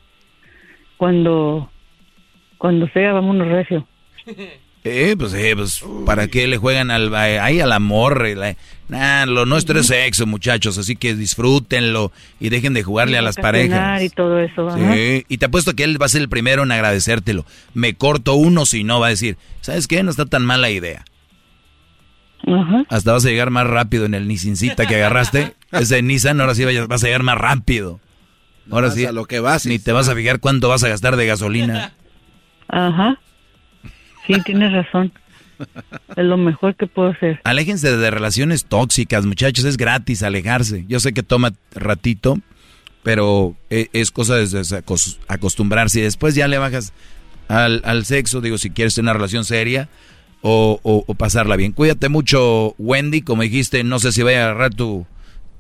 [0.97, 1.71] cuando,
[2.59, 3.87] cuando sea, vámonos recio.
[4.89, 8.25] Eh, pues, eh, pues, ¿para qué le juegan al, ahí al amor?
[8.89, 13.35] Nah, lo nuestro es sexo, muchachos, así que disfrútenlo y dejen de jugarle a las
[13.35, 14.01] parejas.
[14.01, 14.71] Y todo eso.
[14.71, 17.45] Sí, y te apuesto que él va a ser el primero en agradecértelo.
[17.75, 20.05] Me corto uno si no, va a decir, ¿sabes qué?
[20.05, 21.05] No está tan mala idea.
[22.89, 25.55] Hasta vas a llegar más rápido en el Nissancita que agarraste.
[25.73, 28.01] Ese Nissan, ahora sí vas a llegar más rápido.
[28.71, 29.05] Ahora sí.
[29.05, 29.67] a lo que vas.
[29.67, 31.93] Ni te vas a fijar cuánto vas a gastar de gasolina.
[32.69, 33.19] Ajá.
[34.27, 35.13] Sí, tienes razón.
[36.17, 37.41] Es lo mejor que puedo hacer.
[37.45, 39.65] Aléjense de relaciones tóxicas, muchachos.
[39.65, 40.85] Es gratis alejarse.
[40.89, 42.39] Yo sé que toma ratito,
[43.03, 44.83] pero e, es cosa de
[45.29, 46.01] acostumbrarse.
[46.01, 46.93] Y después ya le bajas
[47.49, 48.41] al, al sexo.
[48.41, 49.89] Digo, si quieres tener una relación seria
[50.43, 51.73] o, o, pasarla bien.
[51.73, 53.23] Cuídate mucho, Wendy.
[53.23, 55.07] Como dijiste, no sé si voy a agarrar tu,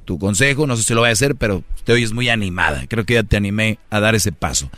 [0.05, 0.66] tu consejo.
[0.66, 2.84] No sé si lo voy a hacer, pero te oyes muy animada.
[2.88, 4.70] Creo que ya te animé a dar ese paso.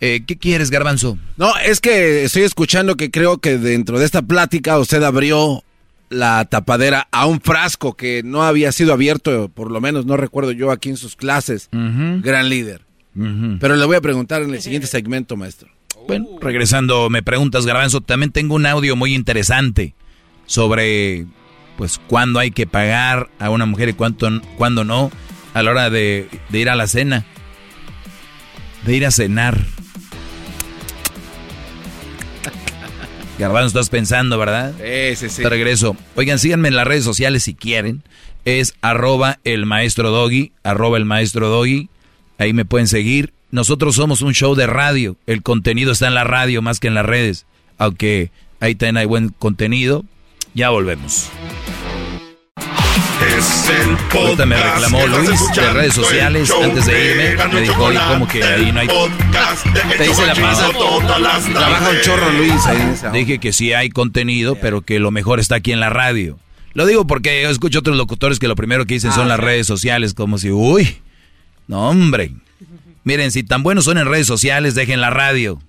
[0.00, 1.16] Eh, ¿Qué quieres, Garbanzo?
[1.36, 5.62] No, es que estoy escuchando que creo que dentro de esta plática usted abrió
[6.10, 10.52] la tapadera a un frasco que no había sido abierto, por lo menos no recuerdo
[10.52, 11.68] yo aquí en sus clases.
[11.70, 12.82] Gran líder.
[13.14, 15.68] Pero le voy a preguntar en el siguiente segmento, maestro.
[16.06, 19.94] Bueno, regresando, me preguntas, Garbanzo, también tengo un audio muy interesante
[20.46, 21.26] sobre,
[21.76, 25.10] pues, cuándo hay que pagar a una mujer y cuánto, cuándo no,
[25.54, 27.24] a la hora de, de ir a la cena,
[28.84, 29.58] de ir a cenar.
[33.38, 34.74] Garbanzo, estás pensando, ¿verdad?
[34.78, 35.42] Sí, sí, sí.
[35.42, 35.96] Te regreso.
[36.16, 38.02] Oigan, síganme en las redes sociales si quieren.
[38.44, 41.88] Es arroba el maestro doggy, arroba el maestro doggy.
[42.38, 43.32] Ahí me pueden seguir.
[43.52, 45.18] Nosotros somos un show de radio.
[45.26, 47.44] El contenido está en la radio más que en las redes.
[47.76, 50.06] Aunque ahí también hay buen contenido.
[50.54, 51.28] Ya volvemos.
[53.28, 57.46] Es el podcast me reclamó Luis de redes sociales antes de irme.
[57.52, 58.88] Me dijo, oye, como que ahí no hay.
[58.88, 60.70] Te dice la pasa.
[60.70, 62.94] Trabaja un chorro Luis ahí.
[63.12, 66.38] Dije que sí hay contenido, pero que lo mejor está aquí en la radio.
[66.72, 69.66] Lo digo porque yo escucho otros locutores que lo primero que dicen son las redes
[69.66, 70.96] sociales, como si, uy,
[71.68, 72.32] no hombre.
[73.04, 75.60] Miren, si tan buenos son en redes sociales, dejen la radio.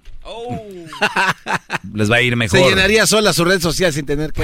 [1.93, 2.59] Les va a ir mejor.
[2.59, 4.43] Se llenaría sola su red social sin tener que...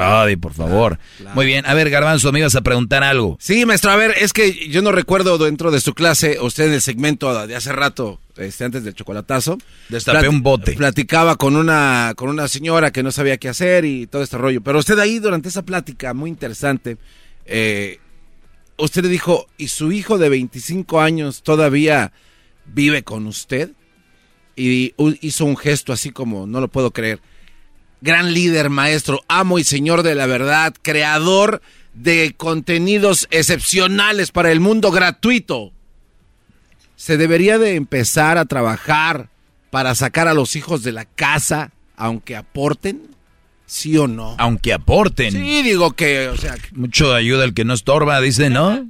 [0.00, 0.98] Ay, por favor.
[1.34, 1.66] Muy bien.
[1.66, 3.36] A ver, Garbanzo, me ibas a preguntar algo.
[3.40, 3.90] Sí, maestro.
[3.90, 7.46] A ver, es que yo no recuerdo dentro de su clase, usted en el segmento
[7.46, 9.58] de hace rato, este, antes del chocolatazo...
[9.88, 10.72] Destapé un bote.
[10.72, 14.62] Platicaba con una, con una señora que no sabía qué hacer y todo este rollo.
[14.62, 16.96] Pero usted ahí, durante esa plática muy interesante,
[17.44, 17.98] eh,
[18.80, 22.12] usted le dijo, ¿y su hijo de 25 años todavía
[22.66, 23.72] vive con usted?
[24.60, 27.20] y hizo un gesto así como, no lo puedo creer.
[28.02, 31.62] Gran líder, maestro, amo y señor de la verdad, creador
[31.94, 35.72] de contenidos excepcionales para el mundo gratuito.
[36.96, 39.30] Se debería de empezar a trabajar
[39.70, 43.09] para sacar a los hijos de la casa, aunque aporten,
[43.70, 44.34] sí o no.
[44.38, 45.30] Aunque aporten.
[45.30, 48.88] Sí, digo que, o sea, mucho ayuda el que no estorba, dice, ¿no?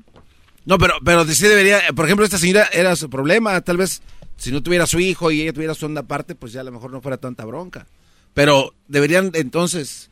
[0.65, 4.01] No, pero, pero sí debería, por ejemplo, esta señora era su problema, tal vez
[4.39, 6.73] si no tuviera su hijo y ella tuviera su onda aparte, pues ya a lo
[6.73, 7.87] mejor no fuera tanta bronca.
[8.33, 10.09] Pero deberían entonces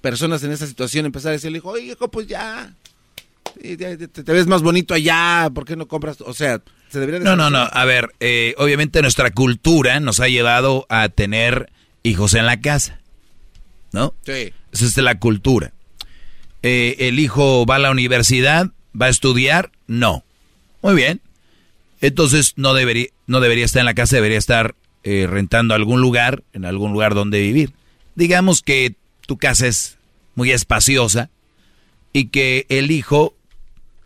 [0.00, 2.72] personas en esa situación empezar a decirle, hijo, oye, hijo, pues ya,
[3.60, 6.22] te, ves más bonito allá, ¿por qué no compras?
[6.22, 7.20] O sea, se debería...
[7.20, 11.70] No, no, no, a ver, eh, obviamente nuestra cultura nos ha llevado a tener
[12.02, 12.97] hijos en la casa,
[13.92, 14.14] ¿no?
[14.24, 14.52] Sí.
[14.72, 15.72] Esa es la cultura.
[16.62, 18.70] Eh, ¿El hijo va a la universidad?
[19.00, 19.70] ¿Va a estudiar?
[19.86, 20.24] No.
[20.82, 21.20] Muy bien.
[22.00, 26.42] Entonces no debería, no debería estar en la casa, debería estar eh, rentando algún lugar,
[26.52, 27.72] en algún lugar donde vivir.
[28.14, 29.98] Digamos que tu casa es
[30.34, 31.30] muy espaciosa
[32.12, 33.34] y que el hijo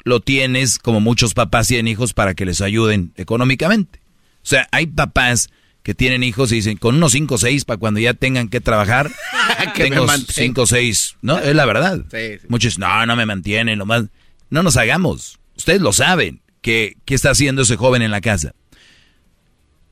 [0.04, 4.00] lo tienes como muchos papás tienen hijos para que les ayuden económicamente.
[4.42, 5.50] O sea, hay papás
[5.82, 8.60] que tienen hijos y dicen, con unos 5 o 6 para cuando ya tengan que
[8.60, 9.10] trabajar,
[9.76, 11.38] tengo 5 o 6, ¿no?
[11.38, 12.04] Es la verdad.
[12.48, 14.04] Muchos, no, no me mantienen, lo más...
[14.50, 18.54] No nos hagamos, ustedes lo saben que, está haciendo ese joven en la casa.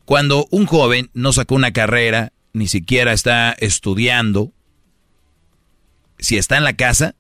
[0.05, 4.53] Cuando un joven no sacó una carrera, ni siquiera está estudiando,
[6.19, 7.15] si está en la casa,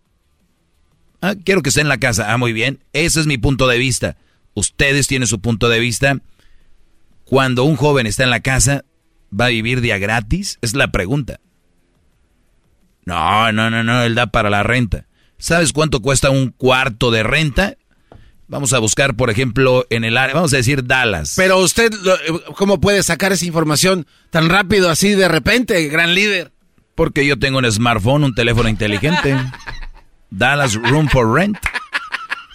[1.21, 3.79] ah, quiero que esté en la casa, ah, muy bien, ese es mi punto de
[3.79, 4.17] vista.
[4.55, 6.19] Ustedes tienen su punto de vista.
[7.31, 8.85] Cuando un joven está en la casa,
[9.33, 10.59] ¿va a vivir día gratis?
[10.63, 11.39] Es la pregunta.
[13.05, 15.07] No, no, no, no, él da para la renta.
[15.39, 17.77] ¿Sabes cuánto cuesta un cuarto de renta?
[18.49, 21.35] Vamos a buscar, por ejemplo, en el área, vamos a decir Dallas.
[21.37, 21.93] Pero usted,
[22.57, 26.51] ¿cómo puede sacar esa información tan rápido así de repente, gran líder?
[26.97, 29.37] Porque yo tengo un smartphone, un teléfono inteligente.
[30.31, 31.59] Dallas Room for Rent.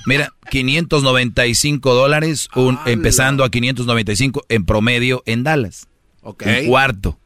[0.06, 5.88] Mira, 595 dólares, un, empezando a 595 en promedio en Dallas.
[6.22, 6.36] Un
[6.68, 7.20] cuarto.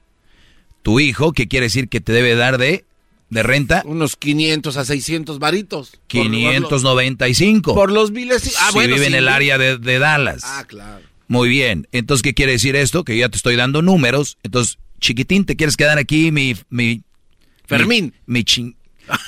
[0.82, 2.85] Tu hijo, ¿qué quiere decir que te debe dar de
[3.30, 3.83] de renta.
[3.85, 5.99] Unos 500 a 600 varitos.
[6.08, 7.74] 595.
[7.75, 8.56] Por los biles.
[8.59, 10.41] Ah, si vive en el área de, Dallas.
[10.43, 11.06] Ah, claro.
[11.27, 11.88] Muy bien.
[11.91, 13.03] Entonces, ¿qué quiere decir esto?
[13.03, 14.38] Que ya te estoy dando números.
[14.43, 16.56] Entonces, chiquitín, ¿te quieres quedar aquí, mi...
[16.69, 17.03] mi
[17.67, 18.16] Fermín.
[18.25, 18.75] Mi, ching...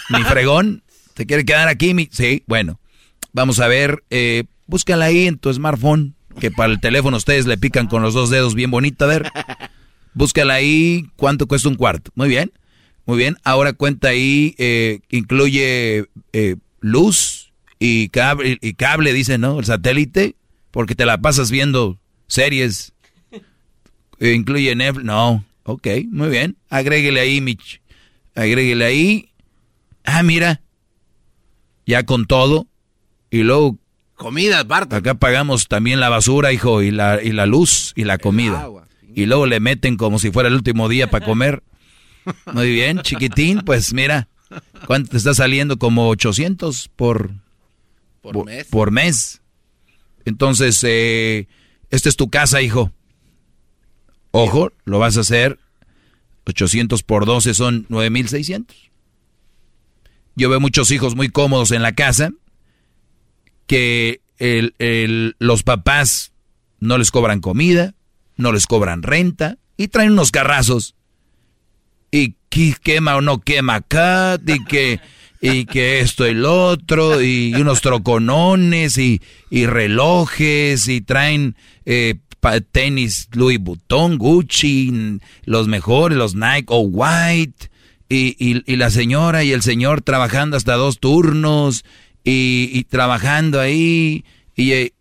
[0.09, 0.83] mi fregón.
[1.13, 1.93] ¿Te quiere quedar aquí?
[1.93, 2.09] Mi...
[2.11, 2.80] Sí, bueno.
[3.33, 7.57] Vamos a ver, eh, búscala ahí en tu smartphone, que para el teléfono ustedes le
[7.57, 9.31] pican con los dos dedos bien bonito, a ver.
[10.13, 12.11] Búscala ahí, ¿cuánto cuesta un cuarto?
[12.15, 12.51] Muy bien,
[13.05, 13.37] muy bien.
[13.43, 19.59] Ahora cuenta ahí, eh, incluye eh, luz y cable, y cable, dice, ¿no?
[19.59, 20.35] El satélite,
[20.71, 22.93] porque te la pasas viendo series.
[24.19, 26.57] Eh, incluye Netflix, no, ok, muy bien.
[26.69, 27.81] Agréguele ahí, Mitch.
[28.35, 29.29] Agréguele ahí.
[30.03, 30.61] Ah, mira,
[31.85, 32.67] ya con todo.
[33.31, 33.77] Y luego...
[34.15, 34.93] Comida, Bart.
[34.93, 38.69] Acá pagamos también la basura, hijo, y la, y la luz y la comida.
[39.15, 41.63] Y luego le meten como si fuera el último día para comer.
[42.53, 44.27] Muy bien, chiquitín, pues mira,
[44.85, 45.77] ¿cuánto te está saliendo?
[45.77, 47.31] Como 800 por,
[48.21, 48.67] por, mes.
[48.67, 49.41] Por mes.
[50.25, 51.47] Entonces, eh,
[51.89, 52.91] esta es tu casa, hijo.
[54.29, 55.57] Ojo, lo vas a hacer.
[56.45, 58.77] 800 por 12 son 9600.
[60.35, 62.33] Yo veo muchos hijos muy cómodos en la casa
[63.72, 64.19] que
[65.40, 66.33] los papás
[66.82, 67.93] no les cobran comida,
[68.35, 70.95] no les cobran renta y traen unos carrazos.
[72.11, 75.00] Y que quema o no quema acá, y que,
[75.40, 82.16] y que esto y lo otro, y unos troconones, y, relojes, y traen eh,
[82.74, 87.72] tenis Louis Vuitton, Gucci, los mejores, los Nike o White,
[88.09, 91.85] y, la señora y el señor trabajando hasta dos turnos,
[92.24, 94.25] y, trabajando ahí,
[94.56, 94.93] y eh,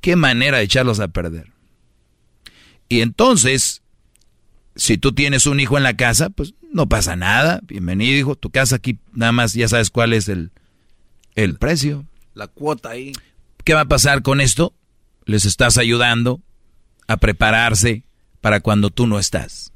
[0.00, 1.52] qué manera de echarlos a perder.
[2.88, 3.82] Y entonces,
[4.76, 7.60] si tú tienes un hijo en la casa, pues no pasa nada.
[7.64, 8.36] Bienvenido, hijo.
[8.36, 10.52] Tu casa aquí, nada más ya sabes cuál es el,
[11.34, 12.06] el precio.
[12.34, 13.12] La cuota ahí.
[13.64, 14.74] ¿Qué va a pasar con esto?
[15.24, 16.40] Les estás ayudando
[17.08, 18.04] a prepararse
[18.40, 19.72] para cuando tú no estás.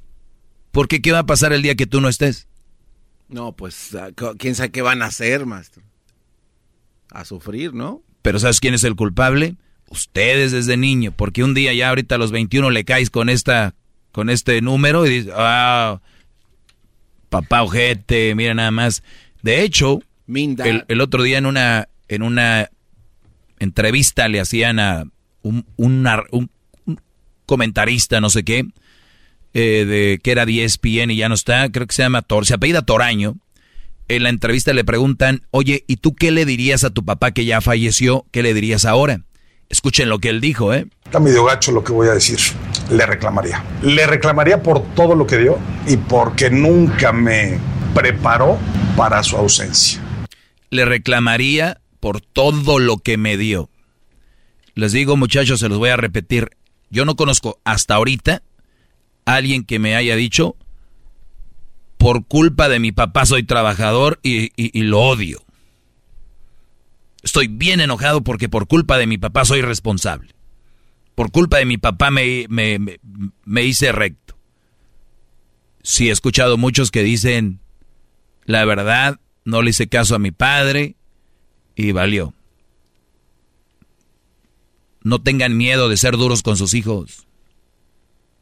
[0.70, 2.46] Porque ¿qué va a pasar el día que tú no estés?
[3.28, 5.82] No, pues, ah, ¿quién sabe qué van a hacer, maestro?
[7.10, 8.02] A sufrir, ¿no?
[8.22, 9.56] Pero ¿sabes quién es el culpable?
[9.88, 13.74] Ustedes desde niño, porque un día ya ahorita a los 21 le caes con esta
[14.12, 16.00] con este número y dices, ah,
[17.28, 19.02] papá ojete, mira nada más.
[19.42, 22.70] De hecho, el, otro día en una en una
[23.58, 25.04] entrevista le hacían a
[25.42, 26.50] un, un,
[27.46, 28.66] comentarista, no sé qué,
[29.54, 32.46] eh, de que era 10 ESPN y ya no está, creo que se llama Tor,
[32.46, 33.36] se apellida Toraño.
[34.10, 37.44] En la entrevista le preguntan, oye, ¿y tú qué le dirías a tu papá que
[37.44, 38.26] ya falleció?
[38.32, 39.20] ¿Qué le dirías ahora?
[39.68, 40.88] Escuchen lo que él dijo, ¿eh?
[41.04, 42.40] Está medio gacho lo que voy a decir.
[42.90, 43.64] Le reclamaría.
[43.82, 47.60] Le reclamaría por todo lo que dio y porque nunca me
[47.94, 48.58] preparó
[48.96, 50.02] para su ausencia.
[50.70, 53.70] Le reclamaría por todo lo que me dio.
[54.74, 56.50] Les digo, muchachos, se los voy a repetir.
[56.90, 58.42] Yo no conozco hasta ahorita
[59.24, 60.56] a alguien que me haya dicho,
[62.00, 65.44] por culpa de mi papá soy trabajador y, lo odio.
[67.22, 70.34] Estoy bien enojado porque por culpa de mi papá soy responsable.
[71.14, 74.34] Por culpa de mi papá me, me, hice recto.
[75.82, 77.60] Sí, he escuchado muchos que dicen,
[78.46, 80.96] la verdad, no le hice caso a mi padre
[81.76, 82.32] y valió.
[85.02, 87.26] No tengan miedo de ser duros con sus hijos.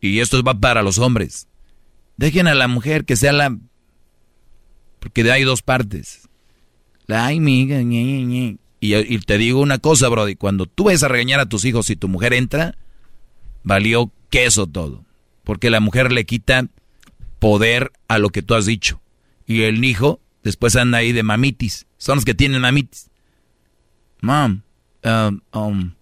[0.00, 1.48] Y esto va para los hombres.
[2.18, 3.56] Dejen a la mujer que sea la...
[4.98, 6.28] Porque hay dos partes.
[7.06, 7.80] La ay, miga,
[8.80, 11.96] y, te digo una cosa, Brody, cuando tú ves a regañar a tus hijos y
[11.96, 12.76] tu mujer entra,
[13.62, 15.04] valió queso todo.
[15.44, 16.66] Porque la mujer le quita
[17.38, 19.00] poder a lo que tú has dicho.
[19.46, 21.86] Y el hijo después anda ahí de mamitis.
[21.96, 23.10] Son los que tienen mamitis.
[24.20, 24.62] Mom,
[25.04, 25.92] um, um,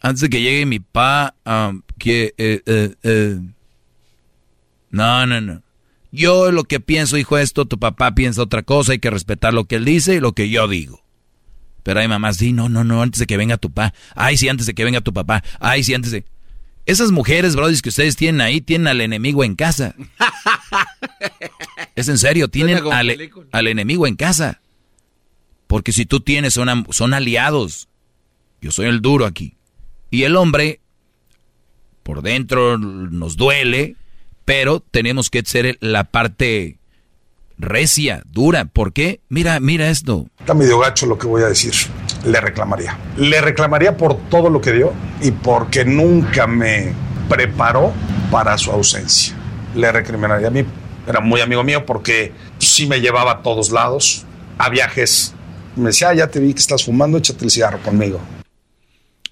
[0.00, 2.34] antes de que llegue mi pa, um, que...
[2.38, 3.40] Eh, eh, eh.
[4.90, 5.62] No, no, no.
[6.12, 9.64] Yo lo que pienso, hijo, esto, tu papá piensa otra cosa, hay que respetar lo
[9.64, 11.04] que él dice y lo que yo digo.
[11.82, 13.94] Pero hay mamás, sí, no, no, no, antes de que venga tu papá.
[14.14, 15.42] Ay, sí, antes de que venga tu papá.
[15.60, 16.24] Ay, sí, antes de...
[16.86, 19.94] Esas mujeres, brodis, que ustedes tienen ahí, tienen al enemigo en casa.
[21.94, 24.60] es en serio, tienen al, enemigo en casa.
[25.66, 27.88] Porque si tú tienes, son, son aliados.
[28.60, 29.54] Yo soy el duro aquí.
[30.10, 30.80] Y el hombre,
[32.02, 33.96] por dentro nos duele,
[34.50, 36.80] pero tenemos que ser la parte
[37.56, 38.64] recia, dura.
[38.64, 39.20] ¿Por qué?
[39.28, 40.26] Mira, mira esto.
[40.40, 41.72] Está medio gacho lo que voy a decir.
[42.24, 42.98] Le reclamaría.
[43.16, 46.92] Le reclamaría por todo lo que dio y porque nunca me
[47.28, 47.92] preparó
[48.32, 49.36] para su ausencia.
[49.76, 50.64] Le recriminaría a mí.
[51.06, 54.26] Era muy amigo mío porque sí me llevaba a todos lados,
[54.58, 55.32] a viajes.
[55.76, 58.20] Me decía, ah, ya te vi que estás fumando, échate el cigarro conmigo.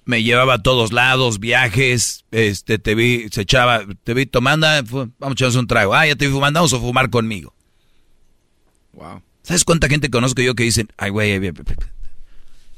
[0.09, 4.81] Me llevaba a todos lados, viajes, este, te vi, se echaba, te vi tomando, ah,
[4.81, 5.93] vamos a echarnos un trago.
[5.93, 7.53] Ah, ya te vi fumando, vamos a fumar conmigo.
[9.43, 11.39] ¿Sabes cuánta gente conozco yo que dicen, ay, güey,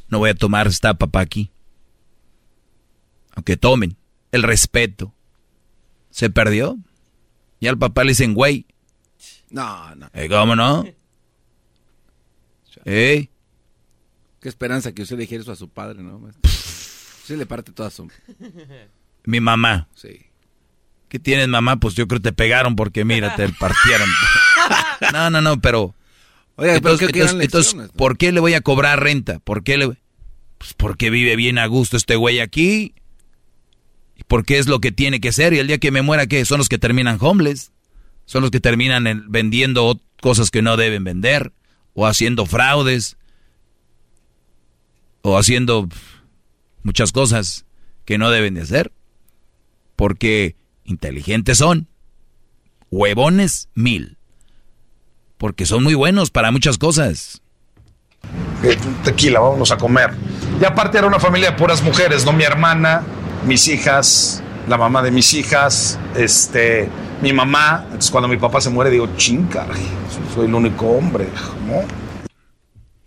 [0.09, 1.51] no voy a tomar, está papá aquí?
[3.33, 3.95] Aunque tomen.
[4.33, 5.15] El respeto.
[6.09, 6.77] ¿Se perdió?
[7.61, 8.65] Y al papá le dicen, güey.
[9.49, 10.09] No, no.
[10.13, 10.83] ¿Eh, ¿Cómo no?
[12.83, 13.29] ¿Eh?
[14.41, 16.29] Qué esperanza que usted dijera eso a su padre, ¿no?
[17.31, 18.09] Sí le parte toda su...
[19.25, 19.87] Mi mamá.
[19.95, 20.19] Sí.
[21.07, 21.77] ¿Qué tienes, mamá?
[21.77, 24.09] Pues yo creo que te pegaron porque, mira, te partieron.
[25.13, 25.95] no, no, no, pero...
[26.57, 29.39] Oiga, entonces, pero ¿qué entonces, entonces, ¿por qué le voy a cobrar renta?
[29.39, 29.87] ¿Por qué le...?
[30.57, 32.93] Pues porque vive bien a gusto este güey aquí.
[34.17, 35.53] ¿Y porque es lo que tiene que ser?
[35.53, 36.43] Y el día que me muera, ¿qué?
[36.43, 37.71] Son los que terminan homeless.
[38.25, 41.53] Son los que terminan en- vendiendo cosas que no deben vender.
[41.93, 43.15] O haciendo fraudes.
[45.21, 45.87] O haciendo
[46.83, 47.65] muchas cosas
[48.05, 48.91] que no deben de hacer.
[49.95, 51.87] Porque inteligentes son.
[52.89, 54.17] Huevones, mil.
[55.37, 57.41] Porque son muy buenos para muchas cosas.
[58.63, 60.11] Eh, tequila, vámonos a comer.
[60.59, 62.33] Y aparte era una familia de puras mujeres, ¿no?
[62.33, 63.03] Mi hermana,
[63.45, 66.89] mis hijas, la mamá de mis hijas, este,
[67.21, 67.81] mi mamá.
[67.85, 69.65] Entonces cuando mi papá se muere digo, chinga,
[70.35, 71.27] soy el único hombre,
[71.65, 71.83] ¿no?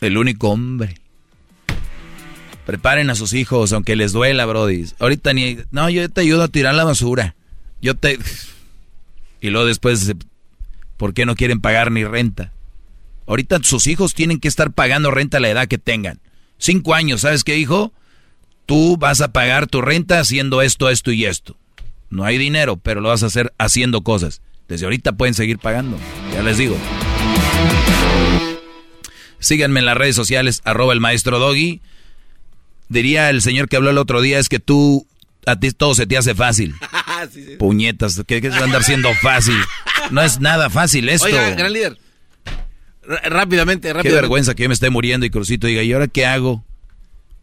[0.00, 0.96] El único hombre.
[2.66, 4.86] Preparen a sus hijos, aunque les duela, Brody.
[4.98, 5.58] Ahorita ni.
[5.70, 7.34] No, yo te ayudo a tirar la basura.
[7.80, 8.18] Yo te.
[9.40, 10.12] Y luego después.
[10.96, 12.52] ¿Por qué no quieren pagar ni renta?
[13.26, 16.20] Ahorita sus hijos tienen que estar pagando renta a la edad que tengan.
[16.58, 17.92] Cinco años, ¿sabes qué, hijo?
[18.66, 21.56] Tú vas a pagar tu renta haciendo esto, esto y esto.
[22.10, 24.40] No hay dinero, pero lo vas a hacer haciendo cosas.
[24.68, 25.98] Desde ahorita pueden seguir pagando.
[26.32, 26.76] Ya les digo.
[29.38, 31.82] Síganme en las redes sociales, arroba el maestro Doggy.
[32.94, 35.06] Diría el señor que habló el otro día, es que tú,
[35.46, 36.74] a ti todo se te hace fácil.
[37.58, 39.56] Puñetas, ¿qué, qué se va a andar siendo fácil?
[40.10, 41.26] No es nada fácil esto.
[41.26, 41.98] Oiga, gran líder.
[43.06, 44.20] R- rápidamente, Qué rápidamente.
[44.22, 46.64] vergüenza que yo me esté muriendo y Crucito diga, ¿y ahora qué hago?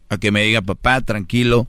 [0.08, 1.68] A que me diga, papá, tranquilo.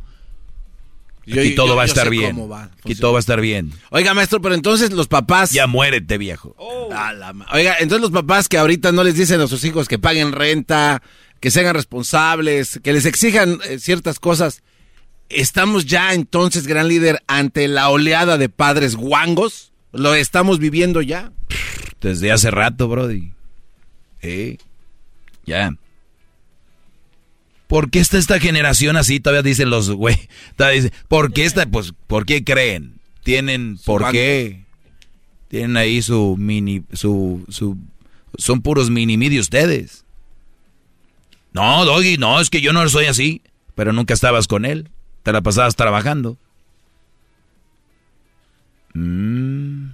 [1.26, 2.38] Yo- Aquí todo yo- va a estar bien.
[2.52, 3.72] va Aquí todo va a estar bien.
[3.92, 5.52] Oiga, maestro, pero entonces los papás...
[5.52, 6.56] Ya muérete, viejo.
[6.90, 10.32] Ma- Oiga, entonces los papás que ahorita no les dicen a sus hijos que paguen
[10.34, 11.02] renta,
[11.44, 14.64] que se hagan responsables, que les exijan eh, ciertas cosas,
[15.28, 19.74] ¿estamos ya entonces, gran líder, ante la oleada de padres guangos?
[19.92, 21.34] ¿Lo estamos viviendo ya?
[22.00, 23.34] Desde hace rato, Brody.
[24.22, 24.56] Eh,
[25.46, 25.76] ya.
[27.68, 29.20] ¿Por qué está esta generación así?
[29.20, 30.16] Todavía dicen los güey.
[30.56, 31.66] Todavía dicen, ¿por qué esta?
[31.66, 33.02] Pues, ¿por qué creen?
[33.22, 34.14] Tienen, ¿por banco.
[34.14, 34.64] qué?
[35.50, 37.78] Tienen ahí su mini, su, su,
[38.38, 40.03] son puros mini midi ustedes.
[41.54, 43.42] No, Doggy, no, es que yo no soy así.
[43.76, 44.90] Pero nunca estabas con él.
[45.24, 46.38] Te la pasabas trabajando.
[48.94, 49.90] Mm,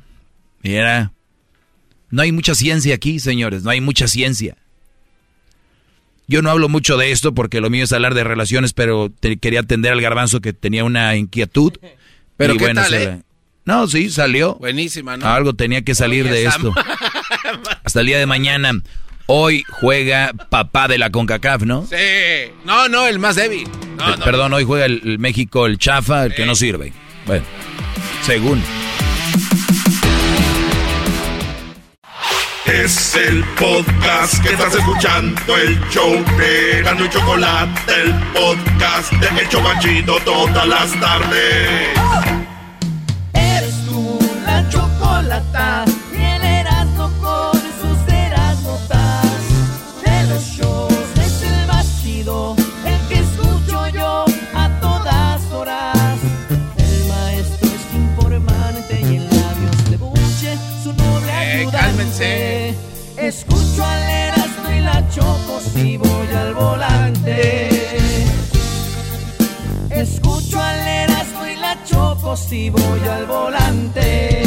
[0.63, 1.11] mira.
[2.09, 4.57] No hay mucha ciencia aquí, señores, no hay mucha ciencia.
[6.27, 9.37] Yo no hablo mucho de esto porque lo mío es hablar de relaciones, pero te-
[9.37, 11.73] quería atender al garbanzo que tenía una inquietud.
[12.37, 13.21] Pero Y ¿qué tal, se eh?
[13.65, 14.55] No, sí, salió.
[14.55, 15.25] Buenísima, ¿no?
[15.27, 16.73] Algo tenía que salir Oye, de esto.
[17.83, 18.81] Hasta el día de mañana.
[19.31, 21.85] Hoy juega papá de la CONCACAF, ¿no?
[21.85, 22.51] Sí.
[22.65, 23.67] No, no, el más débil.
[23.95, 24.25] No, Eh, no.
[24.25, 26.91] Perdón, hoy juega el, el México, el chafa, el que no sirve.
[27.27, 27.45] Bueno,
[28.23, 28.63] según.
[32.65, 39.41] Es el podcast que estás escuchando, el show de Gano y Chocolate, el podcast de
[39.41, 42.38] El Chobachito todas las tardes.
[72.35, 74.45] Si voy al volante.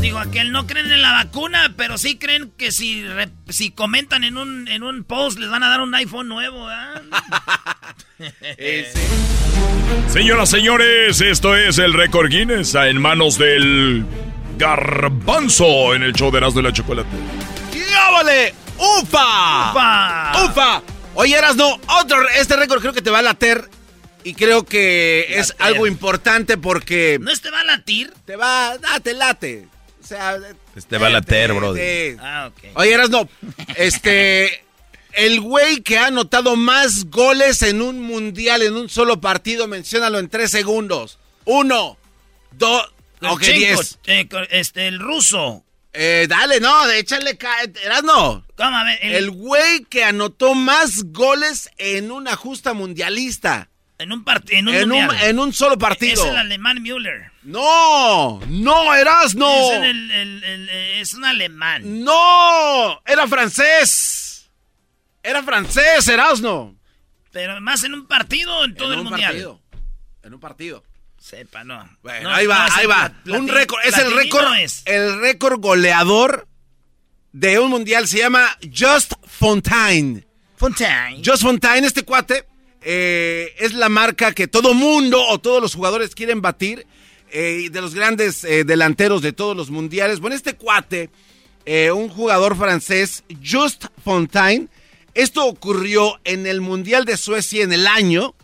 [0.00, 4.24] Digo, aquel no creen en la vacuna, pero sí creen que si, re- si comentan
[4.24, 7.02] en un, en un post les van a dar un iPhone nuevo, ¿verdad?
[10.08, 14.04] Señoras, señores, esto es el récord Guinness en manos del
[14.58, 17.08] garbanzo en el show de Erasmo y la Chocolate.
[17.90, 18.54] ¡Yábale!
[18.78, 19.70] ¡Ufa!
[19.72, 20.44] ¡Ufa!
[20.44, 20.82] ¡Ufa!
[21.14, 23.68] Oye, no otro, este récord creo que te va a later
[24.24, 28.12] y creo que es algo importante porque ¿No este va a latir?
[28.24, 29.68] te va, date, late.
[30.02, 30.38] O sea,
[30.74, 31.74] Este va a later, bro.
[31.74, 32.16] sí.
[32.20, 32.64] Ah, ok.
[32.76, 33.28] Oye, no
[33.76, 34.64] este,
[35.12, 40.18] el güey que ha anotado más goles en un mundial en un solo partido, menciónalo
[40.18, 41.18] en tres segundos.
[41.44, 41.96] Uno,
[42.52, 43.98] dos, ok, diez.
[44.06, 45.63] eh, este, el ruso.
[45.96, 47.38] Eh, dale, no, échale,
[48.02, 48.44] no.
[48.56, 48.76] ¿Cómo?
[48.76, 53.70] A ver, el güey que anotó más goles en una justa mundialista.
[53.98, 56.24] En un, partido en, un, en, un, en un solo partido.
[56.24, 57.30] Es el alemán Müller.
[57.44, 59.48] No, no, Erasno.
[59.48, 62.02] Es, el, el, el, es un alemán.
[62.02, 64.50] No, era francés.
[65.22, 66.74] Era francés, Erasno.
[67.30, 69.30] Pero más en un partido o en todo en el un mundial.
[69.30, 69.62] Partido.
[70.24, 70.84] En un partido.
[71.24, 71.88] Sepa, no.
[72.02, 73.10] Bueno, no, ahí va, ahí va.
[73.28, 74.82] un récord, es el récord, es.
[74.84, 76.46] el récord goleador
[77.32, 80.26] de un mundial se llama Just Fontaine.
[80.58, 81.22] Fontaine.
[81.24, 82.44] Just Fontaine, este cuate,
[82.82, 86.86] eh, es la marca que todo mundo o todos los jugadores quieren batir
[87.30, 90.20] eh, de los grandes eh, delanteros de todos los mundiales.
[90.20, 91.08] Bueno, este cuate,
[91.94, 94.68] un jugador francés, Just Fontaine,
[95.14, 98.34] esto ocurrió en el Mundial de Suecia en el año,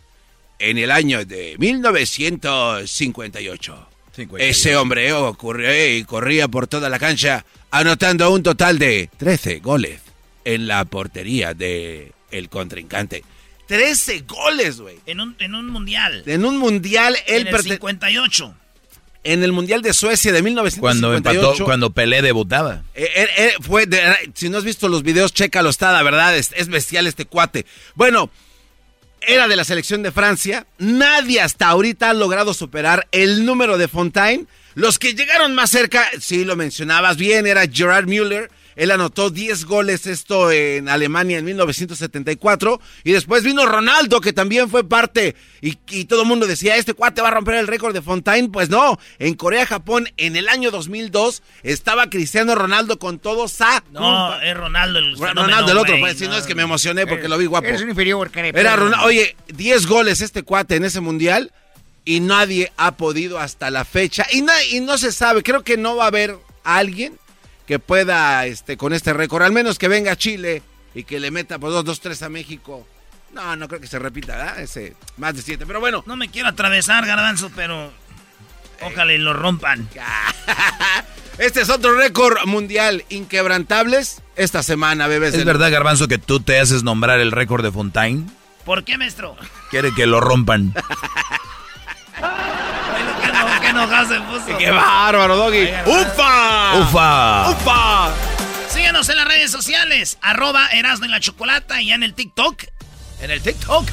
[0.61, 3.87] en el año de 1958.
[4.13, 4.37] 58.
[4.37, 10.01] Ese hombre ocurrió y corría por toda la cancha, anotando un total de 13 goles
[10.43, 13.23] en la portería de el contrincante.
[13.67, 14.97] 13 goles, güey.
[15.05, 16.23] En un, en un mundial.
[16.25, 18.53] En un mundial, él En el 58.
[19.23, 20.81] En el mundial de Suecia de 1958.
[20.81, 22.83] Cuando empató, cuando Pelé debutaba.
[22.95, 24.01] Eh, eh, eh, fue de,
[24.33, 27.65] si no has visto los videos, chécalo, está, la verdad, es, es bestial este cuate.
[27.95, 28.29] Bueno,
[29.27, 30.65] era de la selección de Francia.
[30.77, 34.45] Nadie hasta ahorita ha logrado superar el número de Fontaine.
[34.73, 38.49] Los que llegaron más cerca, sí lo mencionabas bien, era Gerard Müller.
[38.75, 42.79] Él anotó 10 goles esto en Alemania en 1974.
[43.03, 45.35] Y después vino Ronaldo, que también fue parte.
[45.61, 48.49] Y, y, todo el mundo decía, este cuate va a romper el récord de Fontaine.
[48.49, 53.83] Pues no, en Corea-Japón en el año 2002 estaba Cristiano Ronaldo con todo sa.
[53.91, 55.99] No, es Ronaldo el Ronaldo el otro.
[55.99, 57.67] Pues si no, es que me emocioné porque lo vi guapo.
[57.67, 59.05] Es un inferior, Era Ronaldo.
[59.05, 61.51] Oye, 10 goles este cuate en ese mundial.
[62.03, 64.25] Y nadie ha podido hasta la fecha.
[64.31, 67.19] Y, na y no se sabe, creo que no va a haber alguien
[67.71, 70.61] que pueda este con este récord, al menos que venga a Chile
[70.93, 72.85] y que le meta por 2 2 3 a México.
[73.31, 74.59] No, no creo que se repita, ¿verdad?
[74.59, 76.03] Ese más de 7, pero bueno.
[76.05, 77.89] No me quiero atravesar, Garbanzo, pero
[78.81, 79.87] ojalá y lo rompan.
[81.37, 85.33] Este es otro récord mundial inquebrantables esta semana, bebés.
[85.33, 88.29] ¿Es verdad, Garbanzo, que tú te haces nombrar el récord de Fontaine?
[88.65, 89.37] ¿Por qué, maestro?
[89.69, 90.73] Quiere que lo rompan.
[93.71, 94.57] Qué enojado se puso.
[94.57, 95.69] ¡Qué bárbaro, Doggy!
[95.85, 96.75] ¡Ufa!
[96.77, 97.49] ¡Ufa!
[97.51, 98.09] ¡Ufa!
[98.67, 102.63] Síganos en las redes sociales, arroba Erasmo en la Chocolata y en el TikTok.
[103.21, 103.87] En el TikTok.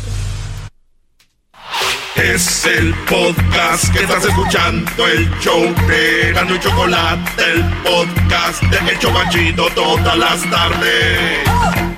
[2.17, 8.91] Es el podcast que estás escuchando, el show de Erasmo y Chocolate, el podcast de
[8.91, 11.98] El Chobachito todas las tardes.